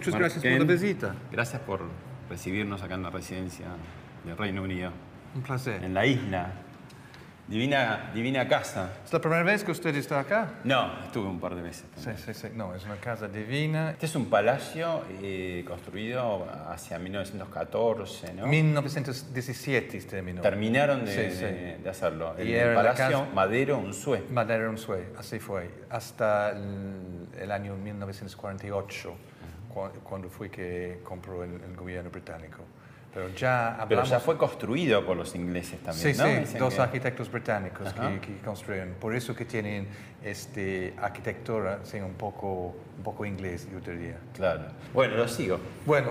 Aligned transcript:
Muchas 0.00 0.14
gracias 0.18 0.42
por 0.42 0.66
la 0.66 0.72
visita. 0.72 1.14
Gracias 1.30 1.60
por 1.62 1.80
recibirnos 2.30 2.82
acá 2.82 2.94
en 2.94 3.02
la 3.02 3.10
residencia 3.10 3.66
del 4.24 4.36
Reino 4.38 4.62
Unido, 4.62 4.92
Un 5.34 5.42
placer. 5.42 5.84
en 5.84 5.92
la 5.92 6.06
isla. 6.06 6.52
Divina, 7.48 8.12
divina 8.14 8.46
casa. 8.46 8.92
¿Es 9.04 9.12
la 9.12 9.20
primera 9.20 9.42
vez 9.42 9.64
que 9.64 9.72
usted 9.72 9.94
está 9.96 10.20
acá? 10.20 10.60
No, 10.62 11.00
estuve 11.04 11.26
un 11.28 11.40
par 11.40 11.56
de 11.56 11.62
veces. 11.62 11.84
Sí, 11.96 12.10
sí, 12.16 12.32
sí. 12.32 12.46
No, 12.54 12.74
es 12.76 12.84
una 12.84 12.94
casa 12.96 13.26
divina. 13.26 13.90
Este 13.90 14.06
es 14.06 14.14
un 14.14 14.26
palacio 14.30 15.02
eh, 15.20 15.64
construido 15.66 16.46
hacia 16.70 16.98
1914, 17.00 18.34
¿no? 18.34 18.46
1917 18.46 20.00
terminó. 20.02 20.40
Terminaron 20.42 21.04
de, 21.04 21.12
Sí, 21.30 21.36
sí. 21.36 21.44
de- 21.44 21.78
de 21.82 21.90
hacerlo. 21.90 22.36
El, 22.38 22.48
Y 22.48 22.54
la 22.56 22.72
Palacio 22.72 23.26
Madero 23.34 23.78
Unzué. 23.78 24.22
Madera 24.30 24.70
Unzué, 24.70 25.08
así 25.18 25.40
fue. 25.40 25.68
Hasta 25.90 26.50
el, 26.52 27.26
el 27.36 27.50
año 27.50 27.74
1948, 27.76 29.10
cu- 29.10 29.16
cuando 30.02 30.28
fue 30.28 30.50
que 30.50 31.00
compró 31.02 31.44
el, 31.44 31.52
el 31.62 31.76
gobierno 31.76 32.10
británico. 32.10 32.58
Pero 33.12 33.28
ya 33.30 33.72
Pero 33.72 33.82
hablamos... 33.82 34.08
ya 34.10 34.20
fue 34.20 34.36
construido 34.36 35.04
por 35.04 35.16
los 35.16 35.34
ingleses 35.34 35.80
también, 35.82 36.14
Sí, 36.14 36.20
¿no? 36.22 36.46
sí, 36.46 36.58
dos 36.58 36.74
que- 36.74 36.80
arquitectos 36.80 37.30
británicos 37.30 37.92
que, 37.92 38.20
que 38.20 38.36
construyeron. 38.44 38.94
Por 39.00 39.16
eso 39.16 39.34
que 39.34 39.44
tienen 39.44 39.88
este, 40.22 40.94
arquitectura 41.00 41.80
sí, 41.82 41.98
un, 41.98 42.14
poco, 42.14 42.76
un 42.98 43.02
poco 43.02 43.24
inglés, 43.26 43.66
yo 43.72 43.80
diría. 43.80 44.18
Claro. 44.32 44.62
Bueno, 44.94 45.16
lo 45.16 45.26
sigo. 45.26 45.58
Bueno, 45.84 46.10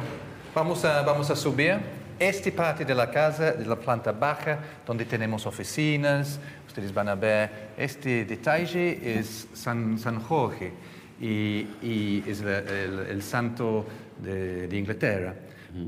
vamos 0.54 0.84
a, 0.84 1.02
vamos 1.04 1.30
a 1.30 1.36
subir. 1.38 1.78
Esta 2.20 2.52
parte 2.52 2.84
de 2.84 2.94
la 2.94 3.10
casa, 3.10 3.54
de 3.54 3.66
la 3.66 3.78
planta 3.78 4.12
baja, 4.12 4.60
donde 4.86 5.06
tenemos 5.06 5.46
oficinas, 5.46 6.38
ustedes 6.68 6.94
van 6.94 7.08
a 7.08 7.16
ver, 7.16 7.70
este 7.78 8.26
detalle 8.26 9.20
es 9.20 9.48
San, 9.54 9.98
San 9.98 10.20
Jorge 10.22 10.74
y, 11.20 11.68
y 11.82 12.24
es 12.28 12.42
la- 12.42 12.60
el, 12.60 13.00
el 13.10 13.22
santo 13.22 13.86
de, 14.24 14.68
de 14.68 14.78
Inglaterra. 14.78 15.36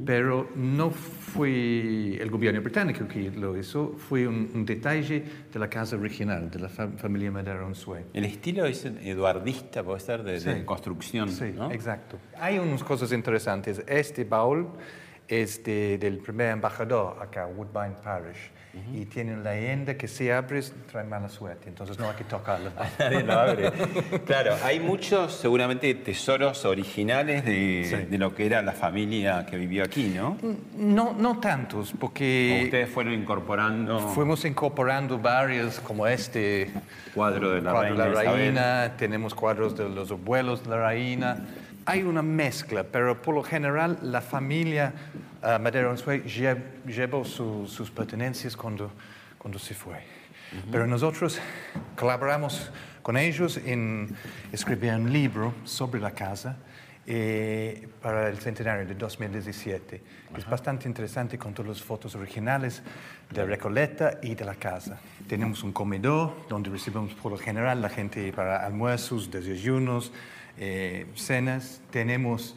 Pero 0.06 0.52
no 0.56 0.92
fue 0.92 2.16
el 2.22 2.30
gobierno 2.30 2.62
británico 2.62 3.08
que 3.08 3.32
lo 3.32 3.58
hizo, 3.58 3.96
fue 3.98 4.28
un, 4.28 4.52
un 4.54 4.64
detalle 4.64 5.24
de 5.52 5.60
la 5.60 5.68
casa 5.68 5.96
original, 5.96 6.52
de 6.52 6.60
la 6.60 6.70
fa- 6.70 6.88
familia 6.98 7.32
Madera 7.32 7.66
Unzué. 7.66 8.06
El 8.14 8.26
estilo 8.26 8.66
es 8.66 8.86
eduardista, 8.86 9.84
puede 9.84 10.00
ser, 10.00 10.22
de, 10.22 10.34
de 10.34 10.40
Sí. 10.40 10.64
construcción, 10.66 11.30
Sí, 11.32 11.52
¿no? 11.56 11.72
exacto. 11.72 12.18
Hay 12.38 12.60
unas 12.60 12.84
cosas 12.84 13.12
interesantes. 13.12 13.82
Este 13.88 14.24
baúl 14.24 14.68
es 15.28 15.64
de- 15.64 15.98
del 15.98 16.20
primer 16.20 16.52
embajador 16.52 17.18
acá, 17.20 17.48
Woodbine 17.48 17.96
Parish, 18.04 18.52
y 18.94 19.06
tiene 19.06 19.34
una 19.34 19.52
leyenda 19.52 19.96
que 19.96 20.08
si 20.08 20.30
abres 20.30 20.74
trae 20.90 21.04
mala 21.04 21.28
suerte, 21.28 21.68
entonces 21.68 22.00
no 22.00 22.10
hay 22.10 22.16
que 22.16 22.24
tocarlo. 22.24 22.72
Nadie 23.00 23.22
lo 23.24 23.34
abre. 23.34 23.72
Claro, 24.26 24.56
hay 24.64 24.80
muchos 24.80 25.34
seguramente 25.34 25.94
tesoros 25.96 26.64
originales 26.66 27.44
de, 27.44 27.86
Sí. 27.90 27.96
de 28.10 28.18
lo 28.18 28.34
que 28.34 28.46
era 28.46 28.62
la 28.62 28.72
familia 28.72 29.46
que 29.46 29.58
vivió 29.58 29.84
aquí, 29.84 30.14
¿no? 30.16 30.38
No, 30.78 31.14
no 31.14 31.40
tantos, 31.40 31.94
porque 32.00 32.62
ustedes 32.66 32.90
fueron 32.90 33.14
incorporando 33.14 34.00
fuimos 34.00 34.46
incorporando 34.46 35.18
varios 35.20 35.80
como 35.82 36.08
este 36.08 36.70
cuadro 37.14 37.52
de 37.52 37.62
la 37.62 37.72
cuadro 37.72 37.90
reina, 37.96 38.06
de 38.06 38.12
la 38.26 38.32
reina, 38.34 38.94
tenemos 38.98 39.36
cuadros 39.36 39.78
de 39.78 39.90
los 39.90 40.12
abuelos 40.12 40.64
de 40.64 40.70
la 40.70 40.88
reina. 40.88 41.46
Hay 41.86 42.04
una 42.04 42.22
mezcla, 42.22 42.84
pero 42.84 43.22
por 43.22 43.36
lo 43.36 43.44
general 43.44 43.98
la 44.04 44.22
familia 44.22 44.94
uh, 45.42 45.48
lle- 45.58 46.62
llevó 46.86 47.26
su- 47.26 47.68
sus 47.68 47.90
pertenencias 47.90 48.56
cuando, 48.56 48.92
cuando 49.38 49.58
se 49.60 49.74
fue. 49.74 50.00
Pero 50.72 50.86
nosotros 50.86 51.40
colaboramos 51.96 52.72
con 53.02 53.16
ellos 53.18 53.58
en 53.58 54.10
escribir 54.52 54.94
un 54.94 55.12
libro 55.12 55.54
sobre 55.64 56.00
la 56.02 56.12
casa 56.12 56.58
eh, 57.08 57.88
para 58.02 58.28
el 58.30 58.38
centenario 58.38 58.86
de 58.86 58.94
2017. 58.94 60.02
Es 60.38 60.46
bastante 60.50 60.88
interesante 60.88 61.38
con 61.40 61.54
todas 61.54 61.70
las 61.70 61.82
fotos 61.82 62.14
originales 62.16 62.84
de 63.32 63.46
Recoleta 63.46 64.20
y 64.22 64.36
de 64.36 64.46
la 64.46 64.56
casa. 64.56 65.00
Tenemos 65.28 65.64
un 65.64 65.72
comedor 65.72 66.36
donde 66.50 66.70
recibimos 66.70 67.14
por 67.16 67.32
lo 67.32 67.38
general 67.38 67.82
la 67.82 67.90
gente 67.90 68.32
para 68.34 68.66
almuerzos, 68.66 69.32
desayunos, 69.32 70.12
eh, 70.62 71.08
cenas. 71.16 71.82
Tenemos 71.90 72.56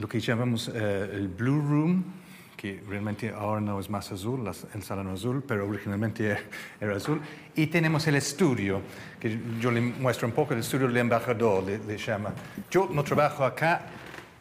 lo 0.00 0.08
que 0.08 0.18
llamamos 0.20 0.68
eh, 0.74 1.10
el 1.12 1.28
Blue 1.28 1.60
Room, 1.60 2.04
que 2.56 2.82
realmente 2.88 3.30
ahora 3.30 3.60
no 3.60 3.78
es 3.78 3.90
más 3.90 4.10
azul, 4.10 4.42
las- 4.42 4.66
el 4.74 4.82
salón 4.82 5.08
azul, 5.08 5.44
pero 5.46 5.68
originalmente 5.68 6.38
era, 6.80 6.96
azul. 6.96 7.20
Y 7.54 7.66
tenemos 7.66 8.06
el 8.06 8.14
estudio, 8.16 8.80
que 9.20 9.38
yo 9.60 9.70
le 9.70 9.80
muestro 9.82 10.26
un 10.26 10.32
poco, 10.34 10.54
el 10.54 10.60
estudio 10.60 10.88
del 10.88 10.96
embajador, 10.96 11.62
le, 11.64 11.78
le 11.78 11.98
llama. 11.98 12.32
Yo 12.70 12.88
no 12.90 13.04
trabajo 13.04 13.44
acá, 13.44 13.82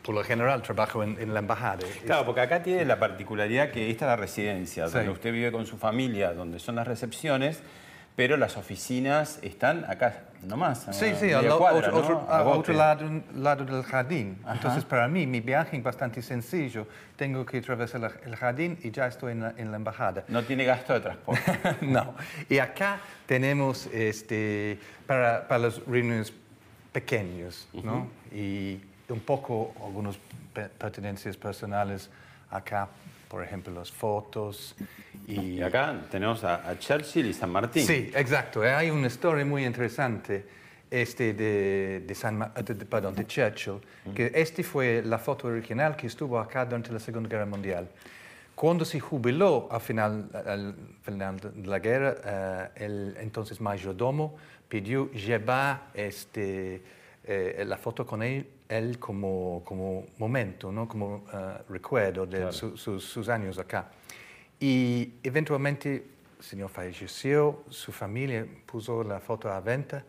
por 0.02 0.16
lo 0.16 0.24
general 0.24 0.62
trabajo 0.62 1.04
en, 1.04 1.18
en 1.20 1.34
la 1.34 1.40
embajada. 1.42 1.80
Claro, 2.06 2.26
porque 2.26 2.40
acá 2.40 2.64
tiene 2.64 2.86
la 2.86 2.98
particularidad 3.00 3.72
que 3.72 3.90
esta 3.92 4.06
es 4.06 4.10
la 4.10 4.16
residencia, 4.16 4.88
Sí. 4.88 4.94
donde 4.94 5.10
usted 5.12 5.34
vive 5.34 5.52
con 5.52 5.66
su 5.66 5.78
familia, 5.78 6.34
donde 6.34 6.60
son 6.60 6.76
las 6.76 6.88
recepciones, 6.88 7.62
pero 8.16 8.38
las 8.38 8.56
oficinas 8.58 9.40
están 9.42 9.84
acá 9.90 10.22
nomás. 10.42 10.88
a 10.88 10.94
Sí, 10.94 11.14
sí, 11.20 11.32
al 11.34 11.46
lo- 11.46 11.58
cuadra, 11.58 11.90
otro, 11.90 11.92
¿no? 11.92 11.98
otro- 12.00 12.26
A 12.30 12.40
a 12.40 12.44
bote. 12.44 12.60
otro 12.60 12.74
lado, 12.76 13.22
lado 13.36 13.66
del 13.66 13.84
jardín. 13.84 14.38
Ajá. 14.44 14.54
Entonces, 14.56 14.86
para 14.86 15.08
mí, 15.08 15.26
mi 15.28 15.42
viaje 15.42 15.76
es 15.76 15.84
bastante 15.84 16.22
sencillo. 16.22 16.88
Tengo 17.18 17.46
que 17.46 17.58
atravesar 17.58 18.02
la- 18.02 18.12
el 18.26 18.36
jardín 18.36 18.78
y 18.84 18.92
ya 18.92 19.08
estoy 19.08 19.34
en 19.34 19.42
la, 19.42 19.54
en 19.58 19.72
la 19.72 19.78
embajada. 19.78 20.24
No 20.28 20.44
tiene 20.44 20.64
gasto 20.66 20.94
de 20.94 21.00
transporte. 21.02 21.42
no. 21.82 22.14
Y 22.50 22.60
acá 22.60 23.00
tenemos 23.26 23.88
este, 23.88 24.80
para, 25.08 25.48
para 25.48 25.60
los 25.64 25.86
reuniones 25.86 26.32
pequeños, 26.92 27.68
¿no? 27.84 28.08
Y 28.32 28.80
un 29.10 29.20
poco 29.20 29.74
algunas 29.84 30.18
pe- 30.54 30.70
pertenencias 30.70 31.36
personales 31.38 32.10
acá, 32.50 32.88
por 33.36 33.44
ejemplo, 33.44 33.74
las 33.74 33.92
fotos. 33.92 34.78
Y, 35.28 35.58
Y 35.58 35.62
acá 35.62 36.06
tenemos 36.10 36.46
a, 36.46 36.70
a 36.70 36.80
Churchill 36.80 37.26
y 37.26 37.34
San 37.34 37.50
Martín. 37.50 37.86
Sí, 37.86 38.10
exacto. 38.16 38.62
Hay 38.62 38.90
una 38.90 39.08
historia 39.08 39.44
muy 39.44 39.66
interesante 39.66 40.46
este 40.90 41.34
de, 41.34 42.04
de, 42.08 42.16
San 42.16 42.40
de- 42.40 42.86
perdón, 42.86 43.14
de 43.14 43.28
Churchill, 43.28 43.82
que 44.16 44.32
este 44.34 44.64
fue 44.64 45.02
la 45.04 45.18
foto 45.20 45.50
original 45.50 45.98
que 45.98 46.08
estuvo 46.08 46.40
acá 46.40 46.64
durante 46.64 46.94
la 46.94 47.00
Segunda 47.00 47.28
Guerra 47.28 47.46
Mundial. 47.46 47.90
Cuando 48.56 48.86
se 48.86 49.02
jubiló 49.02 49.68
al 49.70 49.82
final, 49.82 50.30
al 50.34 50.74
final 51.04 51.36
de 51.42 51.68
la 51.68 51.80
guerra, 51.80 52.16
eh, 52.24 52.86
el 52.86 53.18
entonces 53.20 53.60
mayordomo 53.60 54.38
pidió 54.70 55.12
llevar 55.12 55.88
este, 55.94 56.82
eh, 57.26 57.66
la 57.68 57.76
foto 57.76 58.06
con 58.06 58.24
él, 58.24 58.48
él 58.70 58.98
como, 59.00 59.62
como 59.66 60.06
momento, 60.18 60.72
¿no? 60.72 60.88
como 60.88 61.24
eh, 61.34 61.58
recuerdo 61.70 62.26
de 62.26 62.38
Claro. 62.38 62.52
su- 62.54 62.78
sus- 62.78 63.04
sus 63.06 63.30
años 63.30 63.58
acá. 63.60 63.92
Y 64.60 65.14
eventualmente 65.24 65.96
el 66.40 66.44
señor 66.44 66.70
falleció, 66.70 67.64
su 67.70 67.92
familia 67.92 68.46
puso 68.66 69.04
la 69.04 69.20
foto 69.20 69.52
a 69.52 69.60
venta, 69.60 70.04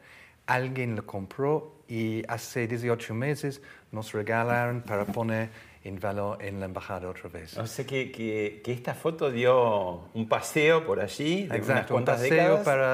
alguien 0.47 0.95
lo 0.97 1.05
compró 1.05 1.81
y 1.89 2.23
hace 2.29 2.67
18 2.67 3.15
meses 3.15 3.61
nos 3.93 4.13
regalaron 4.13 4.83
para 4.83 5.05
poner 5.05 5.49
instaló 5.85 6.37
en 6.41 6.59
la 6.59 6.67
embajada 6.67 7.09
otra 7.09 7.29
vez. 7.29 7.57
O 7.59 7.67
sea 7.67 7.87
que, 7.87 8.11
que- 8.11 8.61
que 8.65 8.73
esta 8.73 8.93
foto 8.95 9.31
dio 9.31 10.09
un 10.15 10.29
paseo 10.29 10.85
por 10.85 10.99
allí 10.99 11.43
de 11.43 11.47
unas 11.47 11.59
Exacto, 11.59 11.95
un 11.95 12.05
cuantas 12.05 12.17
paseo 12.23 12.31
décadas 12.37 12.65
para 12.65 12.85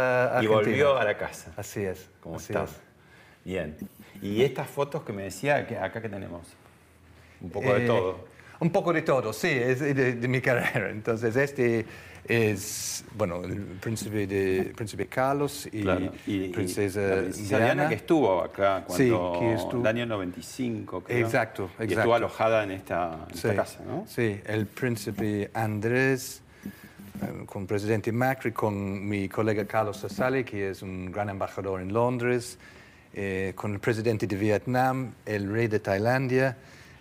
y 0.42 0.46
Argentina. 0.46 0.54
volvió 0.54 0.96
a 0.98 1.04
la 1.04 1.16
casa. 1.16 1.52
Así 1.56 1.82
es. 1.84 2.10
como 2.20 2.36
así 2.36 2.52
estaba. 2.52 2.66
es. 2.66 2.80
Bien. 3.44 3.76
Y 4.22 4.42
estas 4.42 4.68
fotos 4.68 5.02
que 5.02 5.12
me 5.12 5.24
decía, 5.24 5.66
que 5.66 5.76
acá 5.76 6.00
que 6.00 6.08
tenemos, 6.08 6.42
un 7.40 7.50
poco 7.50 7.74
de 7.74 7.84
Eh, 7.84 7.86
todo. 7.86 8.24
Un 8.60 8.70
poco 8.70 8.92
de 8.92 9.02
todo, 9.02 9.32
sí, 9.32 9.48
es 9.48 9.80
de, 9.80 9.92
de 10.14 10.28
mi 10.28 10.40
carrera. 10.40 10.88
Entonces, 10.90 11.34
este 11.34 11.84
es, 12.28 13.04
bueno, 13.16 13.42
el 13.42 13.56
príncipe, 13.80 14.28
de, 14.28 14.72
príncipe 14.76 15.06
Carlos 15.06 15.68
y, 15.72 15.82
Claro. 15.82 16.12
Y, 16.28 16.44
y 16.44 16.48
princesa 16.50 17.00
princesa 17.22 17.48
Diana. 17.58 17.64
Diana 17.74 17.88
que 17.88 17.96
estuvo 17.96 18.40
acá 18.40 18.84
Sí, 18.88 19.08
cuando 19.08 19.40
que 19.40 19.54
estuvo- 19.54 19.80
el 19.80 19.86
año 19.88 20.06
95, 20.06 21.00
creo. 21.02 21.18
Exacto, 21.26 21.64
Y 21.64 21.82
exacto. 21.82 21.94
estuvo 21.98 22.14
alojada 22.14 22.62
en 22.62 22.70
esta, 22.70 23.26
en 23.28 23.34
esta 23.34 23.50
Sí, 23.50 23.56
casa, 23.56 23.80
¿no? 23.84 24.04
Sí, 24.06 24.40
el 24.46 24.66
príncipe 24.66 25.50
Andrés, 25.54 26.42
eh, 27.20 27.44
con 27.46 27.62
el 27.62 27.66
presidente 27.68 28.12
Macri, 28.12 28.52
con 28.52 29.08
mi 29.08 29.28
colega 29.28 29.64
Carlos 29.66 29.96
Sassali, 29.96 30.44
que 30.44 30.70
es 30.70 30.82
un 30.82 31.10
gran 31.10 31.28
embajador 31.30 31.80
en 31.80 31.92
Londres, 31.92 32.58
eh, 33.14 33.52
con 33.54 33.72
el 33.74 33.80
presidente 33.80 34.26
de 34.26 34.36
Vietnam, 34.36 35.12
el 35.26 35.50
rey 35.52 35.66
de 35.68 35.80
Tailandia, 35.80 36.56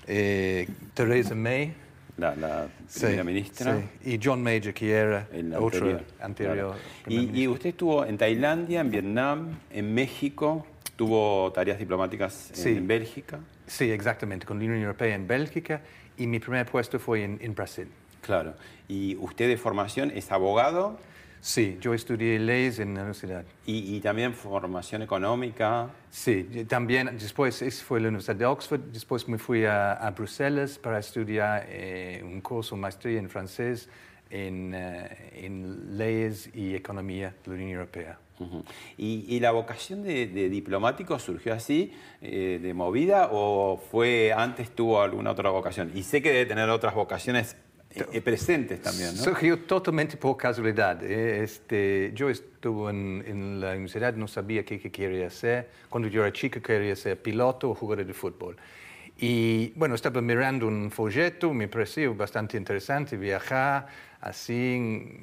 eh, 0.07 0.67
Theresa 0.93 1.35
May. 1.35 1.73
La, 2.17 2.35
la 2.35 2.67
sí, 2.87 2.99
primera 3.05 3.23
ministra. 3.23 3.77
sí, 4.03 4.11
y 4.13 4.19
John 4.21 4.43
Major, 4.43 4.73
que 4.73 4.91
era 4.91 5.27
El 5.33 5.53
otro 5.55 5.65
anterior. 5.87 6.03
anterior. 6.19 6.55
claro. 6.55 6.75
Y, 7.07 7.41
y 7.43 7.47
usted 7.47 7.69
estuvo 7.69 8.05
en 8.05 8.17
Tailandia, 8.17 8.81
en 8.81 8.91
Vietnam, 8.91 9.57
en 9.71 9.93
México, 9.93 10.67
tuvo 10.95 11.51
tareas 11.51 11.79
diplomáticas 11.79 12.49
en, 12.51 12.55
Sí. 12.55 12.69
en 12.69 12.87
Bélgica. 12.87 13.39
Sí, 13.65 13.89
exactamente, 13.89 14.45
con 14.45 14.59
la 14.59 14.65
Unión 14.65 14.81
Europea 14.81 15.15
en 15.15 15.25
Bélgica 15.27 15.81
y 16.17 16.27
mi 16.27 16.39
primer 16.39 16.65
puesto 16.67 16.99
fue 16.99 17.23
en, 17.23 17.39
en 17.41 17.55
Brasil. 17.55 17.87
Claro. 18.21 18.53
Y 18.87 19.15
usted 19.15 19.47
de 19.47 19.57
formación 19.57 20.11
es 20.13 20.31
abogado 20.31 20.99
Sí, 21.43 21.77
yo 21.81 21.93
estudié 21.95 22.37
leyes 22.37 22.77
en 22.77 22.93
la 22.93 23.01
universidad. 23.01 23.43
y, 23.65 23.95
y 23.95 23.99
también 23.99 24.33
formación 24.33 25.01
económica. 25.01 25.89
Sí, 26.11 26.65
también 26.67 27.17
después 27.17 27.61
ese 27.63 27.83
fue 27.83 27.99
la 27.99 28.09
Universidad 28.09 28.35
de 28.35 28.45
Oxford, 28.45 28.79
después 28.93 29.27
me 29.27 29.39
fui 29.39 29.65
a, 29.65 29.93
a 29.93 30.11
Bruselas 30.11 30.77
para 30.77 30.99
estudiar 30.99 31.65
eh, 31.67 32.21
un 32.23 32.41
curso, 32.41 32.77
maestría 32.77 33.17
en 33.19 33.27
francés 33.29 33.89
en, 34.29 34.71
eh, 34.75 35.45
en 35.45 35.97
leyes 35.97 36.51
y 36.53 36.75
economía 36.75 37.33
de 37.43 37.49
la 37.49 37.53
Unión 37.55 37.69
Europea. 37.71 38.19
Ujú. 38.39 38.63
¿Y, 38.97 39.25
y 39.27 39.39
la 39.39 39.51
vocación 39.51 40.03
de, 40.03 40.27
de 40.27 40.49
diplomático 40.49 41.17
surgió 41.19 41.53
así, 41.53 41.91
eh, 42.21 42.59
de 42.61 42.73
movida, 42.73 43.29
o 43.31 43.77
fue 43.91 44.31
antes 44.31 44.69
tuvo 44.71 45.01
alguna 45.01 45.31
otra 45.31 45.49
vocación? 45.49 45.91
Y 45.95 46.03
sé 46.03 46.21
que 46.21 46.29
debe 46.29 46.45
tener 46.45 46.69
otras 46.69 46.93
vocaciones 46.95 47.55
eh, 47.95 48.05
eh, 48.13 48.21
presentes 48.21 48.81
también, 48.81 49.15
¿no? 49.15 49.23
Surgió 49.23 49.59
totalmente 49.59 50.17
por 50.17 50.37
casualidad. 50.37 51.03
eh, 51.03 51.43
Este, 51.43 52.11
yo 52.13 52.29
estuve 52.29 52.89
en, 52.91 53.23
en 53.27 53.59
la 53.61 53.71
universidad, 53.71 54.13
no 54.15 54.27
sabía 54.27 54.63
qué, 54.63 54.79
qué 54.79 54.91
quería 54.91 55.27
hacer. 55.27 55.69
Cuando 55.89 56.07
yo 56.07 56.21
era 56.21 56.31
chico 56.31 56.61
quería 56.61 56.95
ser 56.95 57.21
piloto 57.21 57.69
o 57.69 57.75
jugador 57.75 58.05
de 58.05 58.13
fútbol. 58.13 58.55
Y 59.17 59.71
bueno, 59.75 59.93
estaba 59.95 60.21
mirando 60.21 60.67
un 60.67 60.89
folleto, 60.89 61.53
me 61.53 61.67
pareció 61.67 62.15
bastante 62.15 62.57
interesante 62.57 63.17
viajar 63.17 63.87
así. 64.21 65.19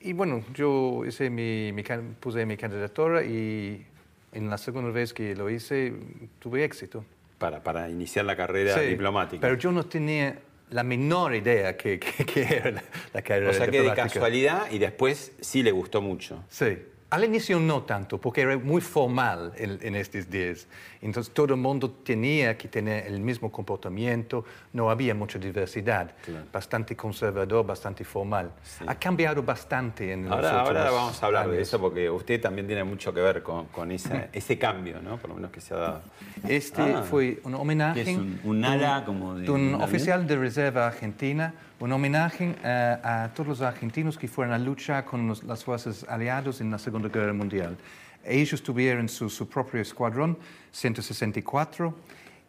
Y 0.00 0.12
bueno, 0.12 0.44
yo 0.54 1.04
hice 1.06 1.28
mi, 1.28 1.72
mi 1.72 1.82
puse 2.20 2.46
mi 2.46 2.56
candidatura 2.56 3.22
y 3.24 3.84
en 4.32 4.48
la 4.48 4.56
segunda 4.56 4.90
vez 4.90 5.12
que 5.12 5.34
lo 5.34 5.50
hice 5.50 5.92
tuve 6.38 6.64
éxito. 6.64 7.04
Para, 7.38 7.62
para 7.62 7.88
iniciar 7.90 8.24
la 8.24 8.36
carrera 8.36 8.74
Sí, 8.78 8.86
diplomática. 8.86 9.40
Pero 9.40 9.56
yo 9.56 9.72
no 9.72 9.84
tenía 9.84 10.38
la 10.70 10.82
menor 10.82 11.34
idea 11.34 11.76
que, 11.76 11.98
que, 11.98 12.24
que 12.24 12.42
era 12.42 12.70
la, 12.70 12.82
la 13.12 13.22
carrera 13.22 13.50
o 13.50 13.54
sea 13.54 13.68
que 13.68 13.82
de 13.82 13.94
casualidad 13.94 14.70
y 14.70 14.78
después 14.78 15.32
sí 15.40 15.62
le 15.62 15.72
gustó 15.72 16.02
mucho. 16.02 16.44
Sí. 16.48 16.78
Al 17.10 17.24
inicio 17.24 17.58
no 17.58 17.84
tanto, 17.84 18.20
porque 18.20 18.42
era 18.42 18.58
muy 18.58 18.82
formal 18.82 19.52
en, 19.56 19.78
en 19.80 19.94
estos 19.96 20.28
días. 20.28 20.66
Entonces 21.00 21.32
todo 21.32 21.54
el 21.54 21.60
mundo 21.60 21.90
tenía 21.90 22.58
que 22.58 22.68
tener 22.68 23.06
el 23.06 23.20
mismo 23.20 23.50
comportamiento, 23.50 24.44
no 24.74 24.90
había 24.90 25.14
mucha 25.14 25.38
diversidad, 25.38 26.10
Claro. 26.22 26.44
bastante 26.52 26.94
conservador, 26.94 27.64
bastante 27.64 28.04
formal. 28.04 28.50
Ha 28.86 28.94
cambiado 28.96 29.42
bastante 29.42 30.12
en 30.12 30.24
los 30.24 30.32
Ahora, 30.32 30.50
ahora 30.60 30.80
últimos 30.82 30.92
vamos 31.00 31.22
a 31.22 31.26
hablar 31.26 31.46
de 31.48 31.56
años. 31.56 31.68
eso 31.68 31.80
porque 31.80 32.10
usted 32.10 32.42
también 32.42 32.66
tiene 32.66 32.84
mucho 32.84 33.14
que 33.14 33.22
ver 33.22 33.42
con, 33.42 33.64
con 33.68 33.90
ese, 33.90 34.28
ese 34.34 34.58
cambio, 34.58 35.00
¿no? 35.00 35.16
Por 35.16 35.30
lo 35.30 35.36
menos 35.36 35.50
que 35.50 35.62
se 35.62 35.72
ha 35.72 35.78
dado. 35.78 36.02
Este 36.46 36.82
Ah, 36.82 37.02
fue 37.08 37.40
un 37.44 37.54
homenaje 37.54 38.04
¿qué 38.04 38.10
es 38.10 38.18
un- 38.18 38.38
un 38.44 38.62
ala 38.66 39.04
como 39.06 39.34
de- 39.34 39.44
de 39.44 39.50
un 39.50 39.76
oficial 39.76 40.26
de 40.26 40.36
reserva 40.36 40.88
argentina, 40.88 41.54
un 41.80 41.92
homenaje 41.92 42.54
eh, 42.64 42.96
a 43.02 43.30
todos 43.34 43.46
los 43.48 43.60
argentinos 43.62 44.18
que 44.18 44.26
fueron 44.28 44.52
a 44.54 44.58
luchar 44.58 45.04
con 45.04 45.28
los- 45.28 45.44
las 45.44 45.64
fuerzas 45.64 46.04
aliadas 46.08 46.60
en 46.60 46.70
la 46.70 46.78
Segunda 46.78 47.08
Guerra 47.08 47.32
Mundial. 47.32 47.76
Ellos 48.24 48.62
tuvieron 48.62 49.08
su, 49.08 49.30
su 49.30 49.48
propio 49.48 49.80
escuadrón, 49.80 50.36
164, 50.72 51.94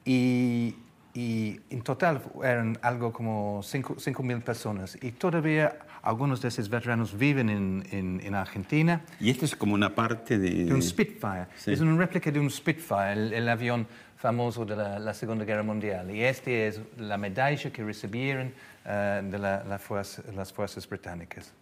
y, 0.06 0.76
y 1.14 1.60
en 1.70 1.82
total 1.82 2.22
eran 2.44 2.78
algo 2.82 3.14
como 3.14 3.62
5 3.64 4.24
mil 4.24 4.42
personas. 4.42 4.98
Y 5.02 5.12
todavía 5.12 5.78
algunos 6.02 6.42
de 6.42 6.48
esos 6.48 6.70
veteranos 6.70 7.18
viven 7.18 7.50
en, 7.50 7.86
en- 7.92 8.22
en 8.24 8.36
Argentina. 8.36 9.02
Y 9.20 9.30
esto 9.30 9.46
es 9.46 9.56
como 9.56 9.74
una 9.76 9.94
parte 9.94 10.40
de... 10.40 10.66
De 10.66 10.74
un 10.74 10.82
Spitfire. 10.82 11.46
Sí. 11.56 11.72
Es 11.72 11.82
una 11.82 11.96
réplica 11.98 12.32
de 12.32 12.40
un 12.40 12.50
Spitfire, 12.50 13.14
el, 13.14 13.34
el 13.34 13.48
avión 13.50 13.86
famoso 14.18 14.66
de 14.66 14.76
la, 14.76 14.98
la 15.00 15.14
Segunda 15.14 15.46
Guerra 15.46 15.64
Mundial. 15.64 16.10
Y 16.12 16.24
este 16.24 16.68
es 16.68 16.82
la 16.98 17.18
medalla 17.18 17.70
que 17.72 17.84
recibieron 17.84 18.52
de 18.94 19.38
la- 19.40 19.64
la 19.64 19.78
fuerza- 19.80 20.24
las 20.36 20.52
fuerzas 20.52 20.88
británicas. 20.88 21.54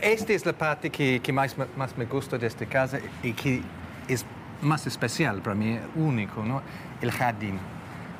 Esta 0.00 0.32
es 0.32 0.46
la 0.46 0.52
parte 0.54 0.90
que, 0.90 1.20
que 1.20 1.32
más, 1.32 1.56
me- 1.58 1.66
más 1.76 1.96
me 1.96 2.06
gusta 2.06 2.38
de 2.38 2.46
esta 2.46 2.64
casa 2.66 2.98
y 3.22 3.32
que 3.32 3.62
es 4.08 4.24
más 4.62 4.86
especial 4.86 5.42
para 5.42 5.54
mí, 5.54 5.78
único, 5.94 6.42
¿no? 6.44 6.62
El 7.02 7.12
jardín. 7.12 7.58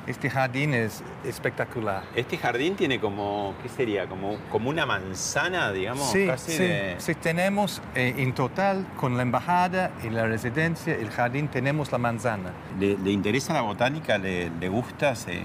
Este 0.07 0.29
jardín 0.31 0.73
es 0.73 1.03
espectacular. 1.23 2.03
Este 2.15 2.35
jardín 2.37 2.75
tiene 2.75 2.99
como, 2.99 3.53
¿qué 3.61 3.69
sería? 3.69 4.07
Como, 4.07 4.35
como 4.51 4.69
una 4.69 4.85
manzana, 4.85 5.71
digamos, 5.71 6.09
Sí, 6.11 6.25
casi 6.25 6.51
sí, 6.51 6.63
de... 6.63 6.95
sí, 6.97 7.13
tenemos 7.15 7.81
eh, 7.93 8.15
en 8.17 8.33
total 8.33 8.85
con 8.97 9.15
la 9.15 9.21
embajada 9.23 9.91
y 10.03 10.09
la 10.09 10.25
residencia, 10.25 10.95
el 10.95 11.09
jardín, 11.11 11.47
tenemos 11.49 11.91
la 11.91 11.99
manzana. 11.99 12.51
¿Le, 12.79 12.97
le 12.97 13.11
interesa 13.11 13.53
la 13.53 13.61
botánica? 13.61 14.17
¿Le, 14.17 14.49
le 14.49 14.69
gusta? 14.69 15.15
Se... 15.15 15.39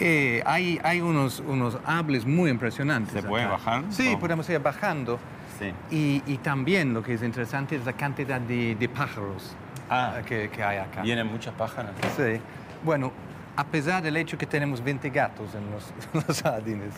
Eh, 0.00 0.42
hay, 0.46 0.80
hay 0.84 1.00
unos, 1.00 1.40
unos 1.40 1.78
árboles 1.84 2.24
muy 2.26 2.50
impresionantes. 2.50 3.12
¿Se 3.12 3.22
puede 3.28 3.44
acá. 3.44 3.52
bajar? 3.52 3.84
Sí, 3.90 4.06
¿Cómo? 4.06 4.20
podemos 4.20 4.48
ir 4.50 4.60
bajando. 4.60 5.18
Sí. 5.58 5.72
Y, 5.90 6.22
y 6.32 6.38
también 6.38 6.94
lo 6.94 7.02
que 7.02 7.14
es 7.14 7.22
interesante 7.22 7.74
es 7.76 7.84
la 7.84 7.92
cantidad 7.94 8.40
de, 8.40 8.74
de 8.76 8.88
pájaros 8.88 9.54
Ah. 9.90 10.16
eh, 10.18 10.22
que, 10.26 10.50
que 10.50 10.62
hay 10.62 10.78
acá. 10.78 11.02
¿Vienen 11.02 11.26
muchos 11.26 11.52
pájaros? 11.54 11.92
Sí. 12.16 12.40
Bueno, 12.84 13.10
a 13.56 13.64
pesar 13.64 14.02
del 14.02 14.16
hecho 14.16 14.38
que 14.38 14.46
tenemos 14.46 14.84
20 14.84 15.10
gatos 15.10 15.54
en 15.54 15.70
los, 15.70 15.92
en 16.14 16.24
los 16.28 16.42
jardines. 16.42 16.94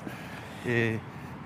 eh, 0.66 0.98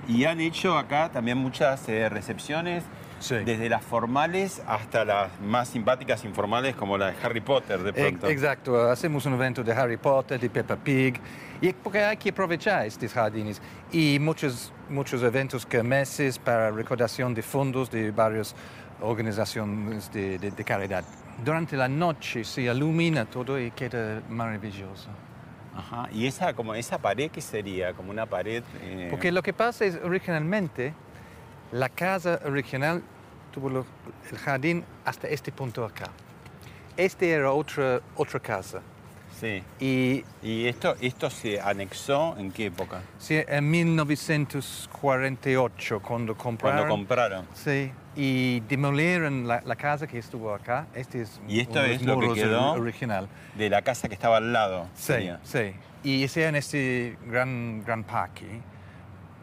Y 0.09 0.25
han 0.25 0.41
hecho 0.41 0.77
acá 0.77 1.11
también 1.13 1.39
muchas 1.39 1.89
eh, 1.89 2.09
recepciones, 2.09 2.83
Sí. 3.25 3.37
desde 3.37 3.71
las 3.71 3.83
formales 3.83 4.61
hasta 4.67 5.03
las 5.05 5.41
más 5.41 5.69
simpáticas 5.69 6.25
informales 6.27 6.77
como 6.77 6.99
la 6.99 7.07
de 7.13 7.15
Harry 7.23 7.41
Potter 7.41 7.79
de 7.83 7.93
pronto. 7.95 8.29
Exacto, 8.29 8.91
hacemos 8.91 9.25
un 9.25 9.33
evento 9.33 9.63
de 9.65 9.73
Harry 9.73 9.97
Potter, 9.97 10.39
de 10.39 10.51
Peppa 10.51 10.77
Pig, 10.77 11.19
y 11.63 11.73
porque 11.73 12.05
hay 12.05 12.19
que 12.19 12.29
aprovechar 12.29 12.85
estos 12.85 13.13
jardines. 13.15 13.63
Y 13.91 14.19
muchos, 14.21 14.73
muchos 14.91 15.23
eventos, 15.23 15.65
kermeses 15.65 16.39
para 16.39 16.71
recaudación 16.71 17.33
de 17.33 17.43
fondos 17.43 17.91
de 17.91 18.11
varias 18.11 18.55
organizaciones 19.01 20.13
de, 20.13 20.39
de- 20.39 20.51
de 20.51 20.65
caridad. 20.65 21.03
Durante 21.43 21.77
la 21.77 21.89
noche 21.89 22.45
se 22.45 22.63
ilumina 22.63 23.25
todo 23.25 23.59
y 23.59 23.71
queda 23.71 24.21
maravilloso. 24.29 25.09
Ajá. 25.75 26.09
¿Y 26.13 26.27
esa, 26.27 26.53
como 26.55 26.75
esa 26.75 26.99
pared 26.99 27.31
qué 27.31 27.41
sería? 27.41 27.95
Como 27.95 28.11
una 28.11 28.27
pared... 28.27 28.63
eh, 28.83 29.09
Porque 29.11 29.33
lo 29.33 29.43
que 29.43 29.53
pasa 29.53 29.85
es, 29.87 29.99
originalmente, 30.05 30.93
la 31.73 31.89
casa 31.89 32.39
original 32.45 33.03
tuvo 33.55 33.69
lo- 33.71 33.87
el 34.31 34.39
jardín 34.39 34.85
hasta 35.05 35.29
este 35.29 35.53
punto 35.53 35.85
acá. 35.85 36.09
Este 36.97 37.31
era 37.31 37.53
otra, 37.53 38.01
otra 38.17 38.41
casa. 38.41 38.81
Sí. 39.41 39.63
Y 39.81 40.25
¿Y 40.43 40.67
esto, 40.67 40.95
esto 41.01 41.29
se 41.31 41.61
anexó 41.61 42.37
en 42.39 42.51
qué 42.53 42.67
época? 42.67 43.03
Sí, 43.19 43.41
en 43.47 43.71
1948, 43.71 46.01
cuando 46.01 46.37
compraron. 46.37 46.79
Cuando 46.79 46.95
compraron. 46.95 47.47
Sí, 47.55 47.91
y 48.17 48.61
demolieron 48.61 49.47
la, 49.49 49.61
la 49.65 49.77
casa 49.77 50.07
que 50.07 50.19
estuvo 50.19 50.55
acá. 50.55 50.87
Este 50.95 51.23
es 51.23 51.41
Y 51.49 51.61
esto 51.61 51.83
es 51.85 52.03
lo 52.03 52.19
que 52.21 52.33
quedó 52.35 52.73
original. 52.73 53.29
De 53.57 53.69
la 53.71 53.83
casa 53.83 54.09
que 54.09 54.15
estaba 54.15 54.37
al 54.39 54.53
lado. 54.53 54.87
Sí, 54.95 55.03
sería. 55.13 55.41
sí. 55.43 55.73
Y 56.05 56.23
hicieron 56.23 56.55
este 56.55 57.17
gran, 57.27 57.83
gran 57.85 58.05
parque 58.05 58.47
pa- 58.47 58.74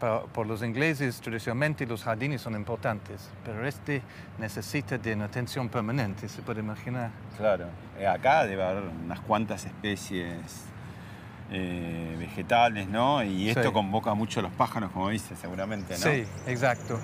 por 0.02 0.46
los 0.46 0.62
ingleses 0.62 1.20
tradicionalmente 1.20 1.86
los 1.86 2.02
jardines 2.02 2.40
son 2.40 2.54
importantes, 2.54 3.30
pero 3.44 3.66
este 3.66 4.02
necesita 4.38 4.98
de 4.98 5.14
una 5.14 5.26
atención 5.26 5.68
permanente, 5.68 6.28
se 6.28 6.42
puede 6.42 6.60
imaginar. 6.60 7.10
Claro. 7.36 7.66
Eh, 7.98 8.06
acá 8.06 8.44
debe 8.44 8.64
haber 8.64 8.82
unas 9.04 9.20
cuantas 9.20 9.64
especies 9.64 10.64
eh, 11.50 12.16
vegetales, 12.18 12.88
¿no? 12.88 13.22
Y 13.22 13.50
esto 13.50 13.62
Sí. 13.64 13.72
convoca 13.72 14.14
mucho 14.14 14.40
a 14.40 14.42
los 14.44 14.52
pájaros, 14.52 14.90
como 14.90 15.10
dice, 15.10 15.36
seguramente, 15.36 15.92
¿no? 15.94 15.98
Sí, 16.00 16.24
exacto. 16.46 16.98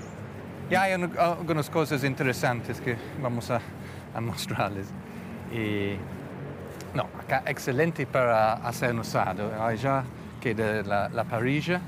Y 0.71 0.75
hay 0.75 0.95
un- 0.95 1.12
algunas 1.19 1.69
cosas 1.71 2.02
interesantes 2.05 2.81
que 2.81 2.97
vamos 3.23 3.50
a, 3.50 3.61
a 4.14 4.21
mostrarles. 4.21 4.87
Y, 5.52 5.97
no, 6.95 7.02
acá 7.21 7.43
excelente 7.47 8.07
para 8.07 8.55
hacer 8.55 8.93
un 8.95 9.00
asado. 9.00 9.52
Allá 9.62 10.02
queda 10.40 10.83
la, 10.83 11.09
la 11.11 11.25
parrilla. 11.25 11.81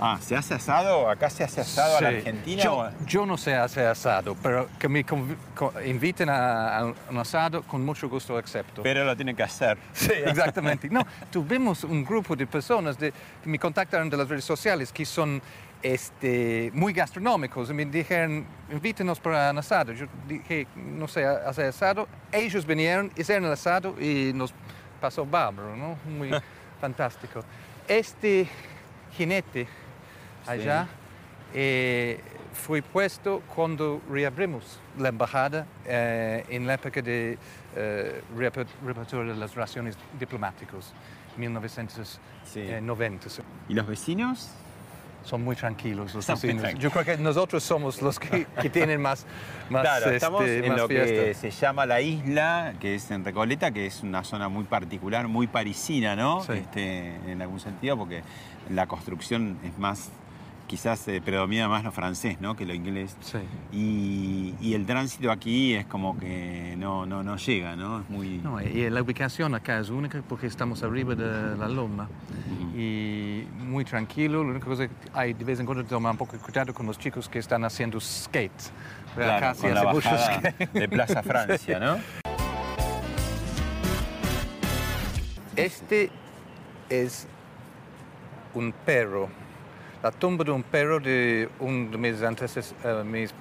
Ah, 0.00 0.18
¿se 0.20 0.36
hace 0.36 0.54
asado? 0.54 1.10
¿Acá 1.10 1.28
se 1.28 1.42
hace 1.42 1.60
asado 1.60 1.96
a 1.98 2.00
la 2.00 2.10
Sí. 2.10 2.16
Argentina? 2.18 2.62
Yo, 2.62 2.78
o- 2.78 2.90
yo 3.04 3.26
no 3.26 3.36
sé 3.36 3.54
hacer 3.56 3.86
asado, 3.88 4.36
pero 4.42 4.68
que 4.78 4.88
me 4.88 5.04
inviten 5.84 6.28
a, 6.30 6.78
a 6.78 6.84
un 6.84 7.18
asado, 7.18 7.62
con 7.64 7.84
mucho 7.84 8.08
gusto 8.08 8.36
acepto. 8.38 8.82
Pero 8.82 9.04
lo 9.04 9.16
tiene 9.16 9.34
que 9.34 9.42
hacer. 9.42 9.76
Sí, 9.92 10.12
exactamente. 10.24 10.88
No, 10.88 11.04
tuvimos 11.32 11.82
un 11.82 12.04
grupo 12.04 12.36
de 12.36 12.46
personas 12.46 12.96
de, 12.96 13.12
que 13.42 13.48
me 13.48 13.58
contactaron 13.58 14.08
de 14.08 14.16
las 14.16 14.28
redes 14.28 14.44
sociales 14.44 14.92
que 14.92 15.04
son 15.04 15.42
este, 15.82 16.70
muy 16.74 16.92
gastronómicos 16.92 17.70
y 17.70 17.72
me 17.74 17.84
dijeron, 17.84 18.46
invítenos 18.70 19.18
para 19.18 19.50
un 19.50 19.58
asado. 19.58 19.92
Yo 19.92 20.06
dije, 20.28 20.66
no 20.76 21.08
sé 21.08 21.24
hacer 21.26 21.66
asado. 21.66 22.06
Ellos 22.30 22.64
vinieron, 22.64 23.10
hicieron 23.16 23.46
el 23.46 23.52
asado 23.52 23.94
y 24.00 24.32
nos 24.32 24.54
pasó 25.00 25.26
bárbaro, 25.26 25.74
¿no? 25.76 25.96
Muy 26.08 26.30
fantástico. 26.80 27.42
Este 27.88 28.46
jinete 29.16 29.66
allá 30.48 30.86
eh, 31.54 32.20
fue 32.52 32.82
puesto 32.82 33.42
cuando 33.54 34.00
reabrimos 34.10 34.80
la 34.98 35.08
embajada 35.10 35.66
eh, 35.86 36.44
en 36.48 36.66
la 36.66 36.74
época 36.74 37.00
de 37.02 37.38
eh, 37.76 38.22
reaper- 38.36 38.66
reapertura 38.84 39.24
de 39.32 39.36
las 39.38 39.54
relaciones 39.54 39.96
diplomáticas, 40.18 40.92
1990. 41.36 43.28
¿Y 43.68 43.74
los 43.74 43.86
vecinos? 43.86 44.50
Son 45.24 45.42
muy 45.44 45.56
tranquilos 45.56 46.14
los 46.14 46.26
vecinos. 46.26 46.74
Yo 46.78 46.90
creo 46.90 47.04
que 47.04 47.18
nosotros 47.18 47.62
somos 47.62 48.00
los 48.00 48.18
que, 48.18 48.46
que 48.62 48.70
tienen 48.70 49.02
más, 49.02 49.26
más, 49.68 49.82
claro, 49.82 50.10
estamos 50.10 50.42
este, 50.44 50.64
en 50.66 50.72
más 50.72 50.80
lo 50.80 50.88
que 50.88 51.04
fiesta. 51.04 51.40
se 51.40 51.50
llama 51.50 51.84
la 51.86 52.00
isla, 52.00 52.74
que 52.80 52.94
es 52.94 53.10
en 53.10 53.24
Recoleta, 53.24 53.70
que 53.70 53.86
es 53.86 54.02
una 54.02 54.24
zona 54.24 54.48
muy 54.48 54.64
particular, 54.64 55.28
muy 55.28 55.46
parisina, 55.46 56.16
¿no? 56.16 56.42
Sí. 56.44 56.52
Este, 56.52 57.14
en 57.30 57.42
algún 57.42 57.60
sentido, 57.60 57.98
porque 57.98 58.22
la 58.70 58.86
construcción 58.86 59.58
es 59.64 59.76
más, 59.78 60.08
quizás 60.68 61.08
eh, 61.08 61.20
predomina 61.24 61.66
más 61.66 61.82
lo 61.82 61.90
francés, 61.90 62.40
¿no? 62.40 62.54
Que 62.54 62.64
lo 62.64 62.74
inglés. 62.74 63.16
Sí. 63.20 63.38
Y, 63.72 64.54
y 64.60 64.74
el 64.74 64.86
tránsito 64.86 65.32
aquí 65.32 65.74
es 65.74 65.86
como 65.86 66.16
que 66.16 66.76
no, 66.78 67.06
no, 67.06 67.24
no 67.24 67.36
llega, 67.36 67.74
¿no? 67.74 68.02
Es 68.02 68.10
muy... 68.10 68.38
No, 68.38 68.60
y 68.60 68.88
la 68.88 69.02
ubicación 69.02 69.54
acá 69.56 69.80
es 69.80 69.88
única 69.88 70.22
porque 70.28 70.46
estamos 70.46 70.82
arriba 70.84 71.16
de 71.16 71.56
la 71.56 71.66
loma 71.66 72.08
y 72.76 73.44
muy 73.56 73.84
tranquilo. 73.84 74.44
La 74.44 74.50
única 74.50 74.66
cosa 74.66 74.86
que 74.86 74.94
hay 75.12 75.32
de 75.32 75.44
vez 75.44 75.58
en 75.58 75.66
cuando 75.66 75.82
tomar 75.84 76.12
un 76.12 76.18
poco 76.18 76.34
de 76.34 76.38
cuidado 76.38 76.72
con 76.72 76.86
los 76.86 76.98
chicos 76.98 77.28
que 77.28 77.40
están 77.40 77.64
haciendo 77.64 77.98
skate. 77.98 78.52
Claro, 79.16 79.32
acá 79.32 79.54
con 79.60 79.74
la 79.74 79.82
bajada 79.82 80.40
skate. 80.40 80.72
de 80.72 80.88
Plaza 80.88 81.22
Francia, 81.24 81.80
¿no? 81.80 81.98
Este 85.56 86.10
es 86.88 87.26
un 88.54 88.72
perro, 88.72 89.28
la 90.02 90.10
tumba 90.12 90.44
de 90.44 90.50
un 90.52 90.62
perro 90.62 91.00
de 91.00 91.48
uno 91.60 91.90
de 91.90 91.98
mis, 91.98 92.22
antes, 92.22 92.56
eh, 92.84 93.02
mis 93.04 93.32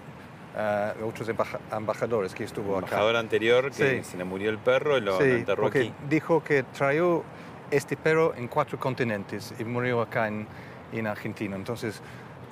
eh, 0.60 0.94
otros 1.06 1.30
embaja- 1.30 1.60
embajadores 1.72 2.34
que 2.34 2.44
estuvo 2.44 2.80
El 2.80 2.86
acá. 2.86 2.96
embajador 2.96 3.16
anterior 3.18 3.70
que 3.72 4.02
Sí. 4.04 4.12
se 4.12 4.18
le 4.18 4.24
murió 4.24 4.50
el 4.50 4.58
perro 4.58 4.98
y 4.98 5.02
lo, 5.02 5.18
Sí, 5.20 5.24
enterró 5.26 5.62
porque 5.64 5.80
aquí. 5.82 5.94
dijo 6.10 6.44
que 6.44 6.64
trajo 6.64 7.24
este 7.70 7.96
perro 7.96 8.34
en 8.36 8.48
cuatro 8.48 8.80
continentes 8.80 9.54
y 9.60 9.64
murió 9.64 10.02
acá 10.02 10.28
en, 10.28 10.48
en 10.94 11.06
Argentina. 11.06 11.56
Entonces 11.56 12.02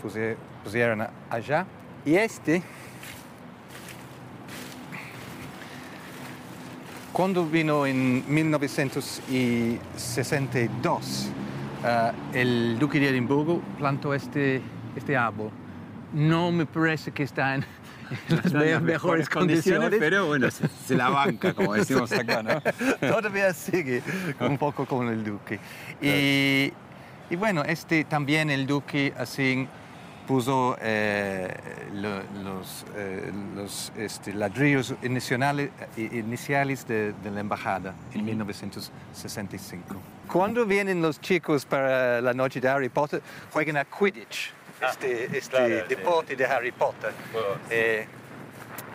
puse- 0.03 0.35
pusieron 0.63 1.01
a- 1.01 1.09
allá. 1.31 1.65
Y 2.05 2.13
este, 2.15 2.61
cuando 7.11 7.43
vino 7.45 7.87
en 7.87 8.23
1962, 8.31 11.29
eh, 11.85 12.11
el 12.33 12.79
duque 12.79 12.99
de 12.99 13.09
Edimburgo 13.09 13.61
plantó 13.77 14.13
este, 14.13 14.61
este 14.95 15.15
árbol. 15.15 15.51
No 16.13 16.51
me 16.51 16.65
parece 16.65 17.11
que 17.11 17.23
está 17.23 17.55
en, 17.55 17.65
en 18.29 18.35
las, 18.37 18.45
en 18.53 18.71
las 18.71 18.81
mejores 18.81 19.29
condiciones, 19.29 19.93
pero 19.99 20.27
bueno, 20.27 20.49
se, 20.49 20.67
se 20.67 20.95
la 20.95 21.09
banca, 21.09 21.53
como 21.53 21.73
decimos 21.75 22.11
acá, 22.11 22.41
¿no? 22.41 22.61
Todavía 22.99 23.53
sigue 23.53 24.01
un 24.39 24.57
poco 24.57 24.85
con 24.85 25.07
el 25.09 25.23
duque. 25.23 25.59
Y, 26.01 26.73
y 27.29 27.35
bueno, 27.35 27.63
este 27.63 28.03
también 28.03 28.49
el 28.49 28.65
duque 28.65 29.13
así 29.17 29.67
puso 30.27 30.77
eh, 30.81 31.53
lo- 31.93 32.23
los, 32.43 32.85
eh, 32.95 33.31
los 33.55 33.91
este, 33.97 34.33
ladrillos 34.33 34.93
iniciales, 35.03 35.69
iniciales 35.97 36.87
de, 36.87 37.13
de 37.13 37.31
la 37.31 37.39
embajada 37.41 37.93
en 38.13 38.25
1965. 38.25 39.95
Cuando 40.31 40.65
vienen 40.65 41.01
los 41.01 41.19
chicos 41.21 41.65
para 41.65 42.21
la 42.21 42.33
noche 42.33 42.59
de 42.59 42.67
Harry 42.67 42.89
Potter, 42.89 43.21
juegan 43.51 43.77
a 43.77 43.85
Quidditch, 43.85 44.51
este, 44.89 45.25
este 45.37 45.49
claro, 45.49 45.67
sí. 45.87 45.95
deporte 45.95 46.35
de 46.35 46.45
Harry 46.45 46.71
Potter. 46.71 47.11
Juego, 47.31 47.55
sí. 47.55 47.75
Eh, 47.75 48.07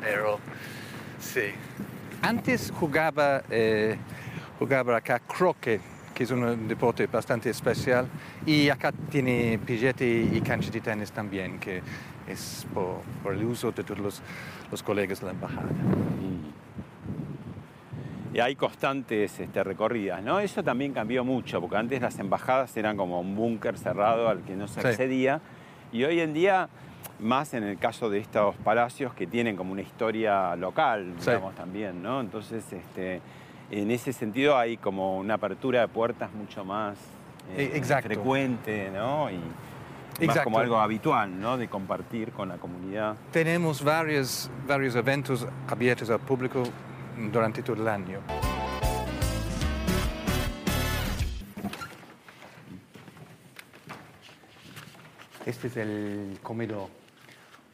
pero 0.00 0.38
Sí. 1.20 1.52
Antes 2.22 2.72
jugaba, 2.74 3.42
eh, 3.50 3.96
jugaba 4.58 4.96
acá 4.96 5.18
croquet, 5.20 5.80
que 6.20 6.24
es 6.24 6.30
un 6.32 6.68
deporte 6.68 7.06
bastante 7.06 7.48
especial, 7.48 8.06
y 8.44 8.68
acá 8.68 8.92
tiene 8.92 9.58
pillete 9.64 10.04
y 10.06 10.38
cancha 10.42 10.70
de 10.70 10.82
tenis 10.82 11.10
también, 11.12 11.58
que 11.58 11.80
es 12.28 12.66
por, 12.74 13.00
por 13.22 13.32
el 13.32 13.42
uso 13.42 13.72
de 13.72 13.82
todos 13.82 13.98
los, 14.00 14.22
los 14.70 14.82
colegas 14.82 15.20
de 15.20 15.24
la 15.24 15.32
embajada. 15.32 15.70
Y 18.34 18.38
hay 18.38 18.54
constantes 18.54 19.40
este, 19.40 19.64
recorridas, 19.64 20.22
¿no? 20.22 20.40
Eso 20.40 20.62
también 20.62 20.92
cambió 20.92 21.24
mucho, 21.24 21.58
porque 21.58 21.78
antes 21.78 22.02
las 22.02 22.18
embajadas 22.18 22.76
eran 22.76 22.98
como 22.98 23.18
un 23.18 23.34
búnker 23.34 23.78
cerrado 23.78 24.28
al 24.28 24.40
que 24.42 24.56
no 24.56 24.68
se 24.68 24.82
Sí. 24.82 24.88
accedía, 24.88 25.40
y 25.90 26.04
hoy 26.04 26.20
en 26.20 26.34
día, 26.34 26.68
más 27.18 27.54
en 27.54 27.62
el 27.62 27.78
caso 27.78 28.10
de 28.10 28.18
estos 28.18 28.54
palacios 28.56 29.14
que 29.14 29.26
tienen 29.26 29.56
como 29.56 29.72
una 29.72 29.80
historia 29.80 30.54
local, 30.54 31.14
Sí. 31.16 31.30
digamos, 31.30 31.54
también, 31.54 32.02
¿no? 32.02 32.20
Entonces, 32.20 32.62
este, 32.70 33.22
en 33.70 33.90
ese 33.90 34.12
sentido 34.12 34.56
hay 34.56 34.76
como 34.76 35.18
una 35.18 35.34
apertura 35.34 35.80
de 35.80 35.88
puertas 35.88 36.32
mucho 36.32 36.64
más 36.64 36.96
eh, 37.56 37.70
E- 37.72 37.76
exacto. 37.76 38.08
frecuente, 38.08 38.90
¿no? 38.92 39.30
Y 39.30 39.34
más 39.34 40.20
Exacto. 40.20 40.44
como 40.44 40.58
algo 40.58 40.78
habitual, 40.78 41.40
¿no? 41.40 41.56
De 41.56 41.68
compartir 41.68 42.32
con 42.32 42.48
la 42.48 42.56
comunidad. 42.56 43.16
Tenemos 43.32 43.82
varios, 43.82 44.50
varios 44.66 44.94
eventos 44.94 45.46
abiertos 45.68 46.10
al 46.10 46.20
público 46.20 46.62
durante 47.32 47.62
todo 47.62 47.76
el 47.80 47.88
año. 47.88 48.18
Este 55.46 55.68
es 55.68 55.76
el 55.76 56.38
comedor. 56.42 56.88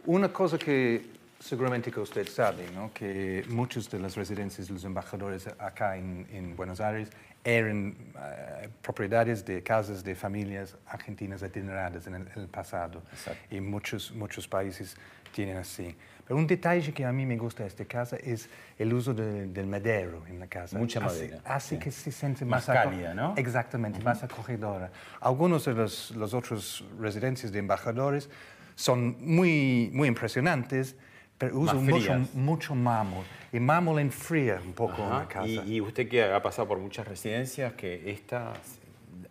Una 0.07 0.33
cosa 0.33 0.57
que 0.59 1.05
seguramente 1.39 1.91
que 1.91 2.01
usted 2.01 2.27
sabe, 2.29 2.71
¿no? 2.75 2.93
que 2.93 3.45
muchas 3.49 3.91
de 3.91 3.99
las 3.99 4.17
residencias 4.17 4.69
de 4.69 4.75
los 4.75 4.85
embajadores 4.85 5.47
acá 5.59 5.97
en, 5.97 6.27
en 6.33 6.57
Buenos 6.57 6.81
Aires 6.81 7.11
eran 7.45 7.95
eh, 8.19 8.69
propiedades 8.83 9.45
de 9.45 9.63
casas 9.63 10.03
de 10.03 10.15
familias 10.15 10.77
argentinas 10.89 11.43
adineradas 11.43 12.07
en 12.07 12.15
el, 12.17 12.29
el 12.35 12.49
pasado. 12.49 13.03
Exacto. 13.13 13.55
Y 13.55 13.61
muchos, 13.61 14.13
muchos 14.13 14.49
países 14.49 14.97
tienen 15.33 15.57
así. 15.59 15.95
Pero 16.27 16.39
un 16.39 16.47
detalle 16.49 16.93
que 16.93 17.05
a 17.05 17.13
mí 17.13 17.25
me 17.25 17.37
gusta 17.37 17.63
de 17.63 17.69
esta 17.69 17.85
casa 17.85 18.17
es 18.17 18.49
el 18.79 18.93
uso 18.93 19.15
de- 19.15 19.47
del 19.47 19.67
madero 19.69 20.25
en 20.27 20.41
la 20.41 20.49
casa. 20.49 20.77
Mucha 20.77 20.99
madera, 20.99 21.39
Hace 21.45 21.77
sí. 21.77 21.79
que 21.79 21.93
se 21.93 22.11
siente 22.11 22.45
Más 22.45 22.67
más, 22.67 22.77
cálida, 22.77 23.15
¿no? 23.15 23.35
Exactamente, 23.37 24.01
más 24.01 24.25
acogedora. 24.25 24.91
Algunos 25.21 25.67
de 25.67 25.75
los, 25.75 26.11
los 26.17 26.35
otros 26.35 26.85
residencias 26.99 27.53
de 27.53 27.61
embajadores 27.61 28.29
son 28.75 29.17
muy, 29.21 29.89
muy 29.95 30.09
impresionantes, 30.09 30.97
pero 31.39 31.59
usan 31.59 31.85
mucho, 31.85 32.13
mucho 32.35 32.75
mármol. 32.75 33.25
Y 33.53 33.61
mármol 33.61 33.99
enfría 34.01 34.61
un 34.65 34.73
poco 34.73 35.03
Ajá. 35.05 35.19
la 35.21 35.29
casa. 35.29 35.47
Y, 35.47 35.75
y 35.77 35.81
usted 35.81 36.09
que 36.09 36.25
ha 36.25 36.43
pasado 36.43 36.67
por 36.69 36.79
muchas 36.79 37.07
residencias, 37.07 37.75
que 37.75 38.11
esta, 38.11 38.55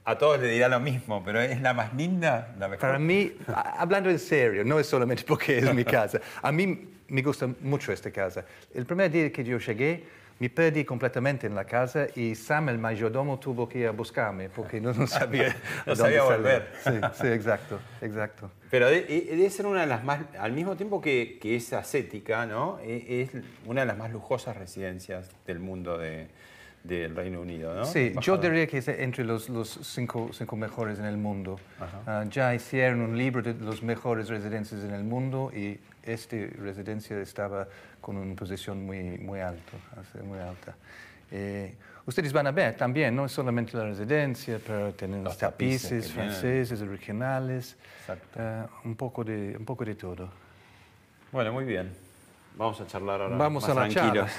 a 0.03 0.17
todos 0.17 0.39
le 0.39 0.49
dirá 0.49 0.69
lo 0.69 0.79
mismo, 0.79 1.23
pero 1.23 1.41
es 1.41 1.59
la 1.61 1.73
más 1.73 1.93
linda, 1.95 2.53
la 2.59 2.67
mejor. 2.67 2.79
Para 2.81 2.99
mí, 2.99 3.33
hablando 3.77 4.09
en 4.09 4.19
serio, 4.19 4.63
no 4.63 4.79
es 4.79 4.87
solamente 4.87 5.23
porque 5.27 5.57
es 5.57 5.73
mi 5.73 5.83
casa. 5.85 6.21
A 6.41 6.51
mí 6.51 6.89
me 7.07 7.21
gusta 7.21 7.49
mucho 7.61 7.91
esta 7.91 8.11
casa. 8.11 8.45
El 8.73 8.85
primer 8.85 9.11
día 9.11 9.31
que 9.31 9.43
yo 9.43 9.57
llegué, 9.57 10.03
me 10.39 10.49
perdí 10.49 10.83
completamente 10.83 11.47
en 11.47 11.55
la 11.55 11.63
casa 11.65 12.07
y 12.15 12.35
Sam, 12.35 12.69
el 12.69 12.77
mayordomo, 12.77 13.39
tuvo 13.39 13.69
que 13.69 13.79
ir 13.79 13.87
a 13.87 13.91
buscarme 13.91 14.49
porque 14.49 14.81
no, 14.81 14.93
no 14.93 15.07
sabía 15.07 15.55
No 15.85 15.95
dónde 15.95 16.01
sabía 16.03 16.19
salir. 16.23 16.37
volver. 16.37 16.67
Sí, 16.83 16.91
sí, 17.21 17.27
exacto, 17.27 17.79
exacto. 18.01 18.51
Pero 18.69 18.87
de- 18.89 19.05
e- 19.07 19.35
debe 19.35 19.49
ser 19.49 19.65
una 19.65 19.81
de 19.81 19.87
las 19.87 20.03
más, 20.03 20.19
al 20.37 20.51
mismo 20.51 20.75
tiempo 20.75 20.99
que, 20.99 21.37
que 21.41 21.55
es 21.55 21.71
ascética, 21.71 22.45
¿no? 22.45 22.79
E- 22.83 23.21
Es 23.21 23.43
una 23.65 23.81
de 23.81 23.87
las 23.87 23.97
más 23.97 24.11
lujosas 24.11 24.57
residencias 24.57 25.29
del 25.47 25.59
mundo 25.59 25.97
de- 25.97 26.27
del 26.83 27.15
Reino 27.15 27.41
Unido, 27.41 27.73
¿no? 27.73 27.83
Sí, 27.85 28.13
yo 28.21 28.37
diría 28.37 28.67
que 28.67 28.77
es 28.77 28.87
entre 28.89 29.23
los, 29.23 29.49
los 29.49 29.69
cinco, 29.81 30.29
cinco 30.33 30.55
mejores 30.55 30.99
en 30.99 31.05
el 31.05 31.17
mundo. 31.17 31.59
Ah, 32.05 32.25
ya 32.29 32.53
hicieron 32.53 33.01
un 33.01 33.17
libro 33.17 33.41
de 33.41 33.55
los 33.55 33.81
mejores 33.81 34.29
residencias 34.29 34.83
en 34.83 34.93
el 34.93 35.03
mundo 35.03 35.51
y 35.51 35.79
esta 36.03 36.35
residencia 36.61 37.19
estaba 37.19 37.67
con 38.05 38.17
una 38.17 38.35
posición 38.35 38.85
muy, 38.85 39.17
muy, 39.17 39.39
alto, 39.39 39.71
muy 40.23 40.37
alta. 40.37 40.75
Eh, 41.31 41.73
ustedes 42.05 42.31
van 42.31 42.45
a 42.45 42.51
ver 42.51 42.77
también, 42.77 43.15
no 43.15 43.27
solamente 43.27 43.75
la 43.75 43.85
residencia, 43.85 44.59
pero 44.63 44.93
los 45.23 45.35
tapices 45.35 46.11
franceses, 46.11 46.79
originales, 46.83 47.75
Exacto. 48.01 48.39
ah, 48.39 48.67
un, 48.83 48.95
poco 48.95 49.23
de, 49.23 49.55
un 49.57 49.65
poco 49.65 49.83
de 49.85 49.95
todo. 49.95 50.29
Bueno, 51.31 51.51
muy 51.51 51.65
bien. 51.65 51.91
Vamos 52.55 52.79
a 52.79 52.85
charlar 52.85 53.21
ahora 53.21 53.37
Vamos 53.37 53.63
más 53.63 53.71
a 53.71 53.73
la 53.73 53.89
tranquilos. 53.89 54.29
charla. 54.29 54.31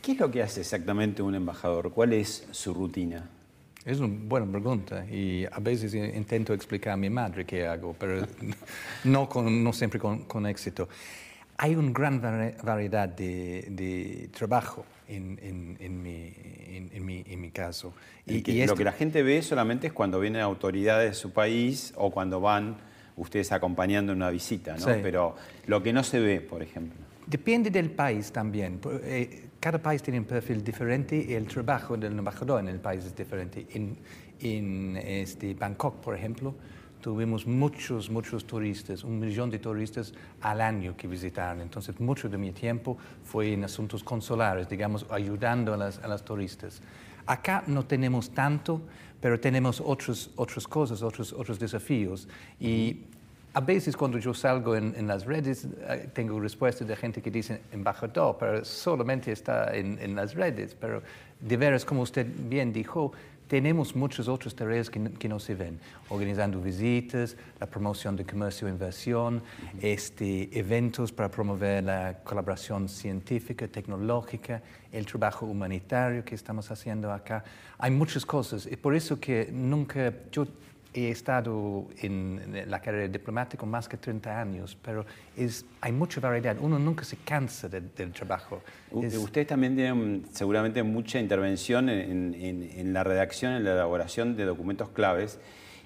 ¿Qué 0.00 0.12
es 0.12 0.18
lo 0.18 0.30
que 0.30 0.42
hace 0.42 0.62
exactamente 0.62 1.20
un 1.20 1.34
embajador? 1.34 1.92
¿Cuál 1.92 2.14
es 2.14 2.48
su 2.50 2.72
rutina? 2.72 3.28
Es 3.84 3.98
una 3.98 4.14
buena 4.26 4.46
pregunta 4.50 5.06
y 5.10 5.46
a 5.50 5.58
veces 5.58 5.94
intento 5.94 6.52
explicar 6.52 6.92
a 6.92 6.96
mi 6.96 7.08
madre 7.08 7.44
qué 7.46 7.66
hago, 7.66 7.94
pero 7.98 8.26
no, 9.04 9.28
con- 9.28 9.64
no 9.64 9.72
siempre 9.72 9.98
con, 9.98 10.24
con 10.24 10.46
éxito. 10.46 10.88
Hay 11.56 11.74
una 11.74 11.90
gran 11.92 12.20
vari- 12.22 12.62
variedad 12.62 13.08
de, 13.08 13.66
de 13.70 14.28
trabajo 14.36 14.84
en, 15.08 15.38
en- 15.42 15.76
en 15.80 16.02
mi, 16.02 16.32
mi- 17.00 17.24
en 17.26 17.40
mi 17.40 17.50
caso. 17.50 17.94
Y 18.26 18.42
que 18.42 18.52
y 18.52 18.58
lo 18.58 18.64
esto- 18.64 18.76
que 18.76 18.84
la 18.84 18.92
gente 18.92 19.22
ve 19.22 19.40
solamente 19.42 19.86
es 19.88 19.92
cuando 19.92 20.20
vienen 20.20 20.42
autoridades 20.42 21.10
de 21.10 21.14
su 21.14 21.32
país 21.32 21.92
o 21.96 22.10
cuando 22.10 22.40
van 22.40 22.76
ustedes 23.16 23.50
acompañando 23.52 24.12
en 24.12 24.18
una 24.18 24.30
visita, 24.30 24.72
¿no? 24.76 24.86
Sí. 24.86 25.00
Pero 25.02 25.36
lo 25.66 25.82
que 25.82 25.92
no 25.92 26.02
se 26.04 26.20
ve, 26.20 26.40
por 26.40 26.62
ejemplo. 26.62 26.98
Depende 27.26 27.70
del 27.70 27.90
país 27.90 28.30
también. 28.32 28.80
Eh, 29.04 29.44
Cada 29.60 29.78
país 29.78 30.02
tiene 30.02 30.18
un 30.18 30.24
perfil 30.24 30.64
diferente 30.64 31.22
y 31.28 31.34
el 31.34 31.46
trabajo 31.46 31.94
del 31.94 32.18
embajador 32.18 32.60
en 32.60 32.68
el 32.68 32.80
país 32.80 33.04
es 33.04 33.14
diferente. 33.14 33.66
En, 33.74 33.94
en 34.40 34.96
este, 34.96 35.52
Bangkok, 35.52 35.96
por 35.96 36.16
ejemplo, 36.16 36.54
tuvimos 37.02 37.46
muchos, 37.46 38.08
muchos 38.08 38.46
turistas, 38.46 39.04
un 39.04 39.20
millón 39.20 39.50
de 39.50 39.58
turistas 39.58 40.14
al 40.40 40.62
año 40.62 40.96
que 40.96 41.06
visitaron. 41.06 41.60
Entonces, 41.60 42.00
mucho 42.00 42.30
de 42.30 42.38
mi 42.38 42.52
tiempo 42.52 42.96
fue 43.22 43.52
en 43.52 43.64
asuntos 43.64 44.02
consulares, 44.02 44.66
digamos, 44.66 45.04
ayudando 45.10 45.74
a 45.74 45.76
las, 45.76 45.98
a 45.98 46.08
las 46.08 46.24
turistas. 46.24 46.80
Acá 47.26 47.62
no 47.66 47.84
tenemos 47.84 48.30
tanto, 48.30 48.80
pero 49.20 49.38
tenemos 49.38 49.78
otros, 49.84 50.30
otras 50.36 50.66
cosas, 50.66 51.02
otros, 51.02 51.34
otros 51.34 51.58
desafíos. 51.58 52.28
Y 52.58 53.04
a 53.52 53.60
veces 53.60 53.96
cuando 53.96 54.18
yo 54.18 54.32
salgo 54.32 54.76
en, 54.76 54.94
en 54.96 55.06
las 55.06 55.24
redes 55.24 55.66
eh, 55.88 56.08
tengo 56.12 56.38
respuestas 56.38 56.86
de 56.86 56.94
gente 56.96 57.20
que 57.20 57.30
dice 57.30 57.62
embajador, 57.72 58.36
pero 58.38 58.64
solamente 58.64 59.32
está 59.32 59.74
en, 59.74 59.98
en 60.00 60.14
las 60.14 60.34
redes. 60.34 60.76
Pero 60.78 61.02
de 61.40 61.56
veras, 61.56 61.84
como 61.84 62.02
usted 62.02 62.26
bien 62.48 62.72
dijo, 62.72 63.12
tenemos 63.50 63.96
muchas 63.96 64.28
otras 64.28 64.54
tareas 64.54 64.88
que, 64.88 65.02
que 65.18 65.28
no 65.28 65.40
se 65.40 65.56
ven. 65.56 65.80
Organizando 66.08 66.60
visitas, 66.60 67.36
la 67.58 67.66
promoción 67.66 68.14
de 68.14 68.24
comercio 68.24 68.68
e 68.68 68.70
inversión, 68.70 69.42
este, 69.82 70.56
eventos 70.56 71.10
para 71.10 71.28
promover 71.28 71.82
la 71.82 72.20
colaboración 72.22 72.88
científica, 72.88 73.66
tecnológica, 73.66 74.62
el 74.92 75.04
trabajo 75.04 75.46
humanitario 75.46 76.24
que 76.24 76.36
estamos 76.36 76.70
haciendo 76.70 77.12
acá. 77.12 77.42
Hay 77.78 77.90
muchas 77.90 78.24
cosas 78.24 78.68
y 78.70 78.76
por 78.76 78.94
eso 78.94 79.18
que 79.18 79.48
nunca 79.50 80.12
yo 80.30 80.46
He 80.92 81.10
estado 81.10 81.86
en 82.02 82.64
la 82.66 82.80
carrera 82.80 83.06
diplomática 83.06 83.64
más 83.64 83.88
que 83.88 83.96
30 83.96 84.40
años, 84.40 84.76
pero 84.82 85.06
es, 85.36 85.64
hay 85.80 85.92
mucha 85.92 86.20
variedad. 86.20 86.56
Uno 86.60 86.78
nunca 86.80 87.04
se 87.04 87.16
cansa 87.18 87.68
de- 87.68 87.80
del 87.80 88.10
trabajo. 88.12 88.60
U- 88.90 89.04
Es- 89.04 89.16
Ustedes 89.16 89.46
también 89.46 89.76
tienen 89.76 90.24
seguramente 90.32 90.82
mucha 90.82 91.20
intervención 91.20 91.88
en, 91.88 92.34
en- 92.34 92.62
en 92.74 92.92
la 92.92 93.04
redacción, 93.04 93.52
en 93.52 93.62
la 93.64 93.74
elaboración 93.74 94.36
de 94.36 94.44
documentos 94.44 94.88
claves. 94.88 95.38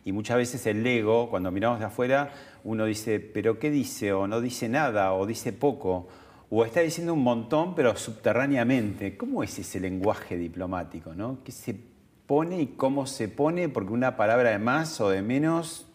Y 0.06 0.12
muchas 0.12 0.36
veces 0.38 0.66
el 0.66 0.86
ego, 0.86 1.28
cuando 1.28 1.50
miramos 1.50 1.80
de 1.80 1.84
afuera, 1.86 2.30
uno 2.62 2.86
dice, 2.86 3.20
pero 3.20 3.58
¿qué 3.58 3.70
dice? 3.70 4.12
O 4.14 4.26
no 4.26 4.40
dice 4.40 4.68
nada, 4.70 5.12
o 5.12 5.26
dice 5.26 5.52
poco. 5.52 6.08
O 6.50 6.64
está 6.64 6.80
diciendo 6.80 7.12
un 7.14 7.22
montón, 7.22 7.74
pero 7.74 7.94
subterráneamente. 7.96 9.16
¿Cómo 9.16 9.42
es 9.42 9.58
ese 9.58 9.80
lenguaje 9.80 10.36
diplomático? 10.36 11.14
¿no? 11.14 11.38
¿Qué 11.44 11.52
se 11.52 11.74
pone 12.26 12.60
y 12.60 12.66
cómo 12.68 13.06
se 13.06 13.28
pone? 13.28 13.68
Porque 13.68 13.92
una 13.92 14.16
palabra 14.16 14.50
de 14.50 14.58
más 14.58 15.00
o 15.00 15.10
de 15.10 15.22
menos 15.22 15.86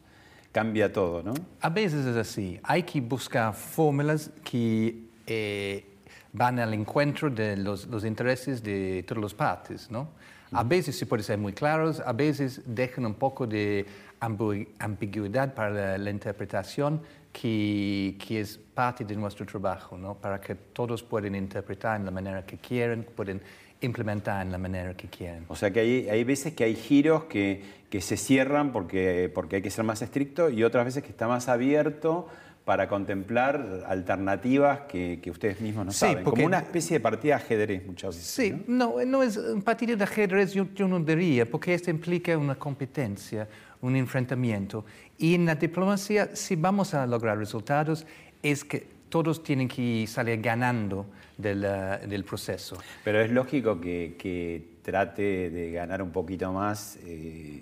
cambia 0.51 0.91
todo, 0.91 1.23
¿no? 1.23 1.33
A 1.61 1.69
veces 1.69 2.05
es 2.05 2.17
así. 2.17 2.59
Hay 2.63 2.83
que 2.83 3.01
buscar 3.01 3.53
fórmulas 3.53 4.31
que 4.43 5.03
eh, 5.27 5.85
van 6.33 6.59
al 6.59 6.73
encuentro 6.73 7.29
de 7.29 7.57
los, 7.57 7.87
los 7.87 8.05
intereses 8.05 8.63
de 8.63 9.03
todas 9.07 9.23
las 9.23 9.33
partes, 9.33 9.89
¿no? 9.89 10.09
A 10.51 10.63
veces 10.63 10.97
se 10.97 11.05
puede 11.05 11.21
ser 11.21 11.37
muy 11.37 11.53
claros, 11.53 11.99
a 11.99 12.11
veces 12.11 12.63
dejan 12.65 13.05
un 13.05 13.13
poco 13.13 13.45
de 13.45 13.85
ambigüedad 14.19 15.53
para 15.53 15.69
la, 15.69 15.97
la 15.99 16.09
interpretación 16.09 17.01
que, 17.31 18.17
que 18.17 18.41
es 18.41 18.57
parte 18.57 19.05
de 19.05 19.15
nuestro 19.15 19.45
trabajo, 19.45 19.95
¿no? 19.95 20.15
Para 20.15 20.41
que 20.41 20.55
todos 20.55 21.03
puedan 21.03 21.35
interpretar 21.35 21.99
en 21.99 22.05
la 22.05 22.11
manera 22.11 22.43
que 22.45 22.57
quieren, 22.57 23.03
pueden 23.03 23.41
implementar 23.81 24.45
en 24.45 24.51
la 24.51 24.57
manera 24.57 24.93
que 24.95 25.07
quieren. 25.07 25.45
O 25.47 25.55
sea 25.55 25.71
que 25.71 25.79
hay, 25.79 26.09
hay 26.09 26.23
veces 26.23 26.53
que 26.53 26.63
hay 26.65 26.75
giros 26.75 27.23
que, 27.25 27.61
que 27.89 28.01
se 28.01 28.17
cierran 28.17 28.71
porque, 28.71 29.31
porque 29.33 29.57
hay 29.57 29.61
que 29.61 29.69
ser 29.71 29.85
más 29.85 30.01
estricto 30.01 30.49
y 30.49 30.63
otras 30.63 30.85
veces 30.85 31.03
que 31.03 31.09
está 31.09 31.27
más 31.27 31.47
abierto 31.47 32.27
para 32.65 32.87
contemplar 32.87 33.83
alternativas 33.87 34.81
que, 34.81 35.19
que 35.23 35.31
ustedes 35.31 35.59
mismos 35.61 35.85
no 35.87 35.91
Sí, 35.91 35.99
saben. 35.99 36.23
porque- 36.23 36.41
Como 36.41 36.47
una 36.47 36.59
especie 36.59 36.97
de 36.97 36.99
partida 36.99 37.37
de 37.37 37.41
ajedrez 37.43 37.85
muchas 37.87 38.15
veces. 38.15 38.29
Sí, 38.31 38.63
¿no? 38.67 38.95
no, 38.99 39.05
no 39.05 39.23
es 39.23 39.37
un 39.37 39.61
partido 39.61 39.95
de 39.97 40.03
ajedrez, 40.03 40.53
yo, 40.53 40.67
yo 40.75 40.87
no 40.87 40.99
diría, 40.99 41.49
porque 41.49 41.73
esto 41.73 41.89
implica 41.89 42.37
una 42.37 42.55
competencia, 42.55 43.47
un 43.81 43.95
enfrentamiento. 43.95 44.85
Y 45.17 45.33
en 45.35 45.45
la 45.45 45.55
diplomacia, 45.55 46.35
si 46.35 46.55
vamos 46.57 46.93
a 46.93 47.07
lograr 47.07 47.37
resultados, 47.39 48.05
es 48.43 48.63
que 48.63 48.85
todos 49.09 49.41
tienen 49.41 49.67
que 49.67 50.05
salir 50.05 50.39
ganando 50.41 51.07
del, 51.39 51.61
del 52.07 52.23
proceso. 52.25 52.77
Pero 53.03 53.21
es 53.21 53.31
lógico 53.31 53.79
que, 53.79 54.15
que 54.19 54.75
trate 54.83 55.49
de 55.49 55.71
ganar 55.71 56.01
un 56.01 56.11
poquito 56.11 56.51
más 56.51 56.97
eh, 57.05 57.61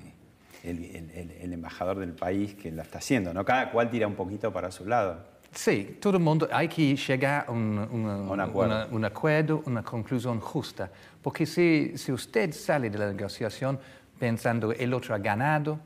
el, 0.64 0.84
el- 0.84 1.12
el- 1.12 1.32
el 1.32 1.54
embajador 1.54 2.00
del 2.00 2.14
país 2.14 2.56
que 2.56 2.72
lo 2.72 2.82
está 2.82 2.98
haciendo. 2.98 3.34
¿no? 3.34 3.46
Cada 3.46 3.70
cual 3.72 3.90
tira 3.90 4.08
un 4.08 4.16
poquito 4.16 4.52
para 4.52 4.72
su 4.72 4.86
lado. 4.86 5.20
Sí, 5.54 5.98
todo 6.02 6.18
el 6.18 6.24
mundo, 6.24 6.48
hay 6.52 6.68
que 6.68 6.96
llegar 6.96 7.46
a 7.48 7.52
un, 7.52 7.78
una- 7.92 8.18
Un 8.18 8.40
acuerdo. 8.42 8.76
una- 8.76 8.86
un 8.92 9.06
acuerdo, 9.06 9.64
una 9.66 9.84
conclusión 9.84 10.40
justa. 10.40 10.90
Porque 11.22 11.46
si, 11.46 11.94
si 11.98 12.12
usted 12.12 12.52
sale 12.54 12.90
de 12.90 12.98
la 12.98 13.12
negociación 13.14 13.80
pensando 14.20 14.72
el 14.72 14.92
otro 14.94 15.14
ha 15.14 15.20
ganado, 15.20 15.80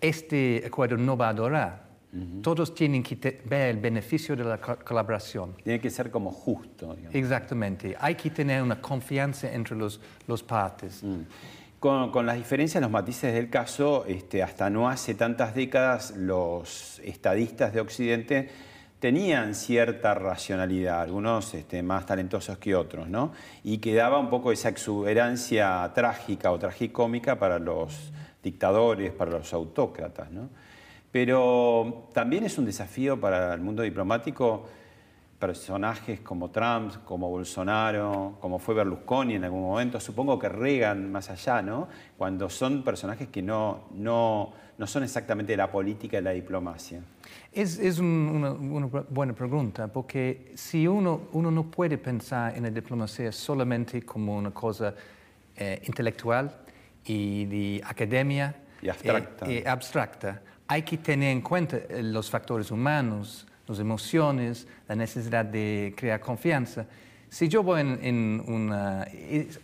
este 0.00 0.62
acuerdo 0.66 0.96
no 0.96 1.16
va 1.16 1.30
a 1.30 1.34
durar. 1.34 1.83
Todos 2.42 2.74
tienen 2.74 3.02
que 3.02 3.16
ver 3.44 3.70
el 3.70 3.78
beneficio 3.78 4.36
de 4.36 4.44
la 4.44 4.58
co- 4.60 4.76
colaboración. 4.84 5.54
Tiene 5.64 5.80
que 5.80 5.90
ser 5.90 6.10
como 6.10 6.30
justo. 6.30 6.94
digamos. 6.94 7.14
Exactamente. 7.14 7.96
Hay 7.98 8.14
que 8.14 8.30
tener 8.30 8.62
una 8.62 8.80
confianza 8.80 9.52
entre 9.52 9.74
los, 9.76 10.00
los 10.28 10.42
partes. 10.42 11.02
Con, 11.80 12.10
con 12.12 12.24
las 12.24 12.36
diferencias, 12.36 12.80
los 12.80 12.90
matices 12.90 13.34
del 13.34 13.50
caso, 13.50 14.04
este, 14.06 14.42
hasta 14.42 14.70
no 14.70 14.88
hace 14.88 15.14
tantas 15.14 15.54
décadas 15.54 16.14
los 16.16 16.98
estadistas 17.04 17.72
de 17.74 17.80
Occidente 17.80 18.48
tenían 19.00 19.54
cierta 19.54 20.14
racionalidad, 20.14 21.02
algunos 21.02 21.52
este, 21.52 21.82
más 21.82 22.06
talentosos 22.06 22.56
que 22.56 22.74
otros, 22.74 23.06
¿no? 23.08 23.32
Y 23.62 23.78
quedaba 23.78 24.18
un 24.18 24.30
poco 24.30 24.50
esa 24.50 24.70
exuberancia 24.70 25.90
trágica 25.94 26.50
o 26.52 26.58
tragicómica 26.58 27.38
para 27.38 27.58
los 27.58 28.12
dictadores, 28.42 29.12
para 29.12 29.32
los 29.32 29.52
autócratas, 29.52 30.30
¿no? 30.30 30.48
Pero 31.24 32.08
también 32.12 32.42
es 32.42 32.58
un 32.58 32.64
desafío 32.64 33.20
para 33.20 33.54
el 33.54 33.60
mundo 33.60 33.84
diplomático 33.84 34.66
personajes 35.38 36.18
como 36.18 36.50
Trump, 36.50 36.92
como 37.04 37.30
Bolsonaro, 37.30 38.36
como 38.40 38.58
fue 38.58 38.74
Berlusconi 38.74 39.34
en 39.36 39.44
algún 39.44 39.62
momento, 39.62 40.00
supongo 40.00 40.40
que 40.40 40.48
Reagan 40.48 41.12
más 41.12 41.30
allá, 41.30 41.62
¿no? 41.62 41.86
Cuando 42.18 42.50
son 42.50 42.82
personajes 42.82 43.28
que 43.28 43.42
no, 43.42 43.84
no, 43.94 44.54
no 44.76 44.86
son 44.88 45.04
exactamente 45.04 45.52
de 45.52 45.56
la 45.58 45.70
política 45.70 46.18
y 46.18 46.22
la 46.22 46.32
diplomacia. 46.32 47.00
Es, 47.52 47.78
es 47.78 48.00
un- 48.00 48.32
una, 48.34 48.50
una 48.50 48.88
bu- 48.88 49.06
buena 49.08 49.34
pregunta, 49.34 49.86
porque 49.86 50.50
si 50.56 50.88
uno, 50.88 51.28
uno 51.32 51.48
no 51.52 51.70
puede 51.70 51.96
pensar 51.96 52.56
en 52.56 52.64
la 52.64 52.70
diplomacia 52.70 53.30
solamente 53.30 54.02
como 54.02 54.36
una 54.36 54.50
cosa 54.50 54.92
eh, 55.54 55.80
intelectual 55.86 56.50
y 57.06 57.44
de 57.44 57.82
academia 57.84 58.52
Y 58.82 58.88
abstracta. 58.88 59.46
eh, 59.48 59.58
eh, 59.64 59.68
abstracta, 59.68 60.42
hay 60.66 60.82
que 60.82 60.98
tener 60.98 61.30
en 61.30 61.40
cuenta 61.42 61.76
eh, 61.76 62.02
los 62.02 62.30
factores 62.30 62.70
humanos, 62.70 63.46
las 63.66 63.78
emociones, 63.78 64.66
la 64.88 64.94
necesidad 64.96 65.44
de 65.44 65.94
crear 65.96 66.20
confianza. 66.20 66.86
Si 67.28 67.48
yo 67.48 67.62
voy 67.62 67.80
en, 67.80 67.98
en 68.02 68.44
una... 68.46 69.06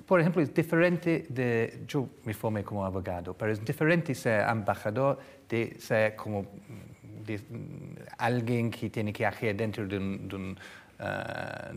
Por 0.06 0.20
ejemplo, 0.20 0.42
es 0.42 0.52
diferente 0.52 1.26
de... 1.28 1.84
Yo 1.86 2.08
me 2.24 2.34
formé 2.34 2.64
como 2.64 2.84
abogado, 2.84 3.34
pero 3.34 3.52
es 3.52 3.64
diferente 3.64 4.14
ser 4.14 4.48
embajador 4.48 5.18
de 5.48 5.76
ser 5.78 6.16
como 6.16 6.46
de- 7.24 7.40
alguien 8.18 8.70
que 8.70 8.90
tiene 8.90 9.12
que 9.12 9.24
agir 9.24 9.54
dentro 9.54 9.86
de 9.86 9.98
un, 9.98 10.58
ah, 10.98 11.70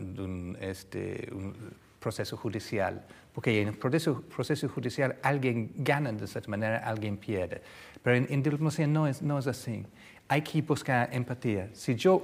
este, 0.60 1.28
un 1.32 1.54
proceso 2.00 2.36
judicial. 2.36 3.04
Porque 3.34 3.60
en 3.60 3.68
el 3.68 3.74
proceso, 3.76 4.22
proceso 4.22 4.68
judicial 4.68 5.16
alguien 5.22 5.72
gana 5.76 6.12
de 6.12 6.26
cierta 6.26 6.48
manera, 6.48 6.78
alguien 6.78 7.16
pierde. 7.16 7.60
Pero 8.02 8.16
en, 8.16 8.26
en 8.30 8.42
diplomacia 8.42 8.86
no 8.86 9.08
es, 9.08 9.20
no 9.20 9.38
es 9.38 9.46
así. 9.48 9.84
Hay 10.28 10.42
que 10.42 10.62
buscar 10.62 11.08
empatía. 11.12 11.68
Si 11.72 11.96
yo 11.96 12.22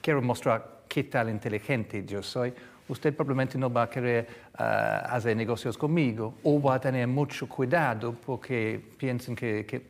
quiero 0.00 0.22
mostrar 0.22 0.82
qué 0.88 1.04
tal 1.04 1.30
inteligente 1.30 2.04
yo 2.06 2.22
soy, 2.22 2.54
usted 2.88 3.14
probablemente 3.14 3.58
no 3.58 3.72
va 3.72 3.84
a 3.84 3.90
querer 3.90 4.26
ah, 4.54 5.06
hacer 5.10 5.36
negocios 5.36 5.76
conmigo 5.76 6.34
o 6.42 6.60
va 6.60 6.76
a 6.76 6.80
tener 6.80 7.06
mucho 7.08 7.48
cuidado 7.48 8.14
porque 8.14 8.80
piensan 8.96 9.34
que, 9.34 9.64
que 9.66 9.82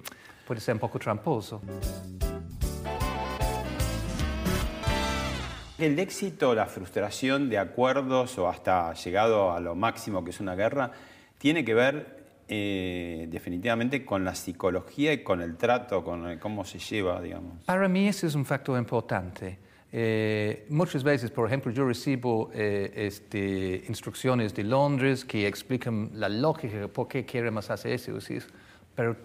puede 0.47 0.61
ser 0.61 0.75
un 0.75 0.81
poco 0.81 0.99
tramposo. 0.99 1.61
El 5.79 5.99
éxito, 5.99 6.55
la 6.55 6.67
frustración 6.67 7.49
de 7.49 7.59
acuerdos 7.59 8.39
o 8.39 8.49
hasta 8.49 8.93
llegado 8.95 9.53
a 9.53 9.61
lo 9.61 9.75
máximo 9.75 10.23
que 10.25 10.31
es 10.31 10.41
una 10.41 10.55
guerra, 10.55 10.93
tiene 11.39 11.65
que 11.65 11.75
ver 11.75 12.23
eh, 12.49 13.27
definitivamente 13.31 14.05
con 14.05 14.25
la 14.25 14.35
psicología 14.35 15.13
y 15.13 15.23
con 15.23 15.41
el 15.41 15.57
trato, 15.57 16.05
con 16.05 16.27
el- 16.27 16.39
cómo 16.39 16.65
se 16.65 16.79
lleva, 16.79 17.21
digamos. 17.23 17.65
Para 17.65 17.89
mí 17.89 18.07
ese 18.09 18.27
es 18.27 18.35
un 18.35 18.45
factor 18.45 18.79
importante. 18.79 19.59
Eh, 19.91 20.67
muchas 20.69 21.03
veces, 21.03 21.31
por 21.31 21.47
ejemplo, 21.47 21.73
yo 21.73 21.87
recibo 21.87 22.51
eh, 22.55 22.93
este, 22.95 23.85
instrucciones 23.89 24.55
de 24.55 24.65
Londres 24.65 25.25
que 25.25 25.47
explican 25.47 26.11
la 26.15 26.29
lógica 26.29 26.89
por 26.89 27.09
qué 27.09 27.25
queremos 27.25 27.71
hacer 27.71 27.93
eso, 27.93 28.13
pero 28.95 29.17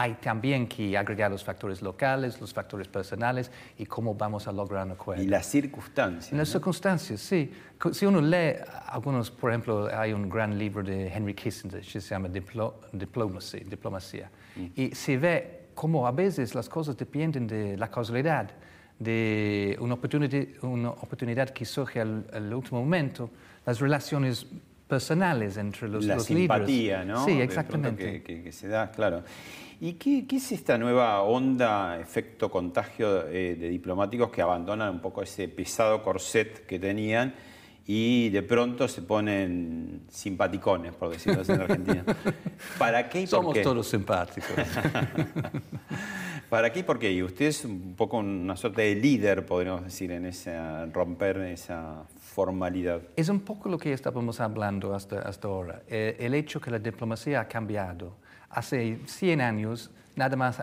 hay 0.00 0.14
también 0.14 0.68
que 0.68 0.96
agregar 0.96 1.28
los 1.28 1.42
factores 1.42 1.82
locales, 1.82 2.40
los 2.40 2.54
factores 2.54 2.86
personales 2.86 3.50
y 3.76 3.84
cómo 3.84 4.14
vamos 4.14 4.46
a 4.46 4.52
lograr 4.52 4.86
un 4.86 4.92
acuerdo. 4.92 5.20
Y 5.20 5.26
las 5.26 5.44
circunstancias. 5.46 6.32
Las 6.32 6.46
¿no? 6.48 6.52
circunstancias, 6.52 7.20
sí. 7.20 7.50
Si 7.90 8.06
uno 8.06 8.20
lee 8.20 8.54
algunos, 8.86 9.28
por 9.32 9.50
ejemplo, 9.50 9.88
hay 9.92 10.12
un 10.12 10.28
gran 10.28 10.56
libro 10.56 10.84
de 10.84 11.08
Henry 11.08 11.34
Kissinger 11.34 11.80
que 11.80 12.00
se 12.00 12.08
llama 12.10 12.28
Diplo- 12.28 12.74
Diplomacy, 12.92 13.58
Diplomacia, 13.64 14.30
y 14.76 14.94
se 14.94 15.16
ve 15.18 15.66
cómo 15.74 16.06
a 16.06 16.12
veces 16.12 16.54
las 16.54 16.68
cosas 16.68 16.96
dependen 16.96 17.48
de 17.48 17.76
la 17.76 17.90
causalidad, 17.90 18.52
de 19.00 19.76
una 19.80 19.94
oportunidad, 19.94 20.46
una 20.62 20.90
oportunidad 20.90 21.50
que 21.50 21.64
surge 21.64 22.00
al, 22.00 22.24
al 22.32 22.54
último 22.54 22.80
momento, 22.80 23.30
las 23.66 23.80
relaciones 23.80 24.46
personales 24.88 25.56
entre 25.56 25.86
los, 25.88 26.04
la 26.04 26.14
los 26.14 26.30
líderes. 26.30 26.56
simpatía, 26.56 27.04
¿no? 27.04 27.24
Sí, 27.24 27.32
exactamente. 27.40 28.04
Que, 28.04 28.22
que- 28.22 28.42
que 28.44 28.52
se 28.52 28.68
da, 28.68 28.90
claro. 28.90 29.22
¿Y 29.80 29.92
qué, 29.92 30.26
qué 30.26 30.36
es 30.36 30.50
esta 30.50 30.76
nueva 30.76 31.22
onda, 31.22 32.00
efecto 32.00 32.50
contagio 32.50 33.28
eh, 33.28 33.54
de 33.54 33.68
diplomáticos 33.68 34.28
que 34.30 34.42
abandonan 34.42 34.94
un 34.94 35.00
poco 35.00 35.22
ese 35.22 35.46
pesado 35.46 36.02
corset 36.02 36.66
que 36.66 36.80
tenían 36.80 37.32
y 37.86 38.28
de 38.30 38.42
pronto 38.42 38.88
se 38.88 39.02
ponen 39.02 40.02
simpaticones, 40.08 40.94
por 40.94 41.10
decirlo 41.10 41.42
así 41.42 41.52
en 41.52 41.60
Argentina? 41.60 42.04
¿Para 42.78 43.08
qué 43.08 43.20
y 43.20 43.26
por 43.26 43.30
Somos 43.30 43.54
qué? 43.54 43.62
todos 43.62 43.86
simpáticos. 43.86 44.50
¿Para 46.50 46.72
qué 46.72 46.80
y 46.80 46.82
por 46.82 46.98
qué? 46.98 47.12
Y 47.12 47.22
usted 47.22 47.46
es 47.46 47.64
un 47.64 47.94
poco 47.94 48.18
una 48.18 48.56
suerte 48.56 48.82
de 48.82 48.96
líder, 48.96 49.46
podríamos 49.46 49.84
decir, 49.84 50.10
en 50.10 50.26
esa, 50.26 50.86
romper 50.86 51.36
esa 51.42 52.02
formalidad. 52.18 53.00
Es 53.14 53.28
un 53.28 53.40
poco 53.40 53.68
lo 53.68 53.78
que 53.78 53.92
estábamos 53.92 54.40
hablando 54.40 54.94
hasta, 54.94 55.20
hasta 55.20 55.46
ahora. 55.46 55.82
Eh, 55.86 56.16
el 56.18 56.34
hecho 56.34 56.60
que 56.60 56.72
la 56.72 56.80
diplomacia 56.80 57.40
ha 57.40 57.46
cambiado. 57.46 58.16
Hace 58.50 58.98
100 59.06 59.40
años 59.40 59.90
nada 60.16 60.36
más 60.36 60.62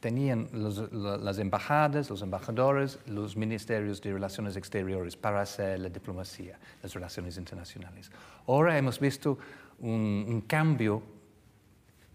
tenían 0.00 0.48
los- 0.52 0.92
las 0.92 1.38
embajadas, 1.38 2.10
los 2.10 2.22
embajadores, 2.22 2.98
los 3.06 3.36
ministerios 3.36 4.00
de 4.02 4.12
relaciones 4.12 4.56
exteriores 4.56 5.16
para 5.16 5.40
hacer 5.42 5.78
la 5.78 5.88
diplomacia, 5.88 6.58
las 6.82 6.92
relaciones 6.92 7.36
internacionales. 7.38 8.10
Ahora 8.46 8.76
hemos 8.76 8.98
visto 8.98 9.38
un, 9.78 10.24
un 10.28 10.40
cambio 10.42 11.02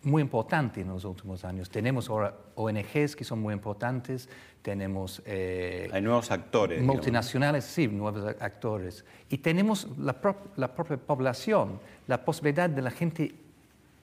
muy 0.04 0.22
importante 0.22 0.82
en 0.82 0.90
los 0.90 1.04
últimos 1.06 1.44
años. 1.44 1.70
Tenemos 1.70 2.10
ahora 2.10 2.34
ONGs 2.56 3.16
que 3.16 3.24
son 3.24 3.40
muy 3.40 3.54
importantes, 3.54 4.30
tenemos... 4.62 5.22
eh, 5.26 5.90
Hay 5.92 6.02
nuevos 6.02 6.30
actores. 6.30 6.78
digamos. 6.80 6.96
multinacionales, 6.98 7.64
sí, 7.66 7.88
nuevos 7.88 8.36
actores. 8.40 9.04
Y 9.30 9.38
tenemos 9.40 9.88
la, 9.98 10.22
prop- 10.22 10.52
la 10.58 10.74
propia 10.76 10.98
población, 10.98 11.80
la 12.06 12.24
posibilidad 12.24 12.70
de 12.70 12.82
la 12.82 12.92
gente 12.92 13.34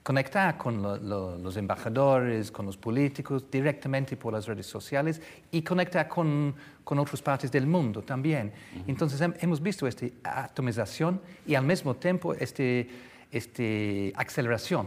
conectar 0.05 0.55
con 0.55 0.83
lo- 0.83 0.97
lo- 0.97 1.35
los 1.39 1.57
embajadores, 1.57 2.51
con 2.51 2.67
los 2.67 2.77
políticos, 2.77 3.49
directamente 3.49 4.15
por 4.15 4.33
las 4.33 4.45
redes 4.45 4.67
sociales 4.67 5.19
y 5.51 5.63
conectar 5.63 6.07
con, 6.07 6.53
con 6.83 6.99
otras 6.99 7.23
partes 7.23 7.51
del 7.51 7.65
mundo 7.65 8.03
también. 8.03 8.51
Entonces 8.85 9.19
hem- 9.19 9.33
hemos 9.41 9.59
visto 9.59 9.87
esta 9.87 10.05
atomización 10.23 11.19
y 11.47 11.55
al 11.55 11.65
mismo 11.65 11.95
tiempo 11.95 12.35
este, 12.35 12.87
este 13.31 14.13
aceleración, 14.15 14.85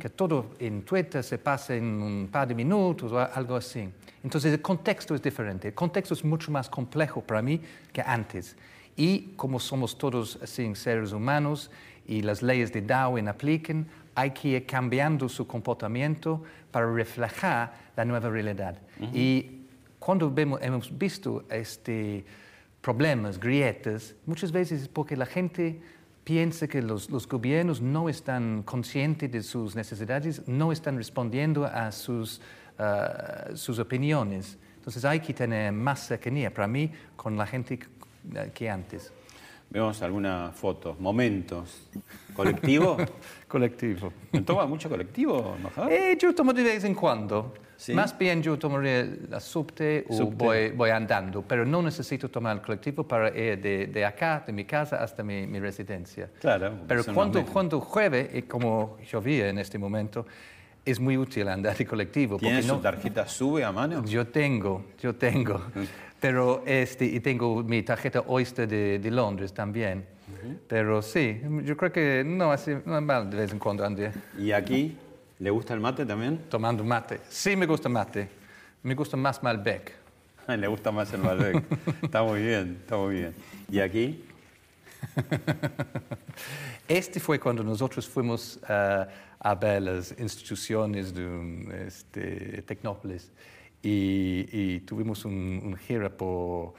que 0.00 0.08
todo 0.10 0.56
en 0.58 0.82
Twitter 0.82 1.22
se 1.22 1.38
pasa 1.38 1.76
en 1.76 1.84
un 2.02 2.28
par 2.32 2.48
de 2.48 2.54
minutos 2.56 3.12
o 3.12 3.20
algo 3.20 3.54
así. 3.54 3.88
Entonces 4.24 4.52
el 4.52 4.60
contexto 4.60 5.14
es 5.14 5.22
diferente, 5.22 5.68
el 5.68 5.74
contexto 5.74 6.12
es 6.14 6.24
mucho 6.24 6.50
más 6.50 6.68
complejo 6.68 7.20
para 7.20 7.40
mí 7.40 7.60
que 7.92 8.00
antes. 8.02 8.56
Y 8.96 9.34
como 9.36 9.60
somos 9.60 9.96
todos 9.96 10.40
así, 10.42 10.74
seres 10.74 11.12
humanos 11.12 11.70
y 12.08 12.22
las 12.22 12.42
leyes 12.42 12.72
de 12.72 12.82
Darwin 12.82 13.28
aplican, 13.28 13.86
hay 14.16 14.30
que 14.30 14.48
ir 14.48 14.66
cambiando 14.66 15.28
su 15.28 15.46
comportamiento 15.46 16.42
para 16.72 16.90
reflejar 16.92 17.72
la 17.94 18.04
nueva 18.04 18.30
realidad. 18.30 18.76
Y 19.12 19.60
cuando 19.98 20.30
vemos, 20.30 20.58
hemos 20.62 20.96
visto 20.96 21.44
este, 21.50 22.24
problemas, 22.80 23.38
grietas, 23.38 24.14
muchas 24.24 24.50
veces 24.50 24.82
es 24.82 24.88
porque 24.88 25.16
la 25.16 25.26
gente 25.26 25.80
piensa 26.24 26.66
que 26.66 26.80
los, 26.80 27.10
los 27.10 27.28
gobiernos 27.28 27.80
no 27.82 28.08
están 28.08 28.62
conscientes 28.62 29.30
de 29.30 29.42
sus 29.42 29.76
necesidades, 29.76 30.48
no 30.48 30.72
están 30.72 30.96
respondiendo 30.96 31.66
a 31.66 31.92
sus, 31.92 32.40
ah, 32.78 33.50
sus 33.54 33.78
opiniones. 33.78 34.58
Entonces 34.76 35.04
hay 35.04 35.20
que 35.20 35.34
tener 35.34 35.72
más 35.72 36.06
cercanía 36.06 36.52
para 36.52 36.66
mí 36.66 36.90
con 37.16 37.36
la 37.36 37.46
gente 37.46 37.78
que 38.54 38.70
antes. 38.70 39.12
Vemos 39.68 40.00
algunas 40.02 40.54
fotos, 40.54 40.98
momentos. 41.00 41.88
¿Colectivo? 42.34 42.96
Colectivo. 43.48 44.12
¿Toma 44.44 44.66
mucho 44.66 44.88
colectivo, 44.88 45.54
embajador? 45.56 45.92
Eh, 45.92 46.16
yo 46.20 46.34
tomo 46.34 46.52
de 46.52 46.62
vez 46.62 46.84
en 46.84 46.94
cuando. 46.94 47.54
¿Sí? 47.76 47.92
Más 47.92 48.16
bien 48.16 48.42
yo 48.42 48.58
tomaré 48.58 49.18
la 49.28 49.38
subte 49.38 50.06
o 50.08 50.14
Subte. 50.16 50.34
Voy, 50.44 50.70
voy 50.70 50.90
andando, 50.90 51.42
pero 51.42 51.66
no 51.66 51.82
necesito 51.82 52.30
tomar 52.30 52.56
el 52.56 52.62
colectivo 52.62 53.06
para 53.06 53.28
ir 53.36 53.60
de, 53.60 53.86
de 53.88 54.04
acá, 54.04 54.42
de 54.46 54.52
mi 54.52 54.64
casa, 54.64 54.96
hasta 55.02 55.22
mi, 55.22 55.46
mi 55.46 55.60
residencia. 55.60 56.30
Claro, 56.40 56.72
Pero 56.88 57.04
cuando, 57.12 57.44
cuando 57.44 57.86
llueve, 57.94 58.30
y 58.32 58.42
como 58.42 58.96
llovía 59.10 59.48
en 59.50 59.58
este 59.58 59.78
momento, 59.78 60.26
es 60.86 60.98
muy 60.98 61.18
útil 61.18 61.48
andar 61.48 61.76
de 61.76 61.84
colectivo. 61.84 62.38
¿Tiene 62.38 62.56
porque 62.56 62.68
su 62.68 62.74
no- 62.76 62.80
tarjeta 62.80 63.28
SUBE 63.28 63.64
a 63.64 63.72
mano? 63.72 64.02
Yo 64.06 64.26
tengo, 64.26 64.86
yo 64.98 65.14
tengo. 65.14 65.60
Pero 66.20 66.62
este, 66.66 67.04
y 67.04 67.20
tengo 67.20 67.62
mi 67.62 67.82
tarjeta 67.82 68.20
Oyster 68.26 68.66
de, 68.66 68.98
de 68.98 69.10
Londres 69.10 69.52
también. 69.52 70.16
Pero 70.68 71.02
sí, 71.02 71.40
yo 71.64 71.76
creo 71.76 71.92
que 71.92 72.24
no, 72.24 72.50
así, 72.52 72.72
normal 72.84 73.30
de 73.30 73.36
vez 73.36 73.52
en 73.52 73.58
cuando 73.58 73.84
ande 73.84 74.12
¿Y 74.38 74.52
aquí? 74.52 74.96
¿Le 75.38 75.50
gusta 75.50 75.74
el 75.74 75.80
mate 75.80 76.04
también? 76.06 76.38
tomando 76.48 76.82
mate. 76.84 77.20
Sí 77.28 77.56
me 77.56 77.66
gusta 77.66 77.88
mate. 77.88 78.28
Me 78.82 78.94
gusta 78.94 79.16
más 79.16 79.42
Malbec. 79.42 79.92
Le 80.48 80.66
gusta 80.66 80.92
más 80.92 81.12
el 81.12 81.20
Malbec. 81.20 81.62
está 82.02 82.22
muy 82.22 82.42
bien, 82.42 82.78
está 82.80 82.96
muy 82.96 83.14
bien. 83.16 83.34
¿Y 83.70 83.80
aquí? 83.80 84.24
Este 86.88 87.18
fue 87.18 87.40
cuando 87.40 87.64
nosotros 87.64 88.06
fuimos 88.06 88.60
ah, 88.68 89.08
a 89.40 89.54
ver 89.56 89.82
las 89.82 90.14
instituciones 90.18 91.12
de 91.12 91.26
un, 91.26 91.72
este, 91.72 92.62
Tecnópolis 92.62 93.32
y, 93.88 94.48
y 94.52 94.80
tuvimos 94.80 95.24
un, 95.24 95.60
un 95.64 95.76
gira 95.76 96.08
por, 96.10 96.74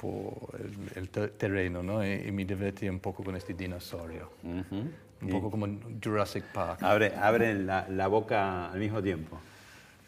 por 0.00 0.58
el, 0.60 0.98
el 1.02 1.08
te- 1.08 1.28
terreno 1.28 1.82
¿no? 1.82 2.04
y, 2.06 2.12
y 2.28 2.32
me 2.32 2.44
divertí 2.44 2.88
un 2.88 2.98
poco 3.00 3.22
con 3.24 3.34
este 3.36 3.54
dinosaurio. 3.54 4.30
Un 4.42 5.28
poco 5.30 5.50
como 5.50 5.66
Jurassic 6.02 6.44
Park. 6.52 6.82
Abre, 6.82 7.14
abren 7.14 7.66
la, 7.66 7.86
la 7.88 8.06
boca 8.08 8.70
al 8.70 8.78
mismo 8.80 9.02
tiempo. 9.02 9.38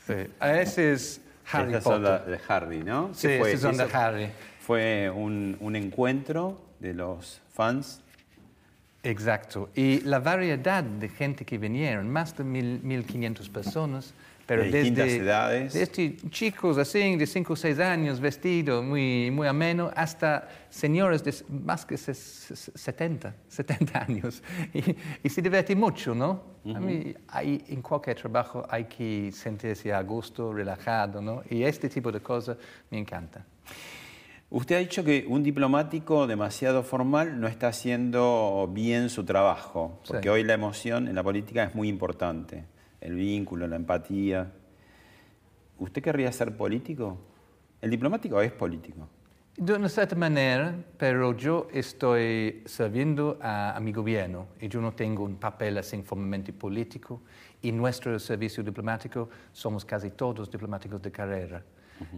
Sí. 0.07 0.15
Ah, 0.41 0.59
Ese 0.61 0.93
es 0.93 1.21
Harry 1.53 1.69
Estas 1.75 1.85
son 1.85 2.03
Potter. 2.03 2.21
las 2.21 2.27
de 2.27 2.41
Harry, 2.49 2.83
¿no? 2.83 3.15
Sí, 3.15 3.29
¿Qué 3.29 3.39
fue? 3.39 3.57
son 3.57 3.77
de 3.77 3.85
Harry. 3.93 4.29
Fue 4.61 5.11
un, 5.15 5.57
un 5.61 5.77
encuentro 5.77 6.61
de 6.81 6.95
los 6.95 7.41
fans. 7.53 8.01
Exacto. 9.03 9.69
Y 9.75 10.01
la 10.01 10.21
variedad 10.21 10.85
de 10.85 11.09
gente 11.09 11.45
que 11.45 11.59
vinieron, 11.59 12.09
más 12.09 12.37
de 12.37 12.45
mil, 12.45 12.81
1.500 12.83 13.51
personas, 13.51 14.15
pero 14.53 14.63
De 14.65 14.71
distintas 14.71 15.07
desde, 15.07 15.19
edades. 15.25 15.73
desde 15.73 16.17
chicos 16.29 16.77
así, 16.77 17.17
de 17.17 17.27
5 17.27 17.53
o 17.55 17.57
6 17.57 17.79
años, 17.79 18.21
vestidos 18.21 18.85
muy, 18.85 19.31
muy 19.31 19.47
ameno, 19.49 19.91
hasta 19.97 20.47
señores 20.69 21.25
de 21.25 21.35
más 21.65 21.87
que 21.87 21.95
ses- 21.95 22.51
ses- 22.53 22.71
70, 22.75 23.35
70 23.49 23.99
años. 24.03 24.43
Y, 24.75 24.95
y 25.23 25.29
se 25.31 25.41
divierte 25.41 25.75
mucho, 25.75 26.15
¿no? 26.15 26.53
A 26.75 26.79
mí, 26.81 27.15
hay, 27.29 27.65
en 27.69 27.81
cualquier 27.83 28.17
trabajo 28.17 28.65
hay 28.69 28.85
que 28.85 29.33
sentirse 29.33 29.93
a 29.93 30.03
gusto, 30.03 30.53
relajado, 30.53 31.21
¿no? 31.23 31.43
Y 31.51 31.63
este 31.65 31.89
tipo 31.89 32.13
de 32.13 32.21
cosas 32.21 32.57
me 32.91 32.99
encanta. 32.99 33.45
Usted 34.51 34.77
ha 34.77 34.79
dicho 34.81 35.03
que 35.03 35.25
un 35.27 35.43
diplomático 35.43 36.27
demasiado 36.27 36.83
formal 36.83 37.41
no 37.41 37.49
está 37.49 37.69
haciendo 37.69 38.69
bien 38.71 39.09
su 39.09 39.25
trabajo, 39.25 39.99
porque 40.07 40.25
Sí. 40.25 40.29
hoy 40.29 40.45
la 40.45 40.53
emoción 40.53 41.09
en 41.09 41.15
la 41.15 41.23
política 41.23 41.65
es 41.65 41.75
muy 41.75 41.89
importante, 41.89 42.65
el 43.03 43.15
vínculo, 43.15 43.67
la 43.67 43.77
empatía. 43.77 44.53
¿Usted 45.79 46.03
querría 46.03 46.31
ser 46.33 46.57
político? 46.57 47.19
¿El 47.81 47.91
diplomático 47.91 48.41
es 48.41 48.53
político? 48.53 49.09
De 49.57 49.75
una 49.75 49.89
cierta 49.89 50.17
manera, 50.17 50.75
pero 50.97 51.37
yo 51.37 51.69
estoy 51.73 52.63
sirviendo 52.65 53.39
a, 53.43 53.77
a 53.77 53.81
mi 53.81 53.93
gobierno 53.93 54.47
y 54.61 54.69
yo 54.69 54.81
no 54.81 54.93
tengo 54.93 55.25
un 55.25 55.37
papel 55.37 55.77
así 55.77 56.01
formalmente 56.03 56.53
político 56.53 57.21
y 57.63 57.71
nuestro 57.71 58.19
servicio 58.19 58.63
diplomático 58.63 59.29
somos 59.53 59.85
casi 59.85 60.11
todos 60.11 60.51
diplomáticos 60.51 61.01
de 61.01 61.13
carrera. 61.13 61.63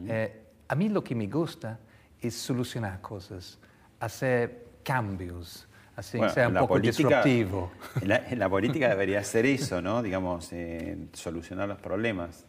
Eh, 0.07 0.42
a 0.66 0.75
mí 0.75 0.88
lo 0.88 1.05
que 1.05 1.14
me 1.14 1.27
gusta 1.27 1.79
es 2.20 2.35
solucionar 2.35 3.01
cosas, 3.03 3.59
hacer 4.01 4.68
cambios, 4.83 5.68
así 5.97 6.19
Bueno, 6.19 6.33
sea 6.33 6.49
un 6.49 6.55
poco 6.55 6.69
política- 6.75 7.23
disruptivo. 7.23 7.71
La, 8.07 8.23
la 8.37 8.49
política 8.49 8.89
debería 8.89 9.23
ser 9.25 9.47
eso, 9.47 9.81
¿no? 9.81 10.03
Digamos, 10.03 10.53
eh, 10.53 10.97
solucionar 11.13 11.69
los 11.69 11.79
problemas. 11.79 12.47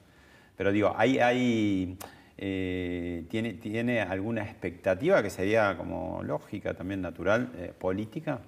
Pero 0.57 0.71
digo, 0.71 0.93
hay, 0.97 1.19
hay, 1.19 1.97
eh, 2.37 3.25
¿tiene, 3.29 3.53
¿tiene 3.53 4.01
alguna 4.01 4.43
expectativa 4.43 5.21
que 5.21 5.29
sería 5.29 5.75
como 5.77 6.21
lógica, 6.23 6.73
también 6.73 7.01
natural, 7.01 7.51
eh, 7.57 7.73
política? 7.77 8.39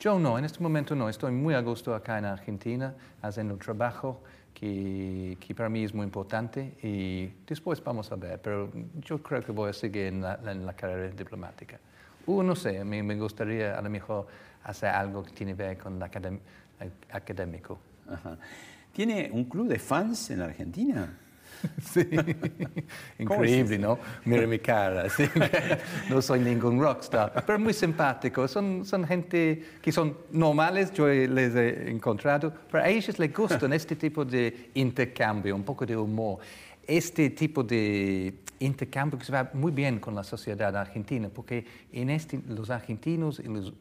Yo 0.00 0.18
no, 0.18 0.38
en 0.38 0.44
este 0.44 0.60
momento 0.62 0.94
no. 0.94 1.08
Estoy 1.08 1.32
muy 1.32 1.54
a 1.54 1.60
gusto 1.60 1.94
acá 1.94 2.18
en 2.18 2.26
Argentina 2.26 2.94
haciendo 3.22 3.54
un 3.54 3.60
trabajo 3.60 4.22
que, 4.52 5.38
que 5.40 5.54
para 5.54 5.68
mí 5.68 5.84
es 5.84 5.94
muy 5.94 6.04
importante 6.04 6.74
y 6.82 7.30
después 7.46 7.82
vamos 7.82 8.10
a 8.12 8.16
ver, 8.16 8.40
pero 8.40 8.70
yo 9.00 9.22
creo 9.22 9.42
que 9.42 9.52
voy 9.52 9.70
a 9.70 9.72
seguir 9.72 10.06
en 10.06 10.22
la, 10.22 10.38
en 10.46 10.66
la 10.66 10.74
carrera 10.74 11.08
diplomática. 11.14 11.78
O 12.26 12.42
no 12.42 12.56
sé, 12.56 12.84
mí 12.84 13.02
me 13.02 13.16
gustaría 13.16 13.78
a 13.78 13.82
lo 13.82 13.90
mejor 13.90 14.26
hacer 14.64 14.90
algo 14.90 15.22
que 15.22 15.30
tiene 15.32 15.56
que 15.56 15.62
ver 15.62 15.78
con 15.78 16.02
académico. 16.02 17.78
Ajá. 18.08 18.36
¿Tiene 18.92 19.30
un 19.32 19.44
club 19.44 19.68
de 19.68 19.78
fans 19.78 20.30
en 20.30 20.40
la 20.40 20.46
Argentina? 20.46 21.18
Sí, 21.80 22.06
increíble, 23.18 23.78
¿no? 23.78 23.98
Mira 24.24 24.46
mi 24.46 24.58
cara, 24.58 25.08
sí. 25.08 25.24
no 26.10 26.20
soy 26.20 26.40
ningún 26.40 26.80
rockstar, 26.80 27.44
pero 27.46 27.58
muy 27.58 27.72
simpático. 27.72 28.46
Son, 28.46 28.84
son 28.84 29.06
gente 29.06 29.62
que 29.80 29.92
son 29.92 30.16
normales, 30.32 30.92
yo 30.92 31.08
les 31.08 31.54
he 31.54 31.90
encontrado, 31.90 32.52
pero 32.70 32.84
a 32.84 32.88
ellos 32.88 33.18
les 33.18 33.32
gustan 33.32 33.72
este 33.72 33.96
tipo 33.96 34.24
de 34.24 34.70
intercambio, 34.74 35.54
un 35.54 35.64
poco 35.64 35.86
de 35.86 35.96
humor. 35.96 36.38
Este 36.86 37.30
tipo 37.30 37.62
de 37.62 38.34
intercambio 38.60 39.18
que 39.18 39.24
se 39.24 39.32
va 39.32 39.50
muy 39.52 39.72
bien 39.72 39.98
con 40.00 40.14
la 40.14 40.24
sociedad 40.24 40.74
argentina, 40.76 41.28
porque 41.32 41.64
en 41.92 42.10
este, 42.10 42.40
los 42.48 42.70
argentinos 42.70 43.38
y 43.40 43.44
los 43.44 43.72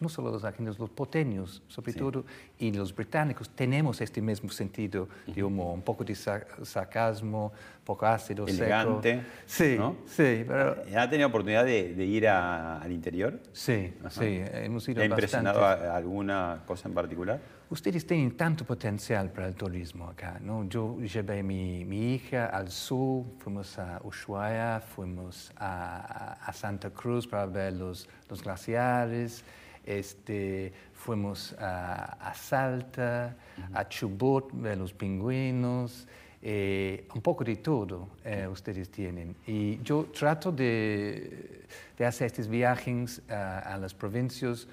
no 0.00 0.08
solo 0.08 0.30
los 0.30 0.44
argentinos, 0.44 0.78
los 0.78 0.90
porteños, 0.90 1.64
sobre 1.66 1.92
todo, 1.94 2.24
y 2.60 2.70
los 2.70 2.94
británicos, 2.94 3.50
tenemos 3.50 4.00
este 4.00 4.22
mismo 4.22 4.48
sentido 4.50 5.08
de 5.26 5.42
humor, 5.42 5.74
un 5.74 5.82
poco 5.82 6.04
de 6.04 6.14
sa- 6.14 6.46
sarcasmo, 6.62 7.52
poco 7.84 8.06
ácido, 8.06 8.46
Elegante, 8.46 9.14
seco. 9.14 9.24
Sí, 9.46 9.74
¿no? 9.76 9.96
sí, 10.06 10.44
pero 10.46 10.76
¿Ha 10.96 11.10
tenido 11.10 11.26
oportunidad 11.28 11.64
de, 11.64 11.92
de 11.92 12.04
ir 12.04 12.28
a- 12.28 12.80
al 12.80 12.92
interior? 12.92 13.40
sí, 13.52 13.92
sí, 14.10 14.42
hemos 14.52 14.88
ido 14.88 14.98
¿Le 14.98 15.02
ha 15.02 15.06
impresionado 15.06 15.64
a- 15.64 15.96
alguna 15.96 16.62
cosa 16.64 16.86
en 16.88 16.94
particular? 16.94 17.40
Ustedes 17.72 18.04
tienen 18.04 18.36
tanto 18.36 18.66
potencial 18.66 19.32
para 19.32 19.46
el 19.46 19.54
turismo 19.54 20.06
acá, 20.06 20.38
¿no? 20.42 20.68
Yo 20.68 21.00
llevé 21.00 21.40
a 21.40 21.42
mi, 21.42 21.86
mi 21.86 22.12
hija 22.12 22.44
al 22.44 22.70
sur, 22.70 23.24
fuimos 23.38 23.78
a 23.78 23.98
Ushuaia, 24.04 24.78
fuimos 24.78 25.50
a, 25.56 26.52
Santa 26.52 26.90
Cruz 26.90 27.26
para 27.26 27.46
ver 27.46 27.72
los, 27.72 28.06
los 28.28 28.42
glaciares, 28.42 29.42
este, 29.86 30.70
fuimos 30.92 31.54
a, 31.58 32.12
a 32.20 32.34
Salta, 32.34 33.36
a 33.72 33.88
Chubut, 33.88 34.50
ver 34.52 34.76
los 34.76 34.92
pingüinos, 34.92 36.06
eh, 36.42 37.08
un 37.14 37.22
poco 37.22 37.42
de 37.42 37.56
todo 37.56 38.10
eh, 38.22 38.46
ustedes 38.52 38.90
tienen. 38.90 39.34
Y 39.46 39.82
yo 39.82 40.10
trato 40.12 40.52
de, 40.52 41.62
de 41.96 42.04
hacer 42.04 42.26
estos 42.26 42.48
viajes 42.48 43.22
a, 43.30 43.60
a 43.60 43.78
las 43.78 43.94
provincias 43.94 44.68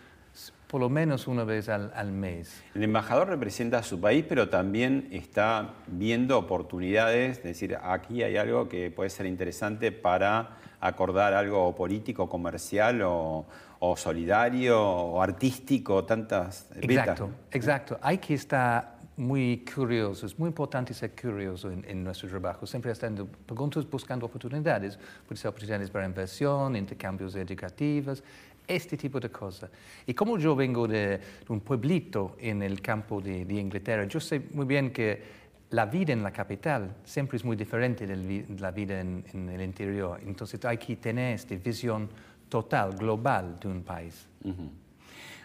por 0.69 0.79
lo 0.79 0.88
menos 0.88 1.27
una 1.27 1.43
vez 1.43 1.67
al, 1.67 1.91
al 1.95 2.12
mes. 2.12 2.62
El 2.75 2.84
embajador 2.84 3.27
representa 3.27 3.79
a 3.79 3.84
su 3.84 3.99
país, 3.99 4.23
pero 4.29 4.49
también 4.49 5.08
está 5.12 5.73
viendo 5.88 6.38
oportunidades, 6.38 7.39
es 7.39 7.43
decir, 7.43 7.75
aquí 7.82 8.21
hay 8.21 8.38
algo 8.38 8.69
que 8.69 8.91
puede 8.91 9.10
ser 9.10 9.25
interesante 9.25 9.91
para 9.91 10.58
acordar 10.79 11.34
algo 11.34 11.75
político, 11.75 12.29
comercial 12.29 13.01
o, 13.01 13.47
o 13.79 13.97
solidario 13.97 14.79
o 14.79 15.19
artístico, 15.23 16.05
tantas. 16.05 16.69
Exacto, 16.79 17.32
exacto. 17.49 17.99
Hay 18.03 18.19
que 18.19 18.36
estar 18.36 18.99
muy 19.17 19.65
curioso, 19.75 20.25
es 20.25 20.39
muy 20.39 20.47
importante 20.47 20.93
ser 20.93 21.13
curioso 21.13 21.69
en, 21.69 21.84
en 21.86 22.03
nuestro 22.03 22.29
trabajo, 22.29 22.65
siempre 22.65 22.91
estando 22.91 23.25
preguntas, 23.27 23.89
buscando 23.89 24.25
oportunidades, 24.25 24.97
puede 25.27 25.41
ser 25.41 25.49
oportunidades 25.49 25.89
para 25.89 26.05
inversión, 26.05 26.75
intercambios 26.77 27.36
educativos, 27.36 28.23
este 28.69 28.95
tipo 28.95 29.19
de 29.19 29.29
cosas. 29.29 29.69
Y 30.05 30.13
como 30.13 30.38
yo 30.38 30.55
vengo 30.55 30.88
de, 30.88 31.19
un 31.49 31.60
pueblito 31.62 32.38
en 32.39 32.62
el 32.62 32.79
campo 32.82 33.19
de, 33.19 33.43
de 33.43 33.53
Inglaterra, 33.55 34.05
yo 34.05 34.19
sé 34.19 34.41
muy 34.53 34.65
bien 34.65 34.91
que 34.91 35.39
la 35.71 35.86
vida 35.86 36.13
en 36.13 36.23
la 36.23 36.32
capital 36.32 36.95
siempre 37.03 37.38
es 37.38 37.43
muy 37.43 37.55
diferente 37.58 38.08
de 38.08 38.15
la 38.15 38.23
vi- 38.23 38.45
la 38.60 38.71
vida 38.71 38.99
en, 39.01 39.23
en 39.34 39.49
el 39.49 39.62
interior, 39.62 40.19
entonces 40.25 40.63
hay 40.65 40.77
que 40.77 40.95
tener 40.95 41.36
esta 41.36 41.55
visión 41.55 42.10
total, 42.47 42.95
global 42.95 43.60
de 43.60 43.67
un 43.67 43.84
país. 43.84 44.25
Ujú. 44.43 44.71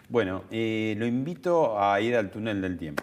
Bueno, 0.08 0.44
eh, 0.50 0.94
lo 0.98 1.06
invito 1.06 1.78
a 1.82 2.00
ir 2.00 2.14
al 2.16 2.30
túnel 2.30 2.60
del 2.60 2.76
tiempo. 2.78 3.02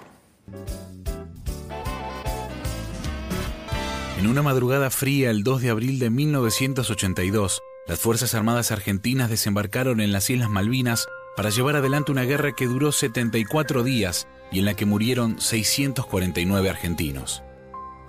En 4.20 4.28
una 4.28 4.42
madrugada 4.44 4.90
fría 4.92 5.32
el 5.32 5.44
2 5.44 5.62
de 5.64 5.70
abril 5.72 5.98
de 6.00 6.10
1982, 6.12 7.60
las 7.92 8.00
Fuerzas 8.00 8.36
Armadas 8.36 8.72
Argentinas 8.72 9.30
desembarcaron 9.30 10.00
en 10.00 10.14
las 10.14 10.30
Islas 10.30 10.50
Malvinas 10.50 11.10
para 11.36 11.50
llevar 11.50 11.76
adelante 11.76 12.14
una 12.14 12.24
guerra 12.24 12.54
que 12.54 12.66
duró 12.66 12.94
74 12.94 13.84
días 13.84 14.30
y 14.50 14.60
en 14.60 14.66
la 14.66 14.76
que 14.76 14.86
murieron 14.86 15.42
649 15.42 16.70
argentinos. 16.70 17.44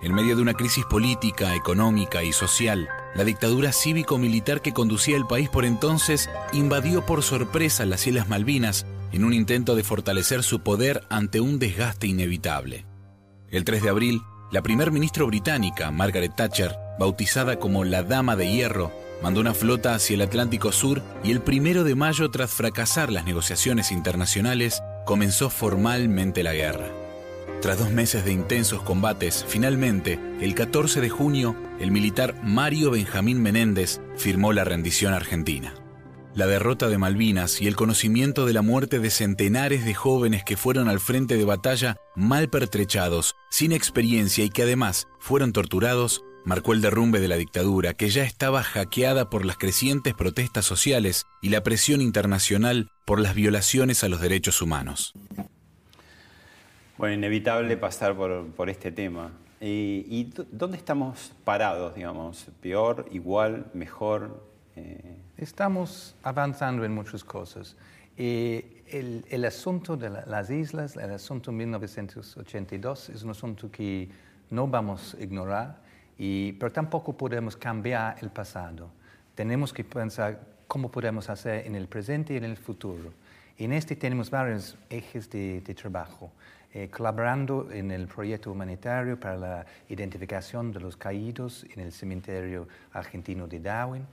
En 0.01 0.15
medio 0.15 0.37
de 0.37 0.43
una 0.43 0.55
crisis 0.55 0.85
política, 0.85 1.57
económica 1.57 2.23
y 2.23 2.33
social, 2.33 2.89
la 3.17 3.25
dictadura 3.25 3.73
cívico-militar 3.73 4.63
que 4.63 4.73
conducía 4.73 5.17
el 5.17 5.27
país 5.27 5.49
por 5.49 5.65
entonces 5.65 6.31
invadió 6.53 7.05
por 7.05 7.25
sorpresa 7.25 7.85
las 7.85 8.07
Islas 8.07 8.29
Malvinas 8.29 8.87
en 9.11 9.25
un 9.25 9.33
intento 9.33 9.75
de 9.75 9.83
fortalecer 9.83 10.45
su 10.45 10.61
poder 10.61 11.03
ante 11.11 11.41
un 11.41 11.59
desgaste 11.59 12.07
inevitable. 12.07 12.87
El 13.51 13.65
3 13.65 13.83
de 13.83 13.89
abril, 13.89 14.23
la 14.53 14.63
primer 14.63 14.93
ministra 14.93 15.25
británica, 15.25 15.91
Margaret 15.91 16.37
Thatcher, 16.37 16.73
bautizada 17.01 17.59
como 17.59 17.83
la 17.83 18.05
Dama 18.05 18.37
de 18.37 18.49
Hierro, 18.49 19.02
mandó 19.23 19.41
una 19.41 19.55
flota 19.55 19.95
hacia 19.95 20.15
el 20.15 20.23
Atlántico 20.23 20.73
Sur 20.73 21.03
y 21.23 21.31
el 21.31 21.43
1 21.47 21.85
de 21.85 21.95
mayo, 21.95 22.31
tras 22.31 22.51
fracasar 22.51 23.11
las 23.11 23.25
negociaciones 23.25 23.93
internacionales, 23.93 24.83
comenzó 25.07 25.51
formalmente 25.51 26.43
la 26.43 26.53
guerra. 26.53 26.89
Tras 27.61 27.79
dos 27.79 27.91
meses 27.93 28.25
de 28.25 28.33
intensos 28.33 28.83
combates, 28.83 29.45
finalmente, 29.47 30.19
el 30.41 30.55
14 30.55 31.01
de 31.01 31.09
junio, 31.09 31.55
el 31.79 31.93
militar 31.93 32.35
Mario 32.43 32.91
Benjamín 32.91 33.41
Menéndez 33.41 34.01
firmó 34.17 34.53
la 34.53 34.65
rendición 34.65 35.15
argentina. 35.15 35.73
La 36.35 36.47
derrota 36.47 36.89
de 36.89 36.99
Malvinas 36.99 37.61
y 37.61 37.69
el 37.69 37.77
conocimiento 37.77 38.47
de 38.47 38.55
la 38.55 38.63
muerte 38.63 38.99
de 38.99 39.11
centenares 39.11 39.85
de 39.85 39.95
jóvenes 39.95 40.43
que 40.45 40.57
fueron 40.57 40.89
al 40.89 40.99
frente 40.99 41.37
de 41.37 41.45
batalla 41.45 41.97
mal 42.17 42.49
pertrechados, 42.49 43.37
sin 43.51 43.71
experiencia 43.71 44.43
y 44.43 44.51
que 44.51 44.63
además 44.63 45.07
fueron 45.21 45.53
torturados, 45.53 46.25
marcó 46.45 46.73
el 46.73 46.81
derrumbe 46.81 47.21
de 47.21 47.29
la 47.29 47.37
dictadura 47.37 47.95
que 47.95 48.09
ya 48.11 48.25
estaba 48.25 48.63
hackeada 48.63 49.31
por 49.31 49.45
las 49.45 49.57
crecientes 49.59 50.15
protestas 50.15 50.65
sociales 50.65 51.27
y 51.41 51.51
la 51.51 51.63
presión 51.63 52.01
internacional 52.01 52.91
por 53.05 53.21
las 53.21 53.35
violaciones 53.35 54.03
a 54.05 54.09
los 54.09 54.21
derechos 54.21 54.61
humanos. 54.63 55.13
Bueno, 56.99 57.15
inevitable 57.15 57.77
pasar 57.77 58.15
por, 58.17 58.47
por 58.53 58.69
este 58.71 58.93
tema. 58.93 59.33
Eh, 59.61 60.05
¿Y 60.09 60.25
dó- 60.25 60.47
dónde 60.51 60.77
estamos 60.77 61.33
parados, 61.45 61.95
digamos? 61.95 62.47
¿Peor, 62.61 63.07
igual, 63.13 63.67
mejor? 63.75 64.45
Eh, 64.77 65.17
Estamos 65.37 66.15
avanzando 66.23 66.85
en 66.85 66.93
muchas 66.95 67.25
cosas. 67.25 67.77
Eh, 68.17 68.83
el, 68.89 69.25
el, 69.31 69.45
asunto 69.45 69.97
de 69.97 70.11
la, 70.11 70.25
las 70.27 70.51
islas, 70.51 70.97
el 70.97 71.11
asunto 71.13 71.51
1982, 71.51 73.09
es 73.11 73.23
un 73.23 73.31
asunto 73.31 73.71
que 73.71 74.09
no 74.51 74.67
vamos 74.69 75.17
a 75.19 75.23
ignorar, 75.23 75.82
pero 76.59 76.71
tampoco 76.71 77.17
podemos 77.17 77.57
cambiar 77.57 78.17
el 78.21 78.31
pasado. 78.31 78.91
Tenemos 79.35 79.73
que 79.73 79.83
pensar 79.83 80.39
cómo 80.69 80.91
podemos 80.91 81.29
hacer 81.29 81.67
en 81.67 81.75
el 81.75 81.89
presente 81.89 82.35
y 82.35 82.37
en 82.37 82.45
el 82.45 82.57
futuro. 82.57 83.13
En 83.59 83.73
este 83.73 83.97
tenemos 83.97 84.31
varios 84.31 84.77
ejes 84.89 85.29
de, 85.31 85.61
de 85.61 85.75
trabajo. 85.75 86.31
Eh, 86.75 86.89
colaborando 86.89 87.71
en 87.71 87.91
el 87.91 88.07
proyecto 88.09 88.51
humanitario 88.51 89.21
para 89.21 89.37
la 89.37 89.67
identificación 89.91 90.73
de 90.73 90.81
los 90.81 90.97
caídos 90.97 91.67
en 91.75 91.81
el 91.81 91.93
cementerio 91.93 92.67
argentino 92.95 93.47
de 93.47 93.61
Darwin. 93.61 94.07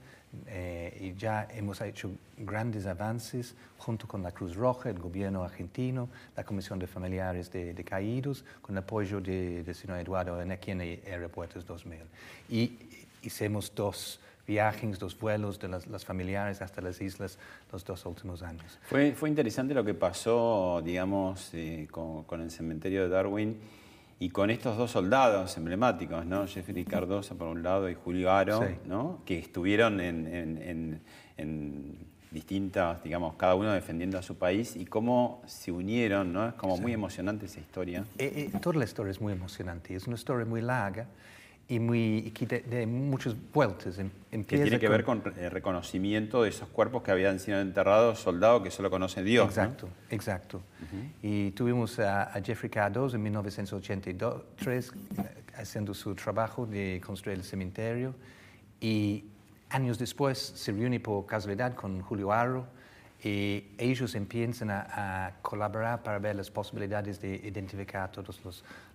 Eh, 0.46 0.96
y 1.00 1.18
ya 1.18 1.48
hemos 1.50 1.80
hecho 1.80 2.12
grandes 2.36 2.86
avances 2.86 3.56
junto 3.78 4.06
con 4.06 4.22
la 4.22 4.30
Cruz 4.30 4.54
Roja, 4.54 4.88
el 4.88 4.98
gobierno 4.98 5.42
argentino, 5.42 6.08
la 6.36 6.44
Comisión 6.44 6.78
de 6.78 6.86
Familiares 6.86 7.50
de, 7.50 7.74
de 7.74 7.84
Caídos, 7.84 8.44
con 8.62 8.76
el 8.76 8.82
apoyo 8.82 9.20
del 9.20 9.64
de 9.64 9.74
señor 9.74 9.98
Eduardo 9.98 10.38
aquí 10.52 10.70
en 10.70 10.80
Aeropuertos 10.80 11.66
2000. 11.66 11.98
Y 12.48 12.78
hicimos 13.22 13.72
dos 13.74 14.20
viajes, 14.46 14.98
dos 14.98 15.18
vuelos 15.18 15.58
de 15.58 15.68
las, 15.68 15.86
las, 15.86 16.04
familiares 16.04 16.62
hasta 16.62 16.80
las 16.80 17.00
islas 17.00 17.38
los 17.72 17.84
dos 17.84 18.04
últimos 18.06 18.42
años. 18.42 18.78
Fue, 18.82 19.12
fue 19.12 19.28
interesante 19.28 19.74
lo 19.74 19.84
que 19.84 19.94
pasó, 19.94 20.80
digamos, 20.84 21.50
eh, 21.54 21.86
con, 21.90 22.24
con, 22.24 22.40
el 22.40 22.50
cementerio 22.50 23.02
de 23.02 23.08
Darwin 23.08 23.60
y 24.20 24.28
con 24.28 24.50
estos 24.50 24.76
dos 24.76 24.90
soldados 24.90 25.56
emblemáticos, 25.56 26.26
¿no? 26.26 26.46
Jeffrey 26.46 26.84
Cardosa 26.84 27.34
por 27.34 27.48
un 27.48 27.62
lado 27.62 27.88
y 27.88 27.94
Julio 27.94 28.30
Aro, 28.30 28.60
sí. 28.60 28.74
¿no? 28.84 29.22
Que 29.24 29.38
estuvieron 29.38 29.98
en, 29.98 30.26
en, 30.26 30.58
en, 30.58 31.00
en, 31.38 32.10
distintas, 32.30 33.02
digamos, 33.02 33.34
cada 33.34 33.56
uno 33.56 33.72
defendiendo 33.72 34.16
a 34.16 34.22
su 34.22 34.36
país 34.36 34.76
y 34.76 34.84
cómo 34.84 35.42
se 35.46 35.72
unieron, 35.72 36.32
¿no? 36.32 36.46
Es 36.46 36.54
como 36.54 36.76
sí. 36.76 36.82
muy 36.82 36.92
emocionante 36.92 37.46
esa 37.46 37.58
historia. 37.58 38.04
Eh, 38.18 38.50
eh, 38.54 38.58
toda 38.60 38.78
la 38.78 38.84
historia 38.84 39.10
es 39.10 39.20
muy 39.20 39.32
emocionante, 39.32 39.96
es 39.96 40.06
una 40.06 40.14
historia 40.14 40.44
muy 40.46 40.60
larga 40.60 41.08
y 41.70 41.78
muy 41.78 42.32
de, 42.40 42.60
de 42.62 42.84
muchas 42.84 43.34
vueltas. 43.52 43.98
En, 44.00 44.10
que 44.44 44.56
tiene 44.58 44.80
que 44.80 44.86
con, 44.86 44.96
ver 44.96 45.04
con 45.04 45.22
el 45.38 45.50
reconocimiento 45.52 46.42
de 46.42 46.48
esos 46.48 46.68
cuerpos 46.68 47.04
que 47.04 47.12
habían 47.12 47.38
sido 47.38 47.60
enterrados, 47.60 48.18
soldados 48.18 48.62
que 48.64 48.72
solo 48.72 48.90
conoce 48.90 49.22
Dios. 49.22 49.46
Exacto, 49.46 49.86
¿no? 49.86 49.92
exacto. 50.10 50.56
Uh 50.58 50.96
-huh. 50.96 51.10
Y 51.22 51.50
tuvimos 51.52 51.98
a, 52.00 52.24
a, 52.36 52.42
Jeffrey 52.42 52.68
Cardozo 52.68 53.14
en 53.14 53.22
1983 53.22 54.92
haciendo 55.56 55.94
su 55.94 56.12
trabajo 56.16 56.66
de 56.66 57.00
construir 57.06 57.38
el 57.38 57.44
cementerio 57.44 58.14
y 58.80 59.24
años 59.68 59.96
después 59.96 60.38
se 60.38 60.72
reúne 60.72 60.98
por 60.98 61.24
casualidad 61.24 61.74
con 61.74 62.00
Julio 62.02 62.32
Aro 62.32 62.66
y 63.22 63.64
ellos 63.78 64.16
empiezan 64.16 64.70
a, 64.70 65.26
a 65.26 65.32
colaborar 65.40 66.02
para 66.02 66.18
ver 66.18 66.34
las 66.34 66.50
posibilidades 66.50 67.20
de 67.20 67.36
identificar 67.44 68.10
todas 68.10 68.40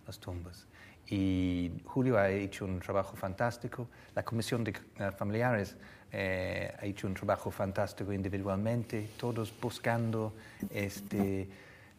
las 0.05 0.19
tumbas 0.19 0.67
y 1.07 1.71
Julio 1.85 2.17
ha 2.17 2.29
hecho 2.29 2.65
un 2.65 2.79
trabajo 2.79 3.15
fantástico, 3.15 3.87
la 4.15 4.23
Comisión 4.23 4.63
de 4.63 4.71
uh, 4.71 5.11
Familiares 5.11 5.75
eh, 6.11 6.73
ha 6.79 6.85
hecho 6.85 7.07
un 7.07 7.13
trabajo 7.13 7.51
fantástico 7.51 8.13
individualmente, 8.13 9.09
todos 9.17 9.53
buscando 9.59 10.33
este, 10.71 11.47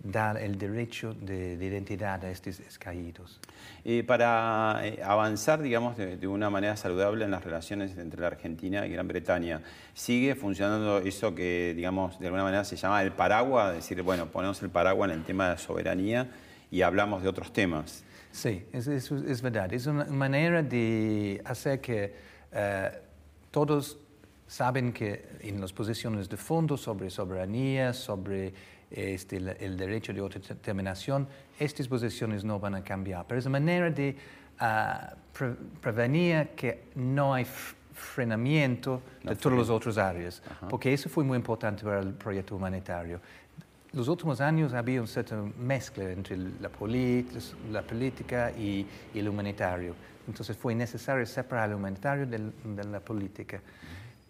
dar 0.02 0.38
el 0.38 0.56
derecho 0.56 1.12
de, 1.14 1.56
de 1.56 1.66
identidad 1.66 2.24
a 2.24 2.30
estos 2.30 2.60
caídos. 2.78 3.38
Eh, 3.84 4.04
para 4.04 4.80
eh, 4.84 5.00
avanzar, 5.04 5.60
digamos, 5.60 5.96
de, 5.96 6.16
de, 6.16 6.26
una 6.26 6.48
manera 6.48 6.76
saludable 6.76 7.24
en 7.24 7.30
las 7.30 7.44
relaciones 7.44 7.96
entre 7.98 8.20
la 8.20 8.28
Argentina 8.28 8.86
y 8.86 8.90
Gran 8.90 9.06
Bretaña, 9.06 9.60
¿sigue 9.92 10.34
funcionando 10.34 10.98
eso 10.98 11.34
que, 11.34 11.74
digamos, 11.76 12.18
de 12.18 12.26
alguna 12.26 12.44
manera 12.44 12.64
se 12.64 12.76
llama 12.76 13.02
el 13.02 13.12
paraguas? 13.12 13.76
Es 13.76 13.88
decir, 13.88 14.02
bueno, 14.02 14.26
ponemos 14.26 14.62
el 14.62 14.70
paraguas 14.70 15.10
en 15.10 15.18
el 15.18 15.24
tema 15.24 15.44
de 15.44 15.50
la 15.50 15.58
soberanía 15.58 16.28
y 16.70 16.82
hablamos 16.82 17.22
de 17.22 17.28
otros 17.28 17.52
temas. 17.52 18.05
Sí, 18.36 18.66
es, 18.70 18.86
es, 18.86 19.10
es, 19.10 19.40
verdad. 19.40 19.72
Es 19.72 19.86
una 19.86 20.04
manera 20.04 20.62
de 20.62 21.40
hacer 21.42 21.80
que 21.80 22.14
uh, 22.52 22.94
todos 23.50 23.96
saben 24.46 24.92
que 24.92 25.38
en 25.40 25.58
las 25.58 25.72
posiciones 25.72 26.28
de 26.28 26.36
fondo 26.36 26.76
sobre 26.76 27.08
soberanía, 27.08 27.94
sobre 27.94 28.52
este, 28.90 29.38
el, 29.38 29.78
derecho 29.78 30.12
de 30.12 30.20
autodeterminación, 30.20 31.26
estas 31.58 31.88
posiciones 31.88 32.44
no 32.44 32.60
van 32.60 32.74
a 32.74 32.84
cambiar. 32.84 33.24
Pero 33.26 33.38
es 33.38 33.46
una 33.46 33.58
manera 33.58 33.88
de 33.90 34.14
uh, 34.60 35.16
pre 35.32 35.54
prevenir 35.80 36.48
que 36.48 36.88
no 36.94 37.32
hay 37.32 37.46
frenamiento 37.94 39.00
de 39.22 39.34
todas 39.36 39.60
las 39.60 39.70
otras 39.70 39.96
áreas, 39.96 40.42
porque 40.68 40.92
eso 40.92 41.08
fue 41.08 41.24
muy 41.24 41.38
importante 41.38 41.82
para 41.82 42.00
el 42.00 42.12
proyecto 42.12 42.54
humanitario 42.54 43.18
los 43.96 44.08
últimos 44.08 44.42
años 44.42 44.74
había 44.74 45.00
una 45.00 45.08
cierta 45.08 45.42
mezcla 45.58 46.04
entre 46.10 46.36
la, 46.36 46.70
la 47.72 47.82
política 47.82 48.52
y, 48.52 48.86
el 49.14 49.28
humanitario. 49.28 49.94
Entonces 50.28 50.54
fue 50.54 50.74
necesario 50.74 51.24
separar 51.24 51.70
el 51.70 51.76
humanitario 51.76 52.26
de, 52.26 52.38
de 52.38 52.84
la 52.84 53.00
política. 53.00 53.60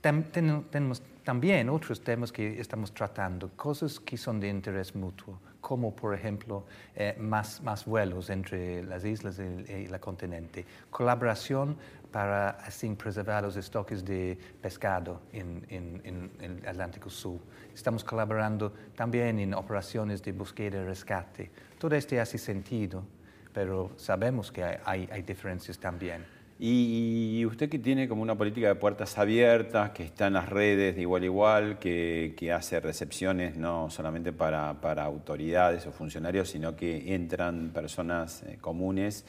Tenemos 0.00 1.02
también 1.24 1.68
otros 1.68 2.00
temas 2.00 2.30
que 2.30 2.60
estamos 2.60 2.92
tratando, 2.92 3.50
cosas 3.56 3.98
que 3.98 4.16
son 4.16 4.38
de 4.38 4.48
interés 4.48 4.94
mutuo, 4.94 5.40
como 5.60 5.96
por 5.96 6.14
ejemplo 6.14 6.64
eh, 6.94 7.16
más, 7.18 7.60
más 7.60 7.84
vuelos 7.84 8.30
entre 8.30 8.84
las 8.84 9.04
islas 9.04 9.40
y, 9.40 9.72
y 9.72 9.84
el 9.86 9.98
continente, 9.98 10.64
colaboración 10.90 11.76
para 12.16 12.48
así 12.64 12.88
preservar 12.94 13.42
los 13.42 13.58
estoques 13.58 14.02
de 14.02 14.38
pescado 14.62 15.20
en, 15.34 15.66
en, 15.68 16.00
en, 16.40 16.56
el 16.62 16.66
Atlántico 16.66 17.10
Sur. 17.10 17.38
Estamos 17.74 18.02
colaborando 18.04 18.72
también 18.94 19.38
en 19.38 19.52
operaciones 19.52 20.22
de 20.22 20.32
búsqueda 20.32 20.78
y 20.78 20.84
rescate. 20.86 21.50
Todo 21.78 21.94
esto 21.94 22.18
hace 22.18 22.38
sentido, 22.38 23.04
pero 23.52 23.90
sabemos 23.96 24.50
que 24.50 24.64
hay, 24.64 25.06
hay 25.12 25.22
diferencias 25.24 25.78
también. 25.78 26.24
Y 26.58 27.44
usted 27.44 27.68
que 27.68 27.78
tiene 27.78 28.08
como 28.08 28.22
una 28.22 28.34
política 28.34 28.68
de 28.68 28.76
puertas 28.76 29.18
abiertas, 29.18 29.90
que 29.90 30.04
está 30.04 30.28
en 30.28 30.32
las 30.32 30.48
redes 30.48 30.96
de 30.96 31.02
igual 31.02 31.20
a 31.20 31.26
igual, 31.26 31.78
que, 31.78 32.32
que 32.34 32.50
hace 32.50 32.80
recepciones 32.80 33.58
no 33.58 33.90
solamente 33.90 34.32
para, 34.32 34.80
para, 34.80 35.04
autoridades 35.04 35.86
o 35.86 35.92
funcionarios, 35.92 36.48
sino 36.48 36.74
que 36.76 37.14
entran 37.14 37.72
personas 37.74 38.42
eh, 38.44 38.56
comunes, 38.58 39.26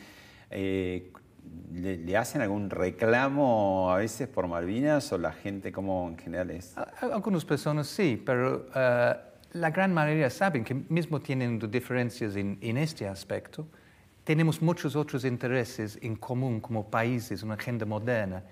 eh, 0.49 1.11
¿le, 1.71 1.97
¿le, 1.97 2.17
hacen 2.17 2.41
algún 2.41 2.69
reclamo 2.69 3.91
a 3.91 3.97
veces 3.97 4.27
por 4.27 4.47
Malvinas 4.47 5.11
o 5.11 5.17
la 5.17 5.31
gente 5.31 5.71
como 5.71 6.07
en 6.09 6.17
general 6.17 6.51
es? 6.51 6.75
Algunas 7.01 7.45
personas 7.45 7.87
sí, 7.87 8.21
pero 8.23 8.67
uh, 8.69 9.57
la 9.57 9.69
gran 9.71 9.93
mayoría 9.93 10.29
saben 10.29 10.63
que 10.63 10.73
mismo 10.73 11.19
tienen 11.19 11.59
diferencias 11.71 12.35
en, 12.35 12.57
en 12.61 12.77
este 12.77 13.07
aspecto, 13.07 13.67
tenemos 14.23 14.61
muchos 14.61 14.95
otros 14.95 15.23
intereses 15.23 15.97
en 16.01 16.17
común 16.17 16.59
como 16.59 16.89
países, 16.89 17.43
una 17.43 17.53
agenda 17.53 17.85
moderna. 17.85 18.43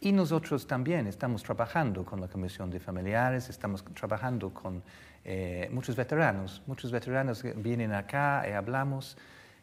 Y 0.00 0.12
nosotros 0.12 0.66
también 0.66 1.06
estamos 1.06 1.42
trabajando 1.42 2.04
con 2.04 2.20
la 2.20 2.28
Comisión 2.28 2.70
de 2.70 2.78
Familiares, 2.78 3.48
estamos 3.48 3.84
trabajando 3.94 4.52
con 4.52 4.82
eh, 5.24 5.68
muchos 5.72 5.96
veteranos. 5.96 6.62
Muchos 6.66 6.92
veteranos 6.92 7.42
vienen 7.56 7.92
acá 7.92 8.44
y 8.48 8.52
hablamos. 8.52 9.16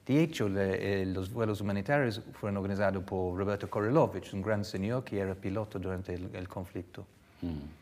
De 0.06 0.24
hecho, 0.24 0.50
le, 0.50 1.04
eh, 1.04 1.06
los 1.06 1.32
vuelos 1.32 1.62
humanitarios 1.62 2.22
fueron 2.34 2.58
organizados 2.58 3.04
por 3.04 3.38
Roberto 3.38 3.70
Korelovich, 3.70 4.34
un 4.34 4.42
gran 4.42 4.66
señor 4.66 5.04
que 5.04 5.20
era 5.20 5.36
piloto 5.36 5.80
durante 5.80 6.16
el, 6.16 6.30
el 6.34 6.48
conflicto. 6.48 7.06
Mm. 7.42 7.82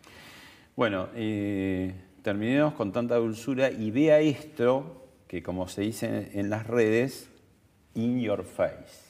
Bueno, 0.75 1.10
eh, 1.15 1.93
terminemos 2.21 2.73
con 2.73 2.91
tanta 2.91 3.15
dulzura 3.15 3.71
y 3.71 3.91
vea 3.91 4.19
esto, 4.19 5.08
que 5.27 5.43
como 5.43 5.67
se 5.67 5.82
dice 5.82 6.32
en 6.34 6.49
las 6.49 6.67
redes, 6.67 7.29
in 7.95 8.19
your 8.19 8.43
face. 8.43 9.10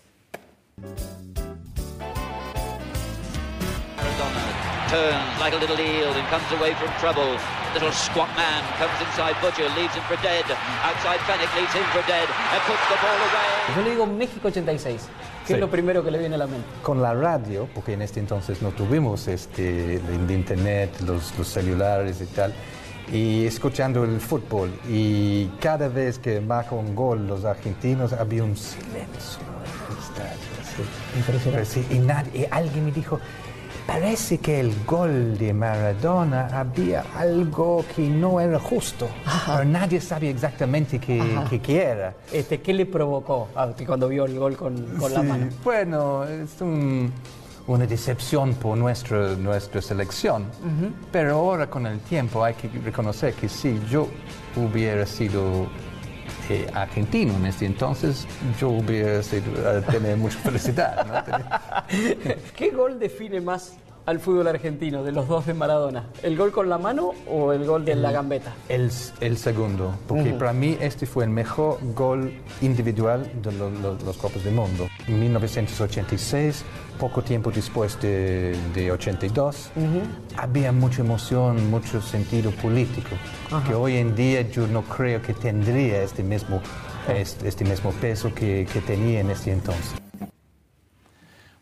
Turns 4.89 5.39
like 5.39 5.53
a 5.53 5.57
little 5.57 5.79
eel 5.79 6.11
and 6.17 6.25
comes 6.33 6.49
away 6.57 6.73
from 6.73 6.89
trouble. 6.99 7.37
Little 7.73 7.91
squat 7.91 8.29
man 8.35 8.63
comes 8.81 8.97
inside 9.05 9.35
Butcher, 9.41 9.69
leaves 9.77 9.93
him 9.93 10.03
for 10.09 10.17
dead. 10.23 10.45
Outside 10.81 11.19
Fennec 11.27 11.49
leaves 11.55 11.73
him 11.73 11.85
for 11.93 12.01
dead 12.07 12.25
and 12.25 12.59
puts 12.65 12.83
the 12.89 12.97
ball 12.97 13.19
away. 13.29 13.75
Yo 13.75 13.81
le 13.83 13.89
digo 13.91 14.05
México 14.07 14.47
86. 14.47 15.07
¿Qué 15.45 15.47
sí. 15.47 15.53
es 15.53 15.59
lo 15.59 15.69
primero 15.69 16.03
que 16.03 16.09
le 16.09 16.17
viene 16.17 16.35
a 16.35 16.39
la 16.39 16.47
mente? 16.47 16.67
Con 16.81 17.01
la 17.01 17.13
radio, 17.13 17.69
porque 17.75 17.93
en 17.93 18.01
este 18.01 18.19
entonces 18.19 18.61
no 18.63 18.71
tuvimos 18.71 19.27
este, 19.27 19.95
el 19.95 20.31
internet, 20.31 20.89
los, 21.05 21.37
los 21.37 21.47
celulares 21.47 22.21
y 22.21 22.25
tal 22.25 22.53
y 23.11 23.45
escuchando 23.47 24.03
el 24.03 24.19
fútbol 24.19 24.71
y 24.87 25.47
cada 25.59 25.87
vez 25.87 26.19
que 26.19 26.39
marca 26.41 26.75
un 26.75 26.93
gol 26.93 27.27
los 27.27 27.43
argentinos 27.43 28.13
había 28.13 28.43
un 28.43 28.55
silencio 28.55 29.39
en 29.65 29.93
el 29.93 30.03
estadio. 30.03 30.49
Sí. 30.75 31.17
Impresionante. 31.17 31.65
Sí, 31.65 31.87
y, 31.89 31.97
nadie, 31.97 32.41
y 32.41 32.47
alguien 32.51 32.85
me 32.85 32.91
dijo, 32.91 33.19
parece 33.89 34.37
que 34.37 34.59
el 34.59 34.71
gol 34.85 35.35
de 35.39 35.51
Maradona 35.51 36.47
había 36.53 37.03
algo 37.15 37.83
que 37.95 38.07
no 38.07 38.39
era 38.39 38.59
justo, 38.59 39.09
Ajá. 39.25 39.57
pero 39.57 39.65
nadie 39.69 39.99
sabía 39.99 40.29
exactamente 40.29 40.99
qué, 40.99 41.19
qué, 41.63 41.83
era. 41.83 42.13
Este, 42.31 42.61
¿Qué 42.61 42.71
le 42.71 42.85
provocó 42.85 43.47
cuando 43.87 44.07
vio 44.07 44.25
el 44.25 44.37
gol 44.37 44.55
con, 44.55 44.75
con 44.97 45.09
sí, 45.09 45.15
la 45.15 45.23
mano? 45.23 45.47
Bueno, 45.63 46.23
es 46.23 46.61
un 46.61 47.11
una 47.65 47.85
decepción 47.85 48.55
por 48.55 48.75
nuestra, 48.77 49.35
nuestra 49.35 49.79
selección. 49.79 50.45
Pero 51.11 51.35
ahora 51.35 51.69
con 51.69 51.85
el 51.85 51.99
tiempo 51.99 52.43
hay 52.43 52.55
que 52.55 52.67
reconocer 52.67 53.33
que 53.35 53.47
si 53.47 53.79
yo 53.87 54.07
hubiera 54.55 55.05
sido 55.05 55.67
eh, 56.49 56.67
argentino 56.73 57.35
en 57.35 57.45
este 57.45 57.65
entonces, 57.65 58.27
yo 58.59 58.69
hubiera 58.69 59.21
sido, 59.23 59.51
eh, 59.55 59.81
tener 59.89 60.17
mucha 60.17 60.39
felicidad. 60.39 61.05
¿no? 61.05 62.33
¿Qué 62.55 62.69
gol 62.71 62.99
define 62.99 63.39
más 63.39 63.73
al 64.09 64.19
fútbol 64.19 64.47
argentino 64.47 65.03
de 65.03 65.11
los 65.11 65.27
dos 65.27 65.45
de 65.45 65.53
Maradona? 65.53 66.05
¿El 66.23 66.35
gol 66.35 66.51
con 66.51 66.67
la 66.67 66.77
mano 66.77 67.11
o 67.29 67.53
el 67.53 67.63
gol 67.65 67.85
de 67.85 67.95
la 67.95 68.11
gambeta? 68.11 68.53
El, 68.67 68.91
el 69.21 69.37
segundo, 69.37 69.93
porque 70.07 70.31
para 70.33 70.51
mí 70.53 70.77
este 70.81 71.05
fue 71.05 71.23
el 71.25 71.29
mejor 71.29 71.77
gol 71.93 72.33
individual 72.61 73.29
de 73.41 73.51
lo- 73.51 73.69
lo- 73.69 73.97
los 74.03 74.17
Copas 74.17 74.43
del 74.43 74.55
Mundo. 74.55 74.87
En 75.07 75.19
1986, 75.19 76.63
poco 76.99 77.21
tiempo 77.21 77.51
después 77.51 77.99
de, 78.01 78.55
de 78.73 78.91
82, 78.91 79.69
había 80.37 80.71
mucha 80.71 81.01
emoción, 81.01 81.69
mucho 81.69 82.01
sentido 82.01 82.51
político, 82.51 83.09
que 83.67 83.75
hoy 83.75 83.97
en 83.97 84.15
día 84.15 84.41
yo 84.41 84.67
no 84.67 84.81
creo 84.81 85.21
que 85.21 85.33
tendría 85.33 86.01
este 86.01 86.23
mismo, 86.23 86.61
este, 87.07 87.47
este 87.47 87.63
mismo 87.63 87.91
peso 87.91 88.33
que, 88.33 88.67
que 88.73 88.81
tenía 88.81 89.19
en 89.21 89.29
este 89.29 89.51
entonces. 89.51 89.93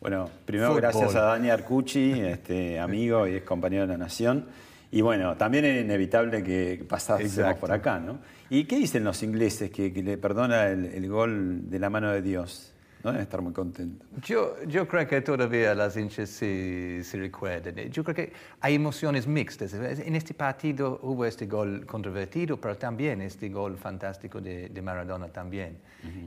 Bueno, 0.08 0.30
primero 0.46 0.70
Fútbol. 0.70 0.82
gracias 0.84 1.16
a 1.16 1.22
Dani 1.22 1.50
Arcucci, 1.50 2.12
este, 2.22 2.80
amigo 2.80 3.28
y 3.28 3.36
ex 3.36 3.46
compañero 3.46 3.86
de 3.86 3.92
la 3.92 3.98
Nación. 3.98 4.46
Y 4.90 5.02
bueno, 5.02 5.36
también 5.36 5.66
es 5.66 5.84
inevitable 5.84 6.44
que 6.44 6.86
pasásemos 6.88 7.58
por 7.58 7.74
acá, 7.74 8.00
¿no? 8.00 8.20
¿Y 8.50 8.64
qué 8.64 8.78
dicen 8.78 9.04
los 9.04 9.22
ingleses 9.22 9.70
que, 9.70 9.92
que 9.92 10.02
le 10.02 10.18
perdona 10.18 10.68
el, 10.68 10.86
el 10.86 11.10
gol 11.10 11.70
de 11.70 11.80
la 11.80 11.90
mano 11.90 12.10
de 12.10 12.22
Dios? 12.22 12.74
No 13.04 13.12
deben 13.12 13.24
estar 13.24 13.42
muy 13.42 13.52
contentos. 13.52 14.08
Yo, 14.24 14.56
yo 14.66 14.88
creo 14.88 15.06
que 15.08 15.22
todavía 15.22 15.76
las 15.76 15.96
hinchas 15.98 16.30
se, 16.30 17.04
se 17.04 17.18
recuerdan. 17.18 17.76
Yo 17.92 18.04
creo 18.04 18.16
que 18.16 18.34
hay 18.62 18.76
emociones 18.76 19.28
mixtas. 19.28 19.74
En 19.74 20.16
este 20.16 20.34
partido 20.34 21.00
hubo 21.04 21.26
este 21.26 21.46
gol 21.46 21.86
controvertido, 21.86 22.56
pero 22.56 22.78
también 22.78 23.22
este 23.22 23.50
gol 23.50 23.78
fantástico 23.78 24.40
de, 24.40 24.70
de 24.70 24.82
Maradona 24.82 25.28
también. 25.28 25.78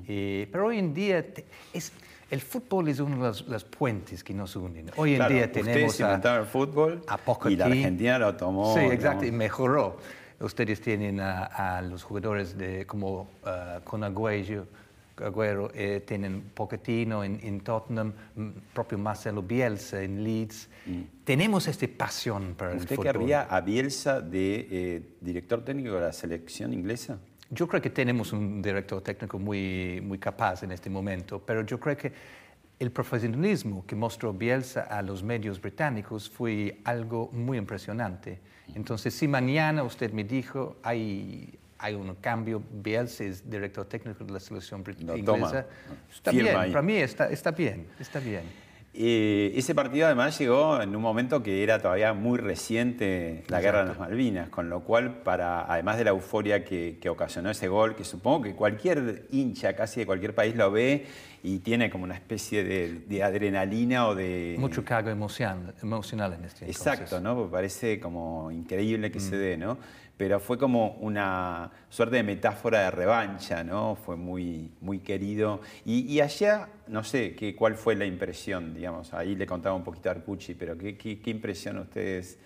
Eh, 0.06 0.48
pero 0.52 0.66
hoy 0.66 0.78
en 0.78 0.94
día 0.94 1.24
es, 1.72 1.92
el 2.30 2.40
fútbol 2.40 2.88
es 2.88 3.00
uno 3.00 3.16
de 3.16 3.22
los, 3.22 3.46
los 3.48 3.64
puentes 3.64 4.22
que 4.24 4.32
nos 4.32 4.54
unen. 4.56 4.90
Hoy 4.96 5.12
en 5.12 5.16
Claro, 5.16 5.34
día 5.34 5.52
tenemos 5.52 6.00
a, 6.00 6.04
inventaron 6.04 6.40
el 6.42 6.46
fútbol 6.46 7.02
a 7.08 7.16
y 7.16 7.18
Pochettino. 7.24 7.58
la 7.58 7.66
Argentina 7.66 8.18
lo 8.18 8.36
tomó. 8.36 8.74
Sí, 8.74 8.80
exacto, 8.80 9.24
y 9.24 9.32
mejoró. 9.32 9.96
Ustedes 10.40 10.80
tienen 10.80 11.20
a, 11.20 11.44
a 11.44 11.82
los 11.82 12.02
jugadores 12.02 12.56
de, 12.56 12.86
como 12.86 13.22
uh, 13.44 13.82
con 13.84 14.02
Agüero, 14.04 14.66
Agüero 15.16 15.70
eh, 15.74 16.02
tienen 16.06 16.40
Pochettino 16.54 17.22
en, 17.22 17.38
en 17.42 17.60
Tottenham, 17.60 18.14
propio 18.72 18.96
Marcelo 18.96 19.42
Bielsa 19.42 20.00
en 20.02 20.24
Leeds. 20.24 20.68
Tenemos 21.24 21.68
esta 21.68 21.86
pasión 21.94 22.54
para 22.56 22.72
el 22.72 22.78
¿Usted 22.78 22.96
fútbol. 22.96 23.12
querría 23.12 23.42
a 23.42 23.60
Bielsa 23.60 24.22
de 24.22 24.66
eh, 24.70 25.02
director 25.20 25.62
técnico 25.62 25.96
de 25.96 26.00
la 26.00 26.12
selección 26.14 26.72
inglesa? 26.72 27.18
Yo 27.50 27.66
creo 27.66 27.82
que 27.82 27.90
tenemos 27.90 28.32
un 28.32 28.62
director 28.62 29.02
técnico 29.02 29.38
muy, 29.38 30.00
muy 30.02 30.18
capaz 30.18 30.62
en 30.62 30.70
este 30.70 30.88
momento, 30.88 31.42
pero 31.44 31.62
yo 31.66 31.80
creo 31.80 31.96
que 31.96 32.12
el 32.78 32.90
profesionalismo 32.92 33.84
que 33.86 33.94
mostró 33.94 34.32
Bielsa 34.32 34.82
a 34.82 35.02
los 35.02 35.22
medios 35.22 35.60
británicos 35.60 36.30
fue 36.30 36.78
algo 36.84 37.28
muy 37.32 37.58
impresionante. 37.58 38.40
Entonces, 38.74 39.12
si 39.14 39.28
mañana 39.28 39.82
usted 39.82 40.12
me 40.12 40.24
dijo, 40.24 40.76
hay, 40.82 41.58
hay 41.78 41.94
un 41.94 42.14
cambio, 42.14 42.62
Bielsa 42.70 43.24
es 43.24 43.48
director 43.50 43.84
técnico 43.84 44.24
de 44.24 44.32
la 44.32 44.40
selección 44.40 44.84
Lo 45.00 45.16
inglesa, 45.16 45.66
está 46.10 46.30
bien, 46.30 46.54
para 46.54 46.82
mí 46.82 46.96
está, 46.96 47.28
está 47.30 47.50
bien, 47.50 47.86
está 47.98 48.20
bien. 48.20 48.69
Eh, 48.92 49.52
ese 49.54 49.72
partido 49.72 50.06
además 50.06 50.36
llegó 50.36 50.82
en 50.82 50.96
un 50.96 51.00
momento 51.02 51.44
que 51.44 51.62
era 51.62 51.78
todavía 51.80 52.12
muy 52.12 52.38
reciente 52.38 53.44
la 53.46 53.60
guerra 53.60 53.82
de 53.82 53.88
las 53.90 53.98
Malvinas, 54.00 54.48
con 54.48 54.68
lo 54.68 54.80
cual, 54.80 55.18
para, 55.22 55.70
además 55.72 55.96
de 55.96 56.04
la 56.04 56.10
euforia 56.10 56.64
que, 56.64 56.98
que 57.00 57.08
ocasionó 57.08 57.50
ese 57.50 57.68
gol, 57.68 57.94
que 57.94 58.04
supongo 58.04 58.42
que 58.42 58.54
cualquier 58.56 59.26
hincha 59.30 59.74
casi 59.76 60.00
de 60.00 60.06
cualquier 60.06 60.34
país 60.34 60.56
lo 60.56 60.72
ve 60.72 61.06
y 61.44 61.60
tiene 61.60 61.88
como 61.88 62.02
una 62.02 62.14
especie 62.14 62.64
de, 62.64 62.94
de 63.06 63.22
adrenalina 63.22 64.08
o 64.08 64.16
de... 64.16 64.56
Mucho 64.58 64.84
cargo 64.84 65.08
emocional, 65.10 65.72
emocional 65.80 66.32
en 66.34 66.44
este 66.46 66.64
entonces. 66.66 66.76
Exacto, 66.92 67.20
¿no? 67.20 67.36
Porque 67.36 67.52
parece 67.52 68.00
como 68.00 68.50
increíble 68.50 69.12
que 69.12 69.18
Mm. 69.20 69.22
se 69.22 69.36
dé, 69.36 69.56
¿no? 69.56 69.78
Pero 70.20 70.38
fue 70.38 70.58
como 70.58 70.98
una 71.00 71.70
suerte 71.88 72.16
de 72.16 72.22
metáfora 72.22 72.80
de 72.80 72.90
revancha, 72.90 73.64
¿no? 73.64 73.94
Fue 73.94 74.16
muy, 74.16 74.70
muy 74.82 74.98
querido. 74.98 75.62
Y, 75.86 76.00
y 76.12 76.20
allá, 76.20 76.68
no 76.88 77.02
sé, 77.02 77.34
¿qué, 77.34 77.56
¿cuál 77.56 77.74
fue 77.74 77.94
la 77.94 78.04
impresión, 78.04 78.74
digamos? 78.74 79.14
Ahí 79.14 79.34
le 79.34 79.46
contaba 79.46 79.74
un 79.74 79.82
poquito 79.82 80.10
a 80.10 80.12
Arcucci, 80.12 80.52
pero 80.52 80.76
¿qué, 80.76 80.98
qué, 80.98 81.22
qué 81.22 81.30
impresión 81.30 81.78
a 81.78 81.80
ustedes 81.80 82.38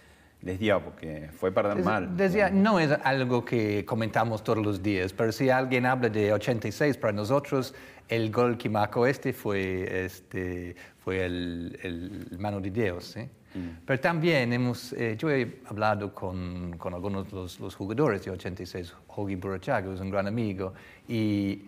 les 0.42 0.60
dio? 0.60 0.84
Porque 0.84 1.30
fue 1.36 1.50
perder 1.50 1.82
mal. 1.82 2.16
decía, 2.16 2.48
no 2.48 2.78
es 2.78 2.92
algo 3.02 3.44
que 3.44 3.84
comentamos 3.84 4.44
todos 4.44 4.64
los 4.64 4.80
días, 4.80 5.12
pero 5.12 5.32
si 5.32 5.50
alguien 5.50 5.84
habla 5.84 6.08
de 6.08 6.32
86, 6.32 6.96
para 6.98 7.12
nosotros 7.12 7.74
el 8.08 8.30
gol 8.30 8.56
que 8.56 8.68
marcó 8.68 9.04
este 9.04 9.32
fue, 9.32 10.04
este, 10.04 10.76
fue 11.02 11.24
el, 11.24 11.76
el 11.82 12.38
mano 12.38 12.60
de 12.60 12.70
Dios. 12.70 13.16
¿Sí? 13.54 13.60
Pero 13.86 14.00
también 14.00 14.52
hemos, 14.52 14.92
eh, 14.92 15.16
yo 15.18 15.30
he 15.30 15.60
hablado 15.66 16.12
con, 16.12 16.76
con 16.76 16.92
algunos 16.92 17.26
de 17.30 17.36
los, 17.36 17.58
los 17.60 17.74
jugadores 17.74 18.24
de 18.24 18.32
86, 18.32 18.94
Hogi 19.08 19.36
Burachaga 19.36 19.94
es 19.94 20.00
un 20.00 20.10
gran 20.10 20.26
amigo, 20.26 20.74
y 21.08 21.62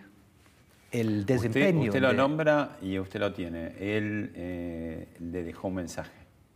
el 0.90 1.20
Usted, 1.20 1.34
desempeño... 1.34 1.84
usted 1.90 2.00
lo 2.02 2.08
de- 2.08 2.14
nombra 2.14 2.76
y 2.82 2.98
usted 2.98 3.20
lo 3.20 3.32
tiene. 3.32 3.74
Él 3.78 4.32
eh, 4.34 5.08
le 5.20 5.42
dejó 5.42 5.68
un 5.68 5.74
mensaje. 5.76 6.12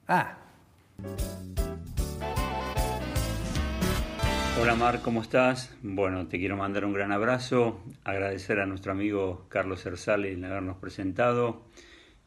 Ah, 0.09 0.37
Hola 4.61 4.75
Mar, 4.75 5.01
¿cómo 5.03 5.23
estás? 5.23 5.75
Bueno, 5.83 6.27
te 6.27 6.39
quiero 6.39 6.55
mandar 6.57 6.85
un 6.85 6.93
gran 6.93 7.13
abrazo, 7.13 7.81
agradecer 8.05 8.61
a 8.61 8.67
nuestro 8.67 8.93
amigo 8.93 9.47
Carlos 9.49 9.87
Erzale 9.87 10.33
en 10.33 10.45
habernos 10.45 10.77
presentado 10.77 11.63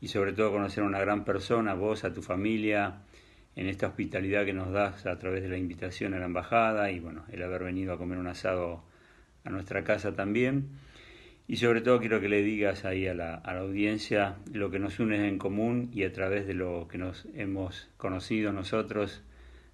y 0.04 0.10
sobre 0.10 0.34
todo 0.34 0.52
conocer 0.52 0.84
a 0.84 0.86
una 0.86 1.00
gran 1.00 1.24
persona, 1.24 1.76
vos, 1.76 2.04
a 2.04 2.14
tu 2.14 2.22
familia, 2.22 3.04
en 3.56 3.68
esta 3.68 3.88
hospitalidad 3.88 4.44
que 4.44 4.52
nos 4.52 4.70
das 4.74 5.06
a 5.06 5.18
través 5.18 5.44
de 5.44 5.48
la 5.48 5.58
invitación 5.58 6.14
a 6.14 6.20
la 6.20 6.26
embajada 6.26 6.92
y 6.92 7.00
bueno, 7.00 7.24
el 7.32 7.42
haber 7.42 7.64
venido 7.64 7.94
a 7.94 7.98
comer 7.98 8.18
un 8.18 8.28
asado 8.28 8.84
a 9.46 9.50
nuestra 9.50 9.86
casa 9.86 10.14
también. 10.14 10.72
Y 11.48 11.56
sobre 11.56 11.80
todo 11.80 12.02
quiero 12.02 12.20
que 12.20 12.28
le 12.28 12.42
digas 12.42 12.84
ahí 12.84 13.08
a 13.08 13.14
la, 13.14 13.36
a 13.36 13.54
la 13.54 13.62
audiencia 13.62 14.36
lo 14.52 14.70
que 14.70 14.78
nos 14.78 15.00
une 15.00 15.26
en 15.26 15.38
común 15.38 15.90
y 15.94 16.04
a 16.04 16.12
través 16.12 16.48
de 16.48 16.54
lo 16.54 16.90
que 16.90 16.98
nos 16.98 17.26
hemos 17.34 17.88
conocido 17.96 18.52
nosotros 18.52 19.24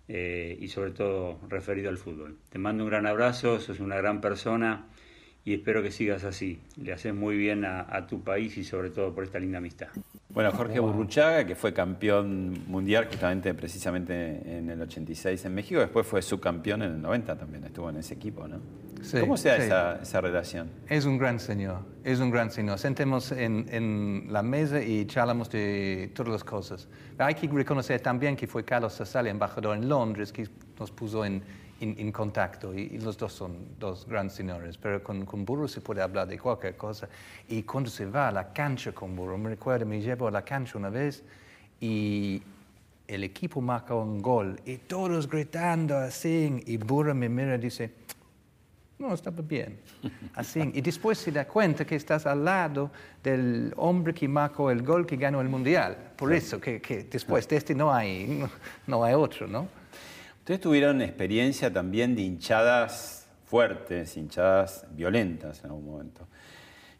eh, 0.07 0.55
y 0.61 0.67
sobre 0.67 0.91
todo 0.91 1.39
referido 1.49 1.89
al 1.89 1.97
fútbol. 1.97 2.37
Te 2.51 2.59
mando 2.59 2.83
un 2.83 2.91
gran 2.91 3.07
abrazo, 3.07 3.59
sos 3.59 3.79
una 3.79 3.95
gran 3.95 4.21
persona 4.21 4.85
y 5.49 5.55
espero 5.55 5.81
que 5.81 5.89
sigas 5.89 6.23
así. 6.25 6.59
Le 6.77 6.93
haces 6.93 7.11
muy 7.11 7.35
bien 7.35 7.65
a, 7.65 7.87
a 7.89 8.05
tu 8.05 8.21
país 8.21 8.55
y 8.59 8.63
sobre 8.63 8.91
todo 8.91 9.15
por 9.15 9.23
esta 9.23 9.39
linda 9.39 9.57
amistad. 9.57 9.87
Bueno, 10.29 10.51
Jorge 10.51 10.79
Burruchaga, 10.79 11.43
que 11.47 11.55
fue 11.55 11.73
campeón 11.73 12.65
mundial 12.67 13.07
justamente 13.09 13.55
precisamente 13.55 14.57
en 14.59 14.69
el 14.69 14.79
86 14.79 15.43
en 15.45 15.55
México, 15.55 15.79
después 15.79 16.05
fue 16.05 16.21
subcampeón 16.21 16.83
en 16.83 16.91
el 16.91 17.01
90 17.01 17.35
también, 17.35 17.63
estuvo 17.63 17.89
en 17.89 17.97
ese 17.97 18.13
equipo, 18.13 18.47
¿no? 18.47 18.59
Sí, 19.01 19.19
¿Cómo 19.21 19.37
se 19.37 19.49
da 19.49 19.55
sí. 19.55 19.63
esa, 19.63 19.99
esa 20.03 20.21
relación? 20.21 20.69
Es 20.87 21.05
un 21.05 21.17
gran 21.17 21.39
señor, 21.39 21.79
es 22.03 22.19
un 22.19 22.29
gran 22.29 22.51
señor. 22.51 22.77
Sentemos 22.77 23.31
en, 23.31 23.65
en 23.71 24.27
la 24.29 24.43
mesa 24.43 24.83
y 24.83 25.07
charlamos 25.07 25.49
de 25.49 26.11
todas 26.13 26.31
las 26.31 26.43
cosas. 26.43 26.87
Pero 27.17 27.27
hay 27.27 27.33
que 27.33 27.47
reconocer 27.47 27.99
también 28.01 28.35
que 28.35 28.45
fue 28.45 28.63
Carlos 28.63 28.93
Sassali, 28.93 29.29
embajador 29.29 29.75
en 29.77 29.89
Londres, 29.89 30.31
que 30.31 30.47
nos 30.77 30.91
puso 30.91 31.25
en, 31.25 31.41
en- 31.81 32.11
contacto. 32.11 32.73
Y, 32.73 32.81
y 32.93 32.97
los 32.99 33.17
dos 33.17 33.33
son 33.33 33.55
dos 33.79 34.05
grandes 34.07 34.35
señores. 34.35 34.77
Pero 34.77 35.01
con, 35.03 35.25
con 35.25 35.45
Burro 35.45 35.67
se 35.67 35.81
puede 35.81 36.01
hablar 36.01 36.27
de 36.27 36.37
cualquier 36.37 36.75
cosa. 36.77 37.07
Y 37.47 37.63
cuando 37.63 37.89
se 37.89 38.05
va 38.05 38.27
a 38.29 38.31
la 38.31 38.51
cancha 38.53 38.91
con 38.91 39.15
Burro, 39.15 39.37
me 39.37 39.49
recuerdo, 39.49 39.85
me 39.85 40.01
llevo 40.01 40.27
a 40.27 40.31
la 40.31 40.43
cancha 40.43 40.77
una 40.77 40.89
vez 40.89 41.23
y 41.81 42.41
el 43.07 43.23
equipo 43.23 43.59
marca 43.61 43.95
un 43.95 44.21
gol 44.21 44.59
y 44.65 44.77
todos 44.77 45.27
gritando 45.29 45.97
así. 45.97 46.61
Y 46.65 46.77
Burro 46.77 47.15
me 47.15 47.27
mira 47.29 47.55
y 47.55 47.59
dice, 47.59 47.91
no, 48.99 49.13
estaba 49.13 49.41
bien. 49.41 49.79
Así. 50.35 50.59
Y 50.73 50.81
después 50.81 51.17
se 51.17 51.31
da 51.31 51.45
cuenta 51.47 51.85
que 51.85 51.95
estás 51.95 52.25
al 52.25 52.43
lado 52.43 52.91
del 53.23 53.73
hombre 53.77 54.13
que 54.13 54.27
marcó 54.27 54.69
el 54.71 54.83
gol 54.83 55.05
que 55.05 55.15
ganó 55.15 55.39
el 55.39 55.47
Mundial. 55.47 56.11
Por 56.17 56.33
eso 56.33 56.59
que, 56.59 56.81
que 56.81 57.03
después 57.05 57.47
de 57.47 57.55
este 57.55 57.73
no 57.73 57.93
hay, 57.93 58.25
no, 58.27 58.49
no 58.87 59.03
hay 59.03 59.13
otro, 59.13 59.47
¿no? 59.47 59.67
Ustedes 60.49 60.61
tuvieron 60.61 60.99
experiencia 61.03 61.71
también 61.71 62.15
de 62.15 62.23
hinchadas 62.23 63.29
fuertes, 63.45 64.17
hinchadas 64.17 64.83
violentas 64.95 65.63
en 65.63 65.69
algún 65.69 65.85
momento. 65.85 66.27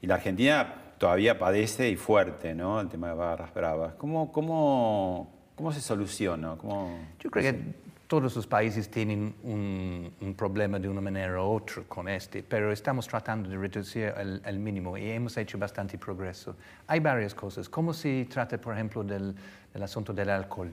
Y 0.03 0.05
la 0.05 0.13
Argentina 0.13 0.71
todavía 0.99 1.39
padece 1.39 1.89
y 1.89 1.95
fuerte, 1.95 2.53
¿no? 2.53 2.79
El 2.79 2.89
tema 2.89 3.07
de 3.07 3.15
barras 3.15 3.51
bravas. 3.51 3.95
¿Cómo, 3.95 4.31
cómo, 4.31 5.31
cómo 5.55 5.71
se 5.71 5.81
soluciona? 5.81 6.57
¿Cómo, 6.57 6.95
Yo 7.19 7.31
creo 7.31 7.51
que 7.51 7.59
todos 8.05 8.35
los 8.35 8.45
países 8.45 8.91
tienen 8.91 9.33
un, 9.41 10.13
un, 10.21 10.35
problema 10.35 10.77
de 10.77 10.87
una 10.87 11.01
manera 11.01 11.41
u 11.41 11.55
otra 11.55 11.81
con 11.87 12.07
este, 12.07 12.43
pero 12.43 12.71
estamos 12.71 13.07
tratando 13.07 13.49
de 13.49 13.57
reducir 13.57 14.13
el, 14.15 14.43
el, 14.45 14.59
mínimo 14.59 14.95
y 14.95 15.09
hemos 15.09 15.35
hecho 15.37 15.57
bastante 15.57 15.97
progreso. 15.97 16.55
Hay 16.85 16.99
varias 16.99 17.33
cosas. 17.33 17.67
¿Cómo 17.67 17.95
se 17.95 18.27
trata, 18.29 18.61
por 18.61 18.75
ejemplo, 18.75 19.03
del, 19.03 19.33
del 19.73 19.81
asunto 19.81 20.13
del 20.13 20.29
alcohol? 20.29 20.71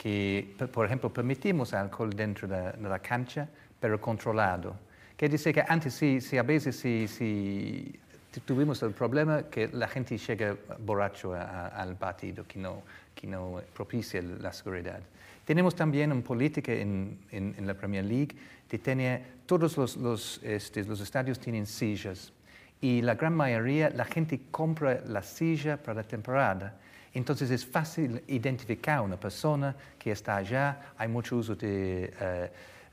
Que, 0.00 0.56
por 0.72 0.86
ejemplo, 0.86 1.12
permitimos 1.12 1.74
alcohol 1.74 2.08
dentro 2.16 2.48
de, 2.48 2.72
de 2.72 2.88
la 2.88 3.00
cancha, 3.00 3.46
pero 3.78 4.00
controlado. 4.00 4.74
Que 5.14 5.28
dice 5.28 5.52
que 5.52 5.62
antes, 5.68 5.92
si, 5.92 6.22
si 6.22 6.38
a 6.38 6.42
veces 6.42 6.76
si, 6.76 7.06
si 7.06 8.00
tuvimos 8.46 8.82
el 8.82 8.92
problema 8.92 9.42
que 9.50 9.68
la 9.68 9.88
gente 9.88 10.16
llega 10.16 10.56
borracho 10.78 11.34
a, 11.34 11.42
a, 11.42 11.66
al 11.82 11.96
partido, 11.96 12.46
que 12.46 12.58
no, 12.58 12.82
que 13.14 13.26
no 13.26 13.60
propicia 13.74 14.22
la 14.22 14.54
seguridad. 14.54 15.00
Tenemos 15.44 15.74
también 15.74 16.12
una 16.12 16.22
política 16.22 16.72
en, 16.72 17.18
en, 17.30 17.54
en 17.58 17.66
la 17.66 17.74
Premier 17.74 18.04
League 18.04 18.34
que 18.70 18.78
tiene, 18.78 19.22
todos 19.44 19.76
los, 19.76 19.96
los, 19.98 20.40
este, 20.42 20.82
los 20.84 21.00
estadios 21.00 21.38
tienen 21.38 21.66
sillas 21.66 22.32
y 22.80 23.02
la 23.02 23.16
gran 23.16 23.34
mayoría 23.34 23.90
la 23.90 24.06
gente 24.06 24.40
compra 24.50 25.02
la 25.06 25.22
silla 25.22 25.76
para 25.76 26.02
la 26.02 26.08
temporada. 26.08 26.78
Entonces 27.12 27.50
es 27.50 27.66
fácil 27.66 28.22
identificar 28.28 29.00
una 29.00 29.18
persona 29.18 29.74
que 29.98 30.12
está 30.12 30.36
allá. 30.36 30.92
Hay 30.96 31.08
mucho 31.08 31.36
uso 31.36 31.56
de 31.56 32.12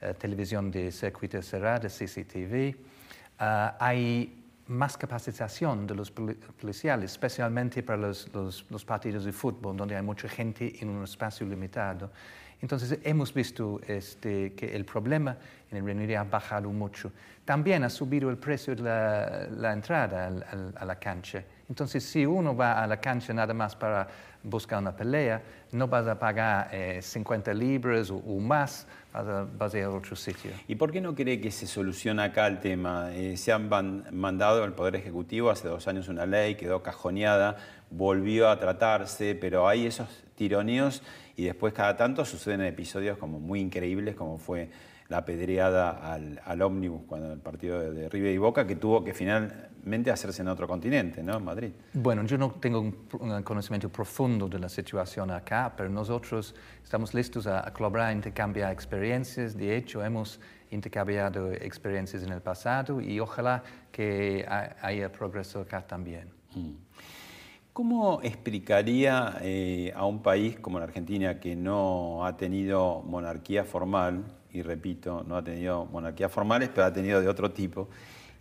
uh, 0.02 0.08
uh, 0.10 0.14
televisión 0.16 0.72
de 0.72 0.92
circuito 0.92 1.42
cerrado, 1.42 1.88
CCTV. 1.88 2.76
Uh, 3.40 3.76
hay 3.80 4.44
más 4.68 4.98
capacitación 4.98 5.88
de 5.88 5.96
los 5.96 6.12
policiales, 6.12 7.12
especialmente 7.12 7.84
para 7.84 8.00
los, 8.00 8.86
partidos 8.86 9.24
de 9.24 9.32
fútbol, 9.32 9.78
donde 9.78 9.96
hay 9.96 10.02
mucha 10.02 10.28
gente 10.28 10.76
en 10.82 10.90
un 10.90 11.04
espacio 11.04 11.46
limitado. 11.46 12.12
Entonces 12.62 13.00
hemos 13.04 13.34
visto 13.34 13.80
este, 13.88 14.54
que 14.54 14.76
el 14.76 14.84
problema 14.84 15.38
en 15.70 15.78
el 15.78 15.86
Reino 15.86 16.02
Unido 16.02 16.20
ha 16.20 16.24
bajado 16.24 16.70
mucho. 16.70 17.12
También 17.48 17.86
ha 17.86 17.90
subido 17.90 18.30
el 18.30 18.36
precio 18.36 18.76
de 18.76 18.84
la, 18.84 19.48
la 19.50 19.72
entrada 19.72 20.28
al, 20.28 20.44
al, 20.52 20.74
a 20.76 20.84
la 20.84 21.00
cancha. 21.00 21.42
Entonces 21.70 22.04
si 22.04 22.26
uno 22.26 22.54
va 22.54 22.84
a 22.84 22.86
la 22.88 23.00
cancha 23.00 23.34
nada 23.34 23.54
más 23.54 23.74
para 23.74 24.06
buscar 24.44 24.80
una 24.80 24.94
pelea, 24.94 25.42
no 25.72 25.88
vas 25.88 26.06
a 26.08 26.20
pagar 26.20 26.68
eh, 26.74 27.00
50 27.02 27.54
libras 27.54 28.10
o, 28.10 28.18
o, 28.18 28.38
más, 28.42 28.86
vas 29.14 29.28
a, 29.28 29.48
vas 29.58 29.74
a 29.74 29.78
ir 29.78 29.86
a 29.86 29.92
otro 29.92 30.18
sitio. 30.18 30.52
¿Y 30.68 30.76
por 30.76 30.92
qué 30.92 31.00
no 31.00 31.16
cree 31.16 31.40
que 31.40 31.50
se 31.52 31.68
soluciona 31.68 32.26
acá 32.26 32.48
el 32.48 32.60
tema? 32.60 33.14
Eh, 33.14 33.38
se 33.38 33.54
han 33.54 33.70
mandado 34.12 34.66
al 34.66 34.74
Poder 34.74 34.98
Ejecutivo 34.98 35.50
hace 35.50 35.70
dos 35.70 35.88
años 35.88 36.10
una 36.10 36.26
ley, 36.26 36.56
quedó 36.56 36.84
cajoneada, 36.84 37.56
volvió 37.90 38.50
a 38.50 38.60
tratarse, 38.60 39.36
pero 39.36 39.70
hay 39.70 39.86
esos 39.86 40.10
tironeos 40.36 41.02
y 41.38 41.46
después 41.46 41.74
cada 41.74 41.96
tanto 41.96 42.26
suceden 42.26 42.60
episodios 42.60 43.18
como 43.18 43.40
muy 43.40 43.62
increíbles 43.62 44.16
como 44.16 44.38
fue 44.38 44.70
la 45.10 45.24
pedreada 45.24 45.92
al, 46.14 46.42
al 46.44 46.62
ómnibus 46.62 47.04
cuando 47.08 47.32
el 47.32 47.40
partido 47.40 47.80
de, 47.80 47.92
de, 47.92 48.10
River 48.10 48.34
y 48.34 48.38
Boca 48.38 48.68
que 48.68 48.76
tuvo 48.76 49.04
que 49.04 49.14
finalmente 49.14 50.12
hacerse 50.12 50.42
en 50.42 50.50
otro 50.50 50.68
continente, 50.68 51.24
¿no? 51.24 51.40
Madrid. 51.40 51.72
Bueno, 51.94 52.24
yo 52.26 52.38
no 52.38 52.52
tengo 52.52 52.82
un, 52.82 53.08
un 53.20 53.44
conocimiento 53.44 53.90
profundo 53.90 54.50
de 54.50 54.60
la 54.60 54.70
situación 54.70 55.32
acá, 55.32 55.74
pero 55.76 55.90
nosotros 55.90 56.54
estamos 56.84 57.14
listos 57.14 57.48
a, 57.48 57.68
a 57.68 57.72
colaborar, 57.72 58.08
a 58.08 58.12
intercambiar 58.12 58.72
experiencias. 58.72 59.56
De 59.56 59.76
hecho, 59.78 60.04
hemos 60.04 60.40
intercambiado 60.72 61.52
experiencias 61.54 62.24
en 62.24 62.32
el 62.32 62.42
pasado 62.42 63.00
y 63.00 63.20
ojalá 63.20 63.64
que 63.92 64.46
haya 64.82 65.12
progreso 65.12 65.62
acá 65.62 65.86
también. 65.86 66.30
Mm. 66.54 66.88
¿Cómo 67.78 68.22
explicaría 68.24 69.38
eh, 69.42 69.94
a 69.96 70.06
un 70.06 70.24
país 70.24 70.60
como 70.60 70.80
la 70.80 70.86
Argentina 70.86 71.40
que 71.40 71.56
no 71.56 72.26
ha 72.26 72.36
tenido 72.36 73.04
monarquía 73.04 73.66
formal, 73.66 74.24
y 74.58 74.64
repito, 74.64 75.24
no 75.28 75.38
ha 75.38 75.44
tenido 75.44 75.86
monarquías 75.86 76.32
formales, 76.32 76.70
pero 76.74 76.88
ha 76.88 76.94
tenido 76.94 77.22
de 77.22 77.28
otro 77.28 77.52
tipo, 77.52 77.88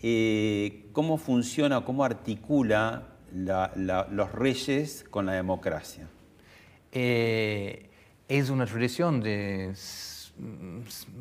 eh, 0.03 0.87
cómo 0.93 1.19
funciona, 1.19 1.85
cómo 1.85 2.05
articula 2.05 3.03
la, 3.35 3.71
la, 3.77 4.07
los 4.11 4.33
reyes 4.33 5.05
con 5.11 5.27
la 5.27 5.33
democracia? 5.33 6.09
Eh, 6.91 7.91
es 8.29 8.49
una 8.49 8.65
tradición 8.65 9.21
de 9.21 9.75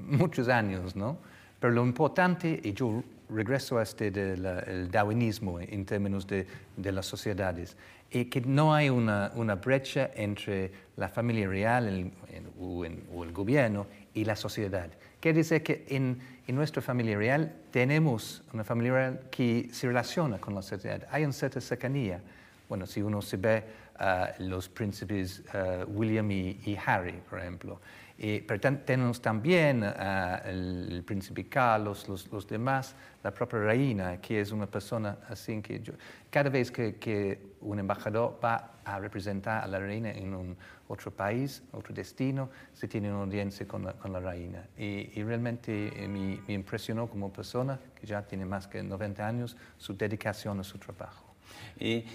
muchos 0.08 0.48
años, 0.48 0.96
¿no? 0.96 1.18
Pero 1.60 1.74
lo 1.74 1.86
importante, 1.86 2.60
y 2.64 2.74
yo 2.74 3.04
regreso 3.30 3.78
a 3.78 3.84
este 3.84 4.12
del 4.12 4.90
darwinismo 4.92 5.60
en 5.60 5.86
términos 5.86 6.26
de, 6.26 6.48
de 6.78 6.92
las 6.92 7.06
sociedades, 7.06 7.76
y 8.12 8.26
que 8.26 8.40
no 8.42 8.74
hay 8.74 8.90
una, 8.90 9.32
una 9.36 9.56
brecha 9.56 10.12
entre 10.16 10.72
la 10.96 11.10
familia 11.10 11.48
real 11.48 11.88
el, 11.88 11.96
el, 12.32 12.46
o, 12.60 12.86
en, 12.86 13.04
o, 13.14 13.24
el 13.24 13.34
gobierno 13.34 13.88
y 14.16 14.26
la 14.26 14.36
sociedad. 14.36 14.90
Quiere 15.20 15.40
decir 15.40 15.62
que 15.62 15.86
en, 15.90 16.20
en, 16.48 16.56
nuestra 16.56 16.82
familia 16.82 17.18
real 17.18 17.54
tenemos 17.72 18.44
una 18.54 18.64
familia 18.64 18.94
real 18.94 19.20
que 19.30 19.70
se 19.72 19.88
relaciona 19.88 20.40
con 20.40 20.56
la 20.56 20.62
sociedad. 20.62 21.06
Hay 21.12 21.24
una 21.24 21.34
cierta 21.34 21.62
cercanía. 21.62 22.22
Bueno, 22.68 22.88
si 22.88 23.02
uno 23.02 23.22
se 23.22 23.38
ve 23.38 23.64
uh, 24.00 24.42
los 24.44 24.70
príncipes 24.70 25.44
uh, 25.54 25.84
William 25.92 26.32
y, 26.32 26.60
y, 26.66 26.78
Harry, 26.84 27.20
por 27.30 27.40
ejemplo. 27.40 27.80
Y, 28.18 28.40
pero 28.42 28.78
tenemos 28.78 29.22
también 29.22 29.84
uh, 29.84 30.48
el, 30.48 30.88
el, 30.90 31.04
príncipe 31.04 31.50
Carlos, 31.50 32.08
los, 32.08 32.32
los, 32.32 32.48
demás, 32.48 32.96
la 33.22 33.34
propia 33.34 33.60
reina, 33.60 34.22
que 34.22 34.40
es 34.40 34.52
una 34.54 34.68
persona 34.68 35.18
así 35.28 35.62
que 35.62 35.82
yo, 35.82 35.94
cada 36.30 36.50
vez 36.50 36.72
que, 36.72 36.96
que, 36.96 37.56
un 37.62 37.80
embajador 37.80 38.40
va 38.44 38.76
a 38.86 39.00
representar 39.00 39.64
a 39.64 39.68
la 39.68 39.80
reina 39.80 40.12
en 40.12 40.36
un 40.36 40.56
otro 40.88 41.10
país, 41.12 41.64
otro 41.72 41.94
destino, 41.94 42.50
se 42.74 42.88
tiene 42.88 43.12
una 43.12 43.24
audiencia 43.24 43.68
con 43.68 43.84
la, 43.84 43.94
con 43.94 44.14
la 44.14 44.20
reina. 44.20 44.68
Y, 44.78 45.20
y 45.20 45.24
realmente 45.24 45.92
eh, 45.96 46.08
me, 46.08 46.40
me, 46.48 46.54
impresionó 46.54 47.10
como 47.10 47.34
persona, 47.34 47.80
que 48.00 48.06
ya 48.06 48.22
tiene 48.22 48.46
más 48.46 48.68
que 48.68 48.84
90 48.84 49.28
años, 49.28 49.58
su 49.78 49.98
dedicación 49.98 50.60
a 50.60 50.64
su 50.64 50.78
trabajo. 50.78 51.34
Eh, 51.80 52.06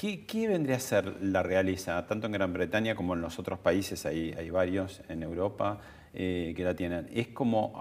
¿Qué, 0.00 0.24
¿Qué, 0.24 0.48
vendría 0.48 0.76
a 0.76 0.80
ser 0.80 1.22
la 1.22 1.42
realeza, 1.42 2.06
tanto 2.06 2.26
en 2.26 2.32
Gran 2.32 2.54
Bretaña 2.54 2.94
como 2.94 3.12
en 3.12 3.20
los 3.20 3.38
otros 3.38 3.58
países, 3.58 4.06
hay, 4.06 4.32
hay 4.32 4.48
varios 4.48 5.02
en 5.10 5.22
Europa 5.22 5.78
eh, 6.12 6.52
que 6.56 6.64
la 6.64 6.74
tienen? 6.74 7.08
¿Es 7.12 7.28
como 7.28 7.72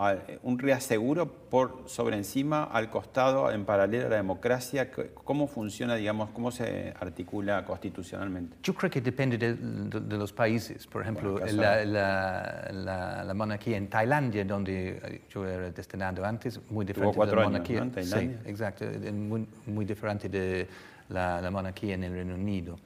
un 0.44 0.60
reaseguro 0.60 1.28
por 1.50 1.84
sobre 1.88 2.16
encima, 2.16 2.64
al 2.64 2.90
costado, 2.90 3.52
en 3.52 3.66
paralelo 3.66 4.06
a 4.06 4.10
la 4.10 4.16
democracia? 4.18 4.92
¿Cómo 5.24 5.48
funciona, 5.48 5.96
digamos, 5.96 6.30
cómo 6.30 6.52
se 6.52 6.94
articula 7.00 7.66
constitucionalmente? 7.66 8.58
Yo 8.62 8.76
creo 8.76 8.92
que 8.92 9.02
depende 9.02 9.38
de, 9.38 9.56
de, 9.56 10.00
de 10.00 10.18
los 10.18 10.32
países. 10.32 10.86
Por 10.86 11.02
ejemplo, 11.02 11.34
bueno, 11.34 11.52
la, 11.54 11.84
la, 11.86 12.70
la, 12.72 13.24
la, 13.24 13.34
monarquía 13.34 13.78
en 13.78 13.88
Tailandia, 13.88 14.46
donde 14.46 15.22
yo 15.30 15.48
era 15.48 15.72
destinado 15.72 16.24
antes, 16.24 16.60
muy 16.70 16.86
diferente 16.86 17.20
de 17.20 17.36
la 17.36 17.44
monarquía. 17.44 17.82
Años, 17.82 17.96
¿no? 17.96 18.20
Sí, 18.20 18.32
exacto, 18.46 18.86
muy, 19.12 19.48
muy 19.66 19.86
diferente 19.86 20.30
de 20.30 20.68
la, 21.10 21.50
monarquía 21.52 21.96
en 21.96 22.04
el 22.04 22.14
Reino 22.14 22.36
Unido. 22.36 22.78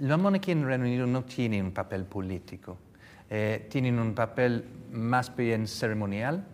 La 0.00 0.16
monarquía 0.16 0.52
en 0.52 0.60
el 0.60 0.66
Reino 0.66 0.84
Unido 0.84 1.06
no 1.06 1.24
tiene 1.24 1.62
un 1.62 1.72
papel 1.72 2.04
político, 2.04 2.76
eh, 3.30 3.66
tienen 3.70 3.98
un 3.98 4.14
papel 4.14 4.64
más 4.92 5.34
bien 5.34 5.66
ceremonial, 5.66 6.44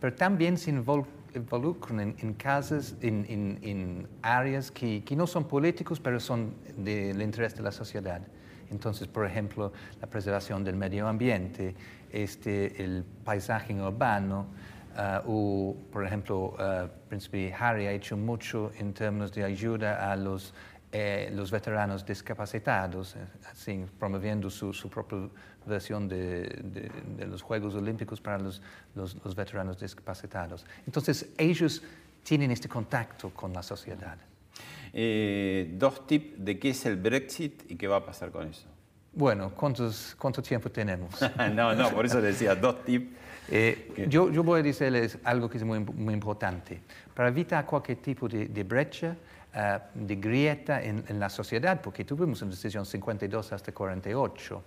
pero 0.00 0.14
también 0.14 0.56
se 0.56 0.70
involucran 0.70 2.00
en, 2.00 2.16
en 2.18 2.34
casas, 2.34 2.94
en, 3.00 3.26
en, 3.28 3.58
en 3.62 4.08
áreas 4.22 4.70
que, 4.70 5.04
que, 5.04 5.16
no 5.16 5.26
son 5.26 5.46
políticos, 5.46 6.00
pero 6.00 6.20
son 6.20 6.54
del 6.76 7.20
interés 7.22 7.54
de 7.56 7.62
la 7.62 7.72
sociedad. 7.72 8.20
Entonces, 8.70 9.06
por 9.08 9.26
ejemplo, 9.26 9.72
la 10.00 10.08
preservación 10.08 10.64
del 10.64 10.76
medio 10.76 11.06
ambiente, 11.06 11.74
este, 12.10 12.82
el 12.82 13.04
paisaje 13.24 13.74
urbano, 13.74 14.46
Uh, 14.96 15.20
o, 15.26 15.76
por 15.92 16.06
ejemplo, 16.06 16.56
uh, 16.58 16.88
Príncipe 17.10 17.52
Harry 17.52 17.86
ha 17.86 17.92
hecho 17.92 18.16
mucho 18.16 18.72
en 18.78 18.94
términos 18.94 19.30
de 19.30 19.44
ayuda 19.44 20.10
a 20.10 20.16
los, 20.16 20.54
eh, 20.98 21.30
los 21.30 21.50
veteranos 21.50 22.06
discapacitados, 22.06 23.16
eh, 23.16 23.18
así, 23.50 23.84
promoviendo 23.98 24.48
su, 24.48 24.72
su 24.72 24.88
propia 24.88 25.28
versión 25.66 26.08
de, 26.08 26.44
de, 26.64 26.90
de, 27.18 27.26
los 27.26 27.42
Juegos 27.42 27.74
Olímpicos 27.74 28.18
para 28.18 28.38
los, 28.38 28.62
los, 28.94 29.14
los, 29.22 29.34
veteranos 29.34 29.78
discapacitados. 29.78 30.64
Entonces, 30.86 31.28
ellos 31.36 31.82
tienen 32.22 32.50
este 32.50 32.66
contacto 32.66 33.28
con 33.28 33.52
la 33.52 33.62
sociedad. 33.62 34.16
Eh, 34.90 35.70
dos 35.74 36.06
tips 36.06 36.42
de 36.42 36.58
qué 36.58 36.70
es 36.70 36.86
el 36.86 36.96
Brexit 36.96 37.70
y 37.70 37.76
qué 37.76 37.86
va 37.86 37.96
a 37.96 38.06
pasar 38.06 38.30
con 38.30 38.48
eso. 38.48 38.66
Bueno, 39.12 39.50
¿cuántos, 39.50 40.16
¿cuánto 40.18 40.40
tiempo 40.40 40.70
tenemos? 40.70 41.10
no, 41.54 41.74
no, 41.74 41.90
por 41.90 42.06
eso 42.06 42.22
decía 42.22 42.54
dos 42.54 42.82
tips. 42.86 43.06
Eh, 43.50 44.06
yo, 44.08 44.30
yo, 44.30 44.42
voy 44.42 44.60
a 44.60 44.62
decirles 44.62 45.18
algo 45.24 45.50
que 45.50 45.58
es 45.58 45.64
muy, 45.64 45.80
muy 45.80 46.14
importante. 46.14 46.80
Para 47.12 47.28
evitar 47.28 47.66
cualquier 47.66 47.98
tipo 47.98 48.28
de, 48.28 48.46
de 48.46 48.64
brecha, 48.64 49.14
uh, 49.56 49.80
de 49.94 50.16
grieta 50.16 50.82
en, 50.82 51.04
en, 51.08 51.18
la 51.18 51.28
sociedad, 51.28 51.80
porque 51.80 52.04
tuvimos 52.04 52.42
una 52.42 52.50
decisión 52.50 52.84
52 52.84 53.52
hasta 53.52 53.72
48 53.72 54.56
uh, 54.56 54.62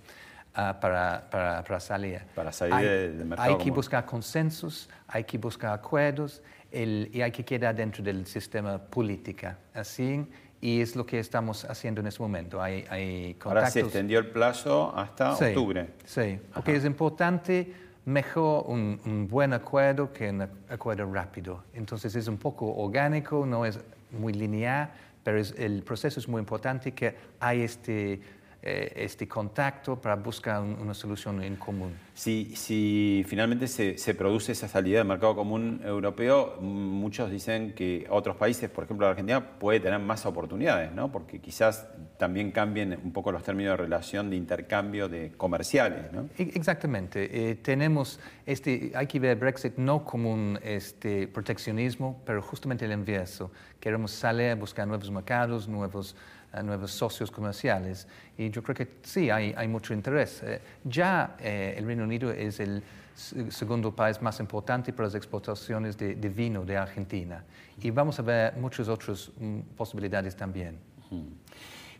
para, 0.53 1.29
para, 1.29 1.63
para, 1.63 1.79
salir. 1.79 2.21
Para 2.35 2.51
salir 2.51 2.73
hay, 2.73 2.85
del 2.85 3.25
mercado. 3.25 3.49
Hay 3.49 3.63
que 3.63 3.71
buscar 3.71 4.05
consensos, 4.05 4.89
hay 5.07 5.23
que 5.23 5.37
buscar 5.37 5.73
acuerdos 5.73 6.41
el, 6.71 7.09
y 7.13 7.21
hay 7.21 7.31
que 7.31 7.45
quedar 7.45 7.75
dentro 7.75 8.03
del 8.03 8.25
sistema 8.25 8.77
político. 8.77 9.47
Así, 9.73 10.27
y 10.61 10.81
es 10.81 10.95
lo 10.95 11.05
que 11.05 11.19
estamos 11.19 11.63
haciendo 11.65 12.01
en 12.01 12.07
este 12.07 12.21
momento. 12.21 12.61
Hay, 12.61 12.85
hay 12.89 13.35
contactos. 13.35 13.45
Ahora 13.45 13.71
se 13.71 13.79
extendió 13.81 14.19
el 14.19 14.27
plazo 14.27 14.93
hasta 14.95 15.35
sí, 15.35 15.45
octubre. 15.45 15.89
Sí, 16.05 16.39
porque 16.53 16.71
Ajá. 16.71 16.79
es 16.79 16.85
importante 16.85 17.73
mejor 18.05 18.65
un, 18.67 18.99
un 19.05 19.27
buen 19.27 19.53
acuerdo 19.53 20.11
que 20.11 20.29
un 20.29 20.41
acuerdo 20.69 21.11
rápido. 21.11 21.63
Entonces 21.73 22.15
es 22.15 22.27
un 22.27 22.37
poco 22.37 22.75
orgánico, 22.75 23.45
no 23.45 23.65
es 23.65 23.79
muy 24.11 24.33
lineal, 24.33 24.91
pero 25.23 25.39
es- 25.39 25.53
el 25.57 25.83
proceso 25.83 26.19
es 26.19 26.27
muy 26.27 26.39
importante 26.39 26.93
que 26.93 27.15
hay 27.39 27.61
este, 27.61 28.19
eh, 28.61 28.91
este 28.97 29.27
contacto 29.27 29.95
para 30.01 30.15
buscar 30.15 30.61
un- 30.61 30.77
una 30.79 30.93
solución 30.93 31.41
en 31.41 31.55
común. 31.55 31.93
Si, 32.13 32.53
si 32.55 33.23
finalmente 33.25 33.67
se, 33.67 33.97
se 33.97 34.13
produce 34.13 34.51
esa 34.51 34.67
salida 34.67 34.97
del 34.97 35.07
mercado 35.07 35.33
común 35.35 35.79
europeo, 35.85 36.57
muchos 36.59 37.31
dicen 37.31 37.73
que 37.73 38.05
otros 38.09 38.35
países, 38.35 38.69
por 38.69 38.83
ejemplo 38.83 39.05
la 39.05 39.11
Argentina, 39.11 39.57
puede 39.59 39.79
tener 39.79 39.99
más 39.99 40.25
oportunidades, 40.25 40.91
¿no? 40.91 41.09
Porque 41.11 41.39
quizás 41.39 41.87
también 42.17 42.51
cambien 42.51 42.99
un 43.01 43.13
poco 43.13 43.31
los 43.31 43.43
términos 43.43 43.71
de 43.73 43.77
relación 43.77 44.29
de 44.29 44.35
intercambio 44.35 45.07
de 45.07 45.31
comerciales, 45.37 46.11
¿no? 46.11 46.23
E- 46.37 46.51
Exactamente. 46.55 47.51
Eh, 47.51 47.55
tenemos 47.55 48.19
este, 48.45 48.91
hay 48.93 49.07
que 49.07 49.19
ver 49.19 49.37
Brexit 49.37 49.77
no 49.77 50.03
como 50.03 50.33
un 50.33 50.59
este, 50.63 51.27
proteccionismo, 51.29 52.21
pero 52.25 52.41
justamente 52.41 52.83
el 52.83 52.91
inverso. 52.91 53.51
Queremos 53.79 54.11
salir 54.11 54.49
a 54.49 54.55
buscar 54.55 54.85
nuevos 54.87 55.09
mercados, 55.09 55.67
nuevos, 55.69 56.15
eh, 56.53 56.63
nuevos 56.63 56.91
socios 56.91 57.29
comerciales. 57.31 58.07
Y 58.37 58.49
yo 58.49 58.61
creo 58.63 58.75
que 58.75 58.87
sí, 59.03 59.29
hay, 59.29 59.53
hay 59.55 59.67
mucho 59.67 59.93
interés. 59.93 60.41
Eh, 60.43 60.61
ya 60.83 61.35
eh, 61.39 61.75
el 61.77 61.85
Reino 61.85 62.03
Unido 62.03 62.31
es 62.31 62.59
el 62.59 62.81
se- 63.15 63.51
segundo 63.51 63.93
país 63.95 64.21
más 64.21 64.39
importante 64.39 64.93
para 64.93 65.07
las 65.07 65.15
exportaciones 65.15 65.97
de, 65.97 66.15
de 66.15 66.29
vino 66.29 66.63
de 66.65 66.77
Argentina. 66.77 67.43
Y 67.81 67.91
vamos 67.91 68.19
a 68.19 68.21
ver 68.21 68.55
muchas 68.57 68.87
otras 68.87 69.31
mm, 69.39 69.59
posibilidades 69.77 70.35
también. 70.35 70.77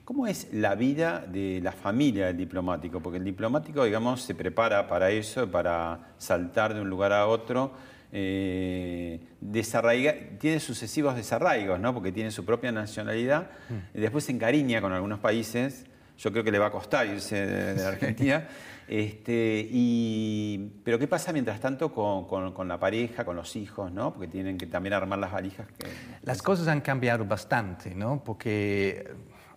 ¿Cómo 0.06 0.26
es 0.26 0.48
la 0.54 0.74
vida 0.76 1.20
de 1.28 1.60
la 1.62 1.72
familia 1.72 2.28
del 2.28 2.38
diplomático? 2.38 3.00
Porque 3.00 3.18
el 3.20 3.24
diplomático, 3.24 3.84
digamos, 3.84 4.22
se 4.24 4.34
prepara 4.34 4.88
para 4.88 5.12
eso, 5.12 5.50
para 5.52 6.14
saltar 6.18 6.74
de 6.74 6.82
un 6.82 6.90
lugar 6.90 7.14
a 7.14 7.28
otro. 7.28 7.72
Eh, 8.12 9.20
desarraiga- 9.42 10.38
tiene 10.40 10.60
sucesivos 10.60 11.16
desarraigos, 11.16 11.80
¿no? 11.80 11.94
Porque 11.94 12.12
tiene 12.12 12.32
su 12.32 12.46
propia 12.46 12.72
nacionalidad. 12.72 13.50
y 13.94 14.00
después 14.00 14.24
se 14.26 14.32
encariña 14.32 14.82
con 14.82 14.94
algunos 14.94 15.20
países. 15.20 15.86
Yo 16.18 16.32
creo 16.32 16.44
que 16.44 16.52
le 16.52 16.60
va 16.60 16.68
a 16.68 16.72
costar 16.72 17.08
irse 17.08 17.46
de, 17.46 17.74
de 17.76 17.86
Argentina. 17.94 18.48
Este, 18.88 19.68
y, 19.70 20.72
pero 20.84 20.98
¿qué 20.98 21.08
pasa 21.08 21.32
mientras 21.32 21.60
tanto 21.60 21.94
con, 21.94 22.26
con- 22.28 22.52
con 22.54 22.68
la 22.68 22.80
pareja, 22.80 23.24
con 23.24 23.36
los 23.36 23.56
hijos, 23.56 23.92
¿no? 23.92 24.12
Porque 24.14 24.28
tienen 24.28 24.58
que 24.58 24.66
también 24.66 24.94
armar 24.94 25.20
las 25.20 25.32
valijas. 25.32 25.68
que- 25.78 25.88
Las 26.24 26.42
cosas 26.42 26.68
han 26.68 26.82
cambiado 26.82 27.24
bastante, 27.26 27.94
¿no? 27.94 28.24
Porque 28.24 29.08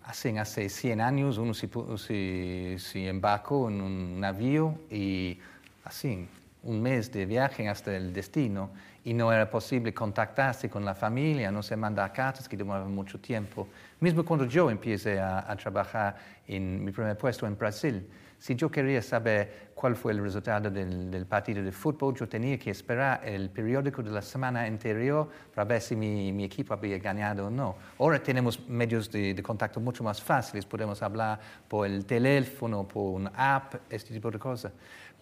hace, 0.03 0.37
hace 0.37 0.69
100 0.69 1.01
años 1.01 1.37
uno 1.39 1.53
se, 1.55 1.67
se, 1.97 2.75
se 2.77 3.07
embarcó 3.07 3.69
en 3.69 3.81
un 3.81 4.19
navío 4.19 4.77
y 4.91 5.39
así, 5.83 6.27
un 6.63 6.81
mes 6.81 7.11
de 7.11 7.25
viaje 7.25 7.67
hasta 7.67 7.95
el 7.95 8.13
destino 8.13 8.71
y 9.03 9.13
no 9.13 9.31
era 9.33 9.49
posible 9.49 9.93
contactarse 9.93 10.69
con 10.69 10.85
la 10.85 10.95
familia, 10.95 11.51
no 11.51 11.61
se 11.61 11.75
mandaba 11.75 12.11
cartas 12.13 12.47
que 12.47 12.55
demoraban 12.55 12.93
mucho 12.93 13.19
tiempo. 13.19 13.67
Mismo 13.99 14.23
cuando 14.23 14.45
yo 14.45 14.69
empecé 14.69 15.19
a, 15.19 15.55
trabajar 15.57 16.15
en 16.47 16.83
mi 16.83 16.91
primer 16.91 17.17
puesto 17.17 17.45
en 17.45 17.57
Brasil, 17.57 18.07
si 18.39 18.55
yo 18.55 18.69
quería 18.69 19.01
saber 19.01 19.71
cuál 19.73 19.95
fue 19.95 20.11
el 20.11 20.21
resultado 20.21 20.69
del, 20.69 21.25
partido 21.25 21.63
de 21.63 21.71
fútbol, 21.71 22.13
yo 22.15 22.27
tenía 22.27 22.57
que 22.57 22.71
esperar 22.71 23.21
el 23.23 23.49
periódico 23.49 24.03
de 24.03 24.11
la 24.11 24.21
semana 24.21 24.63
anterior 24.63 25.29
para 25.53 25.65
ver 25.65 25.81
si 25.81 25.95
mi, 25.95 26.31
mi 26.31 26.45
equipo 26.45 26.73
había 26.73 26.97
ganado 26.97 27.47
o 27.47 27.49
no. 27.49 27.75
Ahora 27.99 28.21
tenemos 28.21 28.67
medios 28.67 29.09
de, 29.11 29.33
de 29.33 29.43
contacto 29.43 29.79
mucho 29.79 30.03
más 30.03 30.21
fáciles, 30.21 30.65
podemos 30.65 31.01
hablar 31.01 31.39
por 31.67 31.87
el 31.87 32.05
teléfono, 32.05 32.85
por 32.85 33.13
una 33.13 33.31
app, 33.35 33.75
este 33.89 34.13
tipo 34.13 34.29
de 34.29 34.39
cosas. 34.39 34.73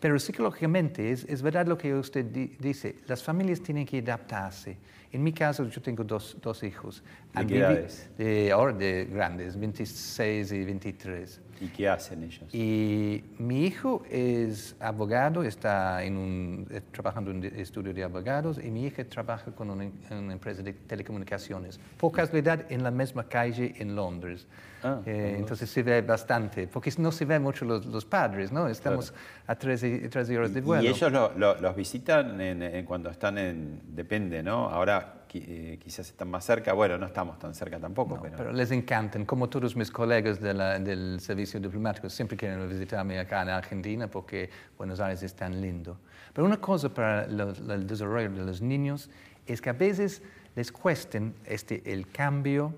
Pero 0.01 0.17
psicológicamente 0.19 1.11
es, 1.11 1.23
es 1.29 1.41
verdad 1.41 1.67
lo 1.67 1.77
que 1.77 1.93
usted 1.93 2.25
di- 2.25 2.57
dice, 2.59 2.95
las 3.07 3.23
familias 3.23 3.61
tienen 3.61 3.85
que 3.85 3.99
adaptarse. 3.99 4.75
En 5.11 5.21
mi 5.23 5.31
caso, 5.31 5.67
yo 5.69 5.79
tengo 5.81 6.03
dos, 6.03 6.37
dos 6.41 6.63
hijos. 6.63 7.03
¿De 7.35 7.45
qué 7.45 7.57
edades? 7.59 8.09
de- 8.17 8.51
ahora 8.51 8.73
de 8.73 9.05
grandes, 9.05 9.57
26 9.59 10.51
y 10.53 10.63
23. 10.65 11.39
¿Y 11.61 11.67
qué 11.67 11.87
hacen 11.87 12.23
ellos? 12.23 12.43
Y 12.55 13.23
mi 13.37 13.65
hijo 13.67 14.03
es 14.09 14.75
abogado, 14.79 15.43
está 15.43 16.03
en 16.03 16.17
un, 16.17 16.67
eh, 16.71 16.81
trabajando 16.91 17.29
en 17.29 17.37
un 17.37 17.43
estudio 17.45 17.93
de 17.93 18.03
abogados 18.03 18.59
y 18.61 18.71
mi 18.71 18.85
hija 18.85 19.03
trabaja 19.05 19.51
con 19.51 19.69
una, 19.69 19.85
una 20.09 20.33
empresa 20.33 20.63
de 20.63 20.73
telecomunicaciones. 20.73 21.79
Por 21.97 22.11
casualidad, 22.13 22.65
en 22.71 22.81
la 22.81 22.89
misma 22.89 23.25
calle 23.25 23.75
en 23.77 23.95
Londres. 23.95 24.47
Ah, 24.83 24.99
Eh, 25.05 25.35
entonces 25.37 25.69
se 25.69 25.83
ve 25.83 26.01
bastante, 26.01 26.67
porque 26.67 26.91
no 26.97 27.11
se 27.11 27.25
ve 27.25 27.37
mucho 27.39 27.63
los, 27.65 27.85
los 27.85 28.03
padres, 28.05 28.51
¿no? 28.51 28.67
Estamos 28.67 29.13
a 29.45 29.53
13, 29.55 30.09
13 30.09 30.35
horas 30.39 30.53
de 30.55 30.61
vuelo. 30.61 30.83
Y 30.83 30.87
ellos 30.87 31.11
lo- 31.11 31.31
lo- 31.37 31.61
los 31.61 31.75
visitan 31.75 32.41
en- 32.41 32.63
en 32.63 32.83
cuando 32.85 33.11
están 33.11 33.37
en. 33.37 33.79
Depende, 33.95 34.41
¿no? 34.41 34.67
Ahora 34.67 35.20
eh, 35.39 35.79
quizás 35.81 36.07
están 36.09 36.29
más 36.29 36.43
cerca. 36.45 36.73
Bueno, 36.73 36.97
no 36.97 37.05
estamos 37.05 37.37
tan 37.39 37.53
cerca 37.53 37.79
tampoco, 37.79 38.19
pero. 38.21 38.35
Pero 38.37 38.51
les 38.51 38.71
encantan, 38.71 39.25
como 39.25 39.47
todos 39.49 39.75
mis 39.75 39.89
colegas 39.91 40.39
de 40.41 40.53
la- 40.53 40.79
del 40.79 41.19
servicio 41.19 41.59
diplomático, 41.59 42.09
siempre 42.09 42.35
quieren 42.37 42.67
visitarme 42.69 43.19
acá 43.19 43.41
en 43.43 43.49
Argentina 43.49 44.07
porque 44.07 44.49
Buenos 44.77 44.99
Aires 44.99 45.23
es 45.23 45.33
tan 45.35 45.61
lindo. 45.61 45.97
Pero 46.33 46.45
una 46.45 46.57
cosa 46.59 46.89
para 46.93 47.27
los- 47.27 47.59
el 47.59 47.87
desarrollo 47.87 48.29
de 48.31 48.43
los 48.45 48.61
niños 48.61 49.09
es 49.47 49.61
que 49.61 49.69
a 49.69 49.73
veces 49.73 50.21
les 50.55 50.71
cuesta 50.71 51.19
este, 51.45 51.81
el 51.91 52.09
cambio 52.11 52.73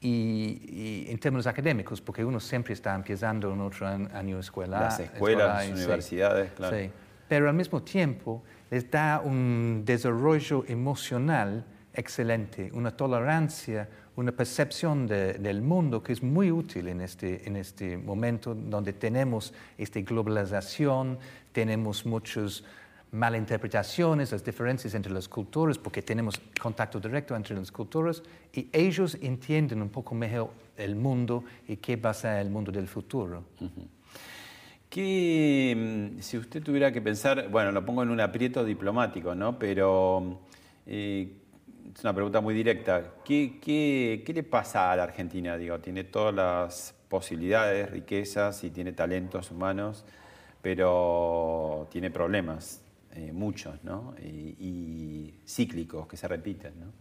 y, 0.00 1.06
y 1.06 1.10
en 1.10 1.18
términos 1.18 1.46
académicos, 1.46 2.00
porque 2.00 2.24
uno 2.24 2.38
siempre 2.38 2.74
está 2.74 2.94
empezando 2.94 3.52
en 3.52 3.60
otro 3.60 3.86
año 3.88 4.38
escolar. 4.38 4.82
Las 4.82 5.00
escuelas, 5.00 5.14
escolar, 5.14 5.56
las 5.56 5.64
sí. 5.66 5.72
universidades, 5.72 6.52
claro. 6.52 6.76
Sí. 6.76 6.90
Pero 7.28 7.48
al 7.48 7.54
mismo 7.56 7.82
tiempo 7.82 8.42
les 8.70 8.88
da 8.90 9.20
un 9.24 9.82
desarrollo 9.84 10.64
emocional 10.68 11.64
excelente, 11.96 12.70
una 12.72 12.96
tolerancia, 12.96 13.88
una 14.16 14.32
percepción 14.32 15.06
de- 15.06 15.34
del 15.34 15.60
mundo 15.62 16.02
que 16.02 16.12
es 16.12 16.22
muy 16.22 16.50
útil 16.50 16.88
en 16.88 17.00
este, 17.00 17.46
en 17.48 17.56
este 17.56 17.96
momento 17.96 18.54
donde 18.54 18.92
tenemos 18.92 19.52
esta 19.76 20.00
globalización, 20.00 21.18
tenemos 21.52 22.06
muchas 22.06 22.62
malinterpretaciones, 23.12 24.32
las 24.32 24.44
diferencias 24.44 24.94
entre 24.94 25.12
las 25.12 25.28
culturas, 25.28 25.78
porque 25.78 26.02
tenemos 26.02 26.40
contacto 26.60 26.98
directo 27.00 27.34
entre 27.36 27.56
las 27.56 27.70
culturas, 27.70 28.22
y 28.52 28.68
ellos 28.72 29.16
entienden 29.20 29.80
un 29.80 29.88
poco 29.88 30.14
mejor 30.14 30.50
el 30.76 30.96
mundo 30.96 31.44
y 31.68 31.76
qué 31.76 31.96
va 31.96 32.10
a 32.10 32.14
ser 32.14 32.38
el 32.40 32.50
mundo 32.50 32.70
del 32.72 32.88
futuro. 32.88 33.44
¿Qué, 34.88 36.12
mm, 36.16 36.20
si 36.20 36.38
usted 36.38 36.62
tuviera 36.62 36.92
que 36.92 37.00
pensar, 37.00 37.48
bueno, 37.50 37.72
lo 37.72 37.84
pongo 37.84 38.02
en 38.02 38.10
un 38.10 38.20
aprieto 38.20 38.64
diplomático, 38.64 39.34
¿no? 39.34 39.58
Pero 39.58 40.40
eh, 40.86 41.32
es 41.96 42.04
una 42.04 42.12
pregunta 42.12 42.42
muy 42.42 42.52
directa. 42.52 43.14
¿Qué, 43.24 43.58
qué, 43.58 44.22
qué 44.24 44.32
le 44.34 44.42
pasa 44.42 44.92
a 44.92 44.96
la 44.96 45.04
Argentina? 45.04 45.56
Digo, 45.56 45.78
tiene 45.78 46.04
todas 46.04 46.34
las 46.34 46.94
posibilidades, 47.08 47.90
riquezas 47.90 48.62
y 48.64 48.70
tiene 48.70 48.92
talentos 48.92 49.50
humanos, 49.50 50.04
pero 50.60 51.88
tiene 51.90 52.10
problemas, 52.10 52.82
eh, 53.14 53.32
muchos, 53.32 53.82
¿no? 53.82 54.14
Y, 54.20 55.40
cíclicos 55.46 56.06
que 56.06 56.18
se 56.18 56.28
repiten, 56.28 56.78
¿no? 56.78 56.92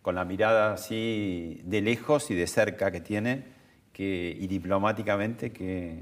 Con 0.00 0.14
la 0.14 0.24
mirada 0.24 0.72
así 0.72 1.60
de 1.64 1.82
lejos 1.82 2.30
y 2.30 2.34
de 2.34 2.46
cerca 2.46 2.90
que 2.90 3.00
tiene, 3.00 3.44
y 3.98 4.46
diplomáticamente, 4.46 5.52
¿qué, 5.52 6.00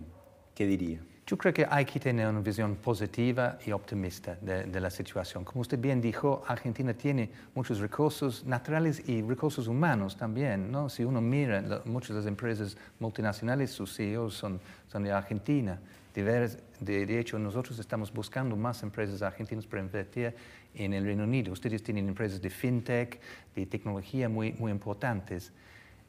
qué 0.55 0.67
diría? 0.67 1.01
Yo 1.29 1.37
creo 1.37 1.53
que 1.53 1.67
hay 1.69 1.85
que 1.85 2.01
tener 2.01 2.27
una 2.27 2.41
visión 2.41 2.77
positiva 2.77 3.59
y 3.67 3.73
optimista 3.73 4.39
de, 4.41 4.81
la 4.81 4.89
situación. 4.89 5.45
Como 5.45 5.61
usted 5.61 5.79
bien 5.79 6.01
dijo, 6.01 6.43
Argentina 6.49 6.95
tiene 6.95 7.29
muchos 7.55 7.81
recursos 7.81 8.47
naturales 8.47 9.07
y 9.07 9.21
recursos 9.21 9.69
humanos 9.69 10.17
también. 10.17 10.73
¿no? 10.73 10.89
Si 10.89 11.05
uno 11.05 11.21
mira, 11.21 11.83
muchas 11.85 12.09
de 12.09 12.15
las 12.15 12.27
empresas 12.27 12.79
multinacionales, 12.99 13.71
sus 13.71 13.95
CEOs 13.95 14.33
son, 14.33 14.59
de 15.05 15.13
Argentina. 15.13 15.79
De, 16.15 17.21
hecho, 17.21 17.39
nosotros 17.39 17.79
estamos 17.79 18.11
buscando 18.11 18.57
más 18.57 18.83
empresas 18.83 19.21
argentinas 19.21 19.67
para 19.67 19.83
invertir 19.83 20.35
en 20.75 20.95
el 20.95 21.05
Reino 21.05 21.25
Unido. 21.25 21.53
Ustedes 21.53 21.83
tienen 21.83 22.09
empresas 22.09 22.41
de 22.41 22.49
fintech, 22.49 23.21
de 23.55 23.67
tecnología 23.67 24.31
muy 24.31 24.55
importantes. 24.71 25.53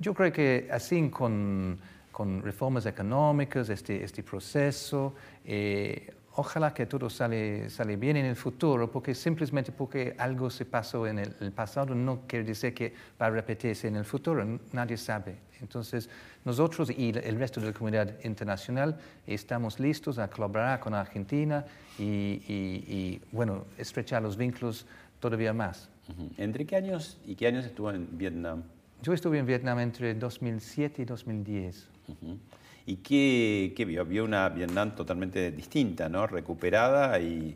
Yo 0.02 0.14
creo 0.14 0.32
que 0.32 0.70
así 0.72 1.10
con, 1.10 1.78
con 2.12 2.42
reformas 2.42 2.86
económicas, 2.86 3.70
este, 3.70 4.04
este 4.04 4.24
proceso, 4.24 5.14
eh, 5.46 6.14
ojalá 6.36 6.74
que 6.74 6.86
todo 6.86 7.10
sale, 7.10 7.70
sale 7.70 7.96
bien 7.98 8.18
en 8.18 8.26
el 8.26 8.36
futuro, 8.36 8.90
porque 8.90 9.14
simplemente 9.16 9.72
porque 9.72 10.16
algo 10.18 10.50
se 10.50 10.66
pasó 10.66 11.06
en 11.08 11.20
el, 11.20 11.52
pasado 11.52 11.94
no 11.96 12.22
quiere 12.28 12.46
decir 12.46 12.74
que 12.74 12.94
va 13.22 13.26
a 13.28 13.30
repetirse 13.30 13.88
en 13.88 13.96
el 13.98 14.06
futuro, 14.06 14.46
nadie 14.72 14.98
sabe. 14.98 15.36
Entonces, 15.62 16.10
nosotros 16.46 16.90
y 16.90 17.10
el 17.10 17.38
resto 17.38 17.60
de 17.60 17.68
la 17.68 17.74
comunidad 17.74 18.16
internacional 18.24 18.98
estamos 19.28 19.80
listos 19.80 20.18
a 20.18 20.30
colaborar 20.30 20.80
con 20.80 20.94
Argentina 20.94 21.66
y, 21.98 22.42
y- 22.48 23.22
bueno, 23.34 23.66
estrechar 23.78 24.22
los 24.22 24.38
vínculos 24.38 24.86
todavía 25.20 25.52
más. 25.54 25.90
¿Entre 26.38 26.66
qué 26.66 26.78
años 26.78 27.18
y 27.26 27.36
qué 27.36 27.48
años 27.48 27.66
estuvo 27.66 27.92
en 27.92 28.08
Vietnam? 28.18 28.64
Yo 29.02 29.14
estuve 29.14 29.40
en 29.40 29.46
Vietnam 29.46 29.80
entre 29.80 30.14
2007 30.14 31.02
y 31.04 31.06
2010. 31.06 31.88
Ujú. 32.10 32.38
¿Y 32.86 32.98
qué, 32.98 33.74
qué 33.76 33.86
vio? 33.86 34.04
Vio 34.06 34.26
una 34.26 34.50
Vietnam 34.50 34.96
totalmente 34.96 35.52
distinta, 35.52 36.10
¿no? 36.10 36.28
Recuperada 36.28 37.20
y 37.20 37.56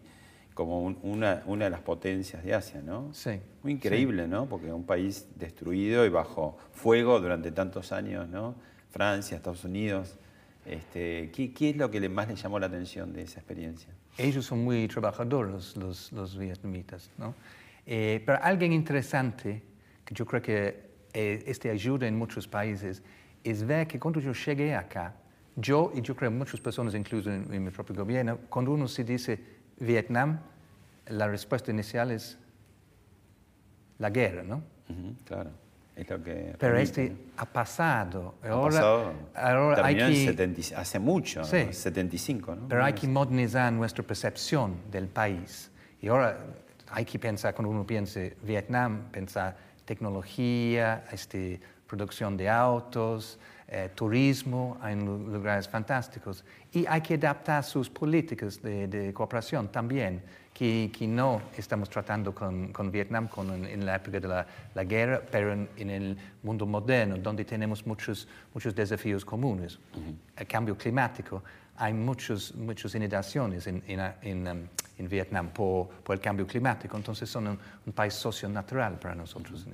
como 0.53 0.83
una, 0.85 1.43
una, 1.45 1.65
de 1.65 1.71
las 1.71 1.81
potencias 1.81 2.43
de 2.43 2.53
Asia, 2.53 2.81
¿no? 2.81 3.13
Sí. 3.13 3.41
Muy 3.63 3.73
increíble, 3.73 4.27
¿no? 4.27 4.45
Porque 4.45 4.71
un 4.71 4.85
país 4.85 5.27
destruido 5.35 6.05
y 6.05 6.09
bajo 6.09 6.57
fuego 6.71 7.19
durante 7.19 7.51
tantos 7.51 7.91
años, 7.91 8.29
¿no? 8.29 8.55
Francia, 8.91 9.35
Estados 9.35 9.65
Unidos. 9.65 10.17
Este, 10.65 11.29
¿qué, 11.31 11.51
¿qué, 11.51 11.71
es 11.71 11.77
lo 11.77 11.91
que 11.91 12.07
más 12.07 12.29
le 12.29 12.35
llamó 12.35 12.59
la 12.59 12.67
atención 12.67 13.11
de 13.11 13.23
esa 13.23 13.39
experiencia? 13.39 13.89
Ellos 14.17 14.45
son 14.45 14.63
muy 14.63 14.87
trabajadores, 14.87 15.75
los, 15.75 16.11
los 16.13 16.37
vietnamitas, 16.37 17.09
¿no? 17.17 17.33
Eh, 17.85 18.21
pero 18.25 18.39
algo 18.41 18.63
interesante 18.63 19.61
que 20.05 20.13
yo 20.15 20.25
creo 20.25 20.41
que 20.41 20.92
eh, 21.13 21.43
este 21.45 21.69
ayuda 21.69 22.07
en 22.07 22.17
muchos 22.17 22.47
países 22.47 23.03
es 23.43 23.63
ver 23.63 23.87
que 23.87 23.99
cuando 23.99 24.19
yo 24.19 24.33
llegué 24.33 24.75
acá, 24.75 25.13
yo 25.55 25.91
y 25.93 26.01
yo 26.01 26.15
creo 26.15 26.31
muchas 26.31 26.59
personas, 26.59 26.95
incluso 26.95 27.31
en, 27.31 27.53
en 27.53 27.63
mi 27.63 27.69
propio 27.69 27.95
gobierno, 27.95 28.39
cuando 28.49 28.71
uno 28.71 28.87
se 28.87 29.03
dice 29.03 29.39
Vietnam, 29.79 30.39
la 31.07 31.27
respuesta 31.27 31.71
inicial 31.71 32.11
es 32.11 32.37
la 33.99 34.09
guerra, 34.09 34.43
¿no? 34.43 34.63
claro. 35.25 35.51
Es 35.95 36.09
lo 36.09 36.23
que 36.23 36.55
Pero 36.57 36.77
este 36.77 37.15
ha 37.37 37.45
pasado. 37.45 38.35
Ha 38.41 38.61
pasado. 38.61 39.13
Ahora 39.35 39.85
hay 39.85 39.95
que, 39.95 40.75
hace 40.75 40.99
mucho, 40.99 41.43
sí, 41.43 41.71
75, 41.71 42.55
¿no? 42.55 42.67
Pero 42.67 42.83
hay 42.83 42.93
que 42.93 43.07
modernizar 43.07 43.71
nuestra 43.71 44.03
percepción 44.03 44.75
del 44.91 45.07
país. 45.07 45.69
Y 46.01 46.07
ahora 46.07 46.39
hay 46.89 47.05
que 47.05 47.19
pensar, 47.19 47.53
cuando 47.53 47.69
uno 47.69 47.85
piensa 47.85 48.21
Vietnam, 48.41 49.03
pensar 49.11 49.55
tecnología, 49.85 51.05
este, 51.11 51.59
producción 51.87 52.35
de 52.37 52.49
autos, 52.49 53.39
eh, 53.67 53.89
turismo 53.95 54.77
en 54.83 55.05
lugares 55.05 55.67
fantásticos. 55.67 56.43
Y 56.71 56.85
hay 56.85 57.01
que 57.01 57.15
adaptar 57.15 57.63
sus 57.63 57.89
políticas 57.89 58.61
de, 58.61 59.11
cooperación 59.13 59.69
también, 59.69 60.21
que, 60.53 60.91
que, 60.95 61.07
no 61.07 61.41
estamos 61.57 61.89
tratando 61.89 62.35
con, 62.35 62.71
con 62.71 62.91
Vietnam 62.91 63.27
con, 63.27 63.65
en, 63.65 63.85
la 63.85 63.95
época 63.95 64.19
de 64.19 64.27
la, 64.27 64.83
guerra, 64.83 65.21
pero 65.31 65.53
en, 65.53 65.89
el 65.89 66.17
mundo 66.43 66.65
moderno, 66.65 67.17
donde 67.17 67.45
tenemos 67.45 67.85
muchos, 67.87 68.27
muchos 68.53 68.75
desafíos 68.75 69.25
comunes. 69.25 69.79
El 70.35 70.45
cambio 70.45 70.77
climático, 70.77 71.43
hay 71.77 71.93
muchos, 71.93 72.53
muchas 72.55 72.93
inundaciones 72.95 73.65
en, 73.65 73.83
en, 73.87 74.47
um, 74.47 74.67
en 75.03 75.09
Vietnam 75.09 75.49
por, 75.49 75.89
por, 75.89 76.15
el 76.15 76.21
cambio 76.21 76.47
climático, 76.47 76.97
entonces 76.97 77.29
son 77.29 77.47
un, 77.47 77.59
un 77.85 77.93
país 77.93 78.13
socio-natural 78.13 78.99
para 78.99 79.15
nosotros 79.15 79.65
en. 79.65 79.73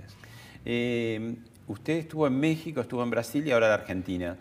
Eh, 0.66 1.36
usted 1.68 1.98
estuvo 1.98 2.28
en 2.28 2.40
México, 2.40 2.82
estuvo 2.82 3.04
en 3.04 3.10
Brasil 3.10 3.46
y 3.48 3.52
ahora 3.52 3.68
en 3.68 3.74
Argentina. 3.74 4.38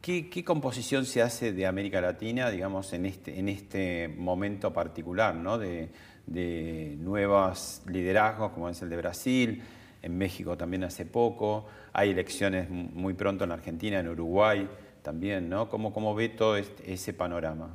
¿Qué, 0.00 0.30
¿Qué, 0.30 0.44
composición 0.44 1.04
se 1.04 1.22
hace 1.22 1.52
de 1.52 1.66
América 1.66 2.00
Latina, 2.00 2.50
digamos, 2.50 2.92
en 2.92 3.06
este, 3.06 3.38
en 3.38 3.48
este 3.48 4.08
momento 4.08 4.72
particular, 4.72 5.34
¿no? 5.34 5.58
de, 5.58 5.90
de 6.26 6.96
nuevos 7.00 7.82
liderazgos, 7.86 8.52
como 8.52 8.68
es 8.68 8.80
el 8.82 8.90
de 8.90 8.96
Brasil, 8.96 9.62
en 10.02 10.16
México 10.16 10.56
también 10.56 10.84
hace 10.84 11.04
poco, 11.04 11.66
hay 11.92 12.10
elecciones 12.10 12.70
muy 12.70 13.14
pronto 13.14 13.44
en 13.44 13.52
Argentina, 13.52 13.98
en 13.98 14.08
Uruguay 14.08 14.68
también, 15.02 15.48
¿no? 15.48 15.68
¿Cómo, 15.68 15.92
cómo 15.92 16.14
ve 16.14 16.28
todo 16.28 16.56
este, 16.56 16.92
ese 16.92 17.12
panorama? 17.12 17.70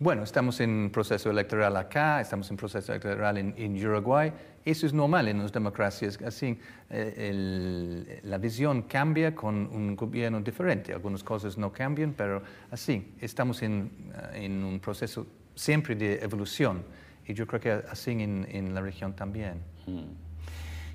Bueno, 0.00 0.24
estamos 0.24 0.58
en 0.60 0.90
proceso 0.90 1.30
electoral 1.30 1.76
acá, 1.76 2.20
estamos 2.20 2.50
en 2.50 2.56
proceso 2.56 2.92
electoral 2.92 3.38
en, 3.38 3.86
Uruguay. 3.86 4.32
Eso 4.64 4.86
es 4.86 4.92
normal 4.92 5.28
en 5.28 5.38
las 5.38 5.52
democracias. 5.52 6.20
Así, 6.22 6.58
eh, 6.90 8.20
la 8.24 8.38
visión 8.38 8.82
cambia 8.82 9.34
con 9.34 9.54
un 9.54 9.94
gobierno 9.94 10.40
diferente. 10.40 10.92
Algunas 10.92 11.22
cosas 11.22 11.56
no 11.56 11.72
cambian, 11.72 12.12
pero 12.12 12.42
así, 12.72 13.14
estamos 13.20 13.62
en, 13.62 14.12
en 14.32 14.64
un 14.64 14.80
proceso 14.80 15.26
siempre 15.54 15.94
de 15.94 16.14
evolución. 16.16 16.82
Y 17.26 17.32
yo 17.32 17.46
creo 17.46 17.60
que 17.60 17.70
así 17.70 18.10
en, 18.10 18.48
en 18.50 18.74
la 18.74 18.80
región 18.80 19.14
también. 19.14 19.60
Hmm. 19.86 20.10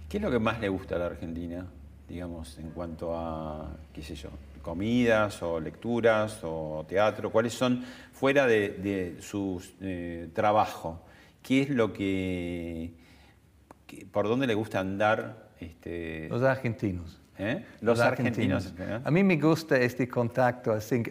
¿Qué 0.10 0.18
es 0.18 0.24
lo 0.24 0.30
que 0.30 0.40
más 0.40 0.60
le 0.60 0.68
gusta 0.68 0.96
a 0.96 1.00
la 1.00 1.06
Argentina, 1.06 1.66
digamos, 2.10 2.58
en 2.58 2.72
cuanto 2.72 3.16
a, 3.16 3.78
qué 3.94 4.02
sé 4.02 4.16
yo, 4.16 4.30
comidas 4.62 5.42
o 5.44 5.60
lecturas 5.60 6.40
o 6.44 6.86
teatro? 6.88 7.32
¿Cuáles 7.32 7.54
son, 7.54 7.84
fuera 8.12 8.48
de, 8.48 9.18
su 9.22 9.64
eh, 9.82 10.30
trabajo, 10.34 11.06
qué 11.42 11.62
es 11.62 11.70
lo 11.70 11.94
que, 11.94 12.94
por 14.12 14.28
dónde 14.28 14.48
le 14.48 14.56
gusta 14.56 14.80
andar? 14.80 15.50
Este... 15.60 16.28
Los 16.30 16.42
argentinos. 16.42 17.20
¿Eh? 17.38 17.64
Los, 17.80 18.02
argentinos. 18.02 18.74
¿eh? 18.78 19.00
A 19.02 19.12
mí 19.12 19.24
me 19.24 19.38
gusta 19.38 19.78
este 19.78 20.10
contacto, 20.10 20.74
así 20.74 21.04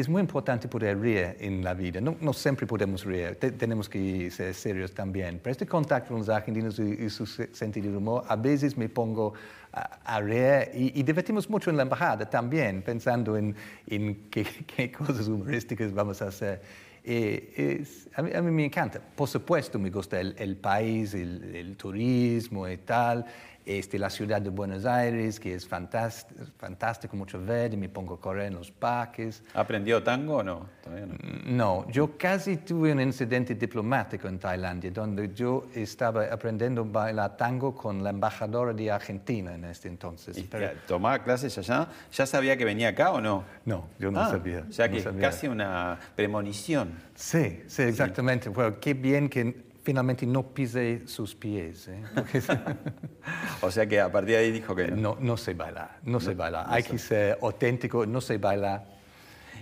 es 0.00 0.08
muy 0.08 0.20
importante 0.20 0.68
poder 0.68 1.00
reír 1.00 1.36
en 1.40 1.64
la 1.64 1.72
vida. 1.72 2.00
No, 2.00 2.16
no 2.20 2.32
siempre 2.32 2.66
podemos 2.66 3.04
reír, 3.04 3.36
tenemos 3.36 3.88
que 3.88 4.30
ser 4.30 4.54
serios 4.54 4.92
también. 4.92 5.40
Pero 5.42 5.52
este 5.52 5.66
contacto 5.66 6.10
con 6.10 6.18
los 6.18 6.28
argentinos 6.28 6.78
y, 6.78 7.08
su 7.08 7.26
sentido 7.26 7.90
de 7.90 7.96
humor, 7.96 8.24
a 8.28 8.36
veces 8.36 8.76
me 8.76 8.88
pongo 8.88 9.32
a, 9.72 10.20
reír 10.20 10.70
y, 10.74 11.02
divertimos 11.02 11.48
mucho 11.48 11.70
en 11.70 11.76
la 11.76 11.82
embajada 11.82 12.28
también, 12.28 12.82
pensando 12.82 13.36
en, 13.36 13.54
en 13.86 14.28
qué, 14.30 14.92
cosas 14.98 15.28
humorísticas 15.28 15.92
vamos 15.94 16.20
a 16.20 16.28
hacer. 16.28 16.60
Eh, 17.02 17.78
es, 17.80 18.08
a, 18.16 18.22
mí, 18.22 18.50
me 18.50 18.64
encanta. 18.64 19.00
Por 19.00 19.28
supuesto, 19.28 19.78
me 19.78 19.90
gusta 19.90 20.20
el, 20.20 20.56
país, 20.56 21.14
el, 21.14 21.54
el, 21.54 21.76
turismo 21.76 22.68
y 22.68 22.76
tal 22.78 23.24
este, 23.66 23.98
la 23.98 24.08
ciudad 24.08 24.40
de 24.40 24.50
Buenos 24.50 24.86
Aires, 24.86 25.40
que 25.40 25.52
es 25.52 25.66
fantástico, 25.66 26.40
fantástico 26.56 27.16
mucho 27.16 27.44
verde, 27.44 27.76
me 27.76 27.88
pongo 27.88 28.14
a 28.14 28.20
correr 28.20 28.46
en 28.46 28.54
los 28.54 28.70
parques. 28.70 29.42
¿Aprendió 29.54 30.02
tango 30.04 30.36
o 30.36 30.42
no? 30.44 30.68
no? 30.86 31.82
No, 31.82 31.90
yo 31.90 32.16
casi 32.16 32.58
tuve 32.58 32.92
un 32.92 33.00
incidente 33.00 33.56
diplomático 33.56 34.28
en 34.28 34.38
Tailandia, 34.38 34.92
donde 34.92 35.34
yo 35.34 35.66
estaba 35.74 36.26
aprendiendo 36.26 36.82
a 36.82 36.84
bailar 36.84 37.36
tango 37.36 37.74
con 37.74 38.04
la 38.04 38.10
embajadora 38.10 38.72
de 38.72 38.88
Argentina 38.88 39.54
en 39.54 39.64
este 39.64 39.88
entonces. 39.88 40.40
Pero... 40.48 40.70
¿Tomaba 40.86 41.24
clases 41.24 41.58
allá? 41.58 41.88
¿Ya 42.12 42.24
sabía 42.24 42.56
que 42.56 42.64
venía 42.64 42.90
acá 42.90 43.10
o 43.10 43.20
no? 43.20 43.42
No, 43.64 43.88
yo 43.98 44.12
no 44.12 44.20
ah, 44.20 44.30
sabía. 44.30 44.64
O 44.68 44.72
sea 44.72 44.88
que 44.88 44.98
es 44.98 45.08
casi 45.20 45.48
una 45.48 45.98
premonición. 46.14 46.92
Sí, 47.16 47.64
sí, 47.66 47.82
exactamente. 47.82 48.48
Bueno, 48.48 48.78
qué 48.78 48.94
bien 48.94 49.28
que 49.28 49.65
finalmente 49.86 50.26
no 50.26 50.42
pise 50.42 51.06
sus 51.06 51.36
pies. 51.36 51.86
¿eh? 51.86 52.02
o 53.62 53.70
sea 53.70 53.86
que 53.86 54.00
a 54.00 54.10
partir 54.10 54.32
de 54.32 54.38
ahí 54.38 54.50
dijo 54.50 54.74
que 54.74 54.88
no. 54.88 54.96
No, 54.96 55.16
no 55.20 55.36
se 55.36 55.54
baila, 55.54 55.98
no, 56.02 56.18
se 56.18 56.34
baila. 56.34 56.66
Hay 56.68 56.82
que 56.82 56.98
ser 56.98 57.38
auténtico, 57.40 58.04
no 58.04 58.20
se 58.20 58.38
baila. 58.38 58.84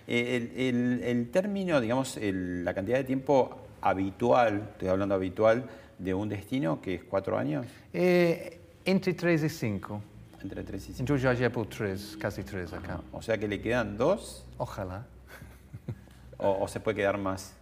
Eh, 0.07 0.70
el, 0.70 1.03
el, 1.05 1.31
término, 1.31 1.79
digamos, 1.79 2.18
la 2.22 2.72
cantidad 2.72 2.97
de 2.97 3.05
tiempo 3.05 3.66
habitual, 3.83 4.70
estoy 4.72 4.89
hablando 4.89 5.14
habitual, 5.14 5.64
de 5.99 6.14
un 6.14 6.31
destino, 6.31 6.81
que 6.81 6.95
es 6.95 7.05
cuatro 7.05 7.37
años. 7.37 7.66
Eh, 7.93 8.61
entre 8.87 9.12
tres 9.12 9.43
y 9.43 9.51
cinco. 9.51 10.01
Entre 10.43 10.64
tres 10.64 10.89
y 10.89 10.95
cinco. 10.95 11.07
Yo 11.07 11.16
ya 11.16 11.35
llevo 11.35 11.66
tres, 11.66 12.16
casi 12.18 12.45
tres 12.45 12.72
acá. 12.72 13.03
O 13.12 13.20
sea 13.20 13.37
que 13.37 13.47
le 13.47 13.61
quedan 13.61 13.99
dos. 13.99 14.47
Ojalá. 14.57 15.07
o, 16.39 16.64
o 16.64 16.66
se 16.66 16.81
puede 16.81 16.97
quedar 16.97 17.18
más. 17.18 17.55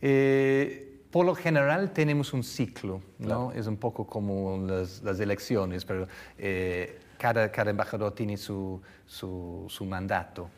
Eh, 0.00 0.93
por 1.14 1.24
lo 1.24 1.36
general 1.36 1.92
tenemos 1.92 2.32
un 2.32 2.42
ciclo, 2.42 3.00
¿no? 3.20 3.52
Es 3.52 3.68
un 3.68 3.76
poco 3.76 4.04
como 4.04 4.58
las, 4.66 5.00
las 5.04 5.20
elecciones, 5.20 5.84
pero 5.84 6.08
eh, 6.36 6.98
cada, 7.18 7.52
cada, 7.52 7.70
embajador 7.70 8.12
tiene 8.16 8.36
su, 8.36 8.82
su, 9.06 9.64
su 9.68 9.84
mandato. 9.84 10.50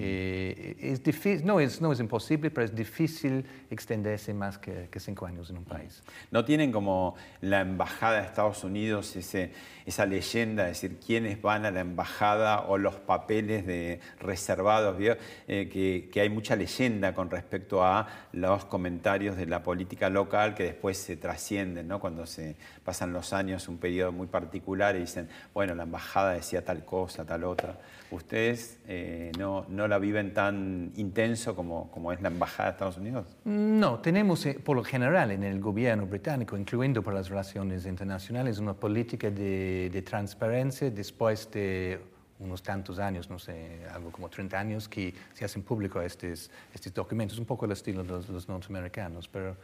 Eh, 0.00 1.42
no 1.44 1.58
es, 1.58 2.00
imposible, 2.00 2.50
pero 2.50 2.64
es 2.64 2.74
difícil 2.74 3.44
extenderse 3.68 4.32
más 4.32 4.56
que, 4.56 4.88
cinco 4.98 5.26
años 5.26 5.50
en 5.50 5.58
un 5.58 5.64
país. 5.64 6.04
¿No 6.30 6.44
tienen 6.44 6.70
como 6.70 7.16
la 7.40 7.60
embajada 7.60 8.20
de 8.20 8.26
Estados 8.26 8.62
Unidos 8.62 9.16
ese, 9.16 9.52
esa 9.86 10.06
leyenda, 10.06 10.68
es 10.68 10.80
decir, 10.80 11.00
quiénes 11.04 11.42
van 11.42 11.64
a 11.64 11.72
la 11.72 11.80
embajada 11.80 12.60
o 12.62 12.78
los 12.78 12.94
papeles 12.94 13.66
de 13.66 14.00
reservados? 14.20 14.96
Eh, 15.00 15.68
que, 15.68 16.08
que, 16.12 16.20
hay 16.20 16.28
mucha 16.28 16.54
leyenda 16.54 17.12
con 17.12 17.28
respecto 17.28 17.84
a 17.84 18.06
los 18.32 18.64
comentarios 18.66 19.36
de 19.36 19.46
la 19.46 19.64
política 19.64 20.08
local 20.10 20.54
que 20.54 20.62
después 20.62 20.96
se 20.96 21.16
trascienden, 21.16 21.88
¿no? 21.88 21.98
cuando 21.98 22.24
se 22.26 22.54
pasan 22.84 23.12
los 23.12 23.32
años, 23.32 23.68
un 23.68 23.78
periodo 23.78 24.12
muy 24.12 24.28
particular 24.28 24.94
y 24.94 25.00
dicen, 25.00 25.28
bueno, 25.52 25.74
la 25.74 25.82
embajada 25.82 26.34
decía 26.34 26.64
tal 26.64 26.84
cosa, 26.84 27.24
tal 27.24 27.42
otra. 27.42 27.78
¿Ustedes 28.10 28.78
eh, 28.86 29.32
no, 29.38 29.66
no 29.68 29.86
la 29.86 29.98
viven 29.98 30.32
tan 30.32 30.92
intenso 30.96 31.54
como, 31.54 31.90
como 31.90 32.10
es 32.10 32.22
la 32.22 32.28
Embajada 32.28 32.70
de 32.70 32.72
Estados 32.72 32.96
Unidos? 32.96 33.26
No, 33.44 33.98
tenemos 34.00 34.46
eh, 34.46 34.58
por 34.62 34.76
lo 34.76 34.84
general 34.84 35.30
en 35.30 35.44
el 35.44 35.60
gobierno 35.60 36.06
británico, 36.06 36.56
incluyendo 36.56 37.02
por 37.02 37.12
las 37.12 37.28
relaciones 37.28 37.84
internacionales, 37.84 38.58
una 38.58 38.72
política 38.72 39.30
de, 39.30 39.90
de 39.92 40.02
transparencia 40.02 40.90
después 40.90 41.50
de 41.50 42.00
unos 42.38 42.62
tantos 42.62 42.98
años, 42.98 43.28
no 43.28 43.38
sé, 43.38 43.80
algo 43.92 44.10
como 44.10 44.28
30 44.28 44.58
años, 44.58 44.88
que 44.88 45.12
se 45.34 45.44
hacen 45.44 45.62
públicos 45.62 46.04
estos, 46.04 46.50
estos 46.72 46.94
documentos, 46.94 47.38
un 47.38 47.44
poco 47.44 47.66
el 47.66 47.72
estilo 47.72 48.02
de 48.02 48.08
los, 48.08 48.28
los 48.28 48.48
norteamericanos, 48.48 49.28
pero 49.28 49.56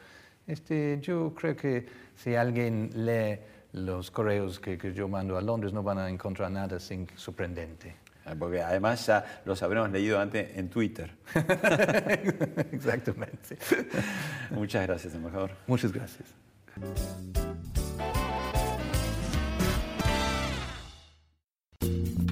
este, 0.47 0.99
yo 1.01 1.33
creo 1.35 1.57
que 1.57 1.87
si 2.17 2.35
alguien 2.35 2.91
lee 2.95 3.39
los 3.73 4.11
correos 4.11 4.61
que, 4.61 4.77
que, 4.77 4.93
yo 4.93 5.09
mando 5.09 5.37
a 5.37 5.41
Londres 5.41 5.73
no 5.73 5.83
van 5.83 5.99
a 5.99 6.09
encontrar 6.09 6.51
nada 6.51 6.79
sin 6.79 7.09
sorprendente. 7.17 8.04
Porque 8.39 8.63
además 8.63 9.07
ya 9.07 9.43
los 9.45 9.63
habremos 9.63 9.91
leído 9.91 10.19
antes 10.19 10.57
en 10.57 10.71
Twitter. 10.71 11.17
Exactamente. 12.73 13.59
Muchas 14.51 14.87
gracias, 14.87 15.15
embajador. 15.15 15.51
Muchas 15.67 15.93
gracias. 15.93 16.29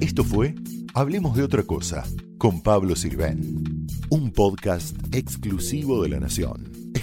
Esto 0.01 0.24
fue 0.24 0.55
Hablemos 0.95 1.34
de 1.34 1.43
otra 1.43 1.62
cosa 1.62 2.05
con 2.36 2.61
Pablo 2.61 2.97
Sirven, 2.97 3.86
un 4.11 4.30
podcast 4.30 4.95
exclusivo 5.14 6.03
de 6.03 6.11
La 6.11 6.20
Nación. 6.20 6.81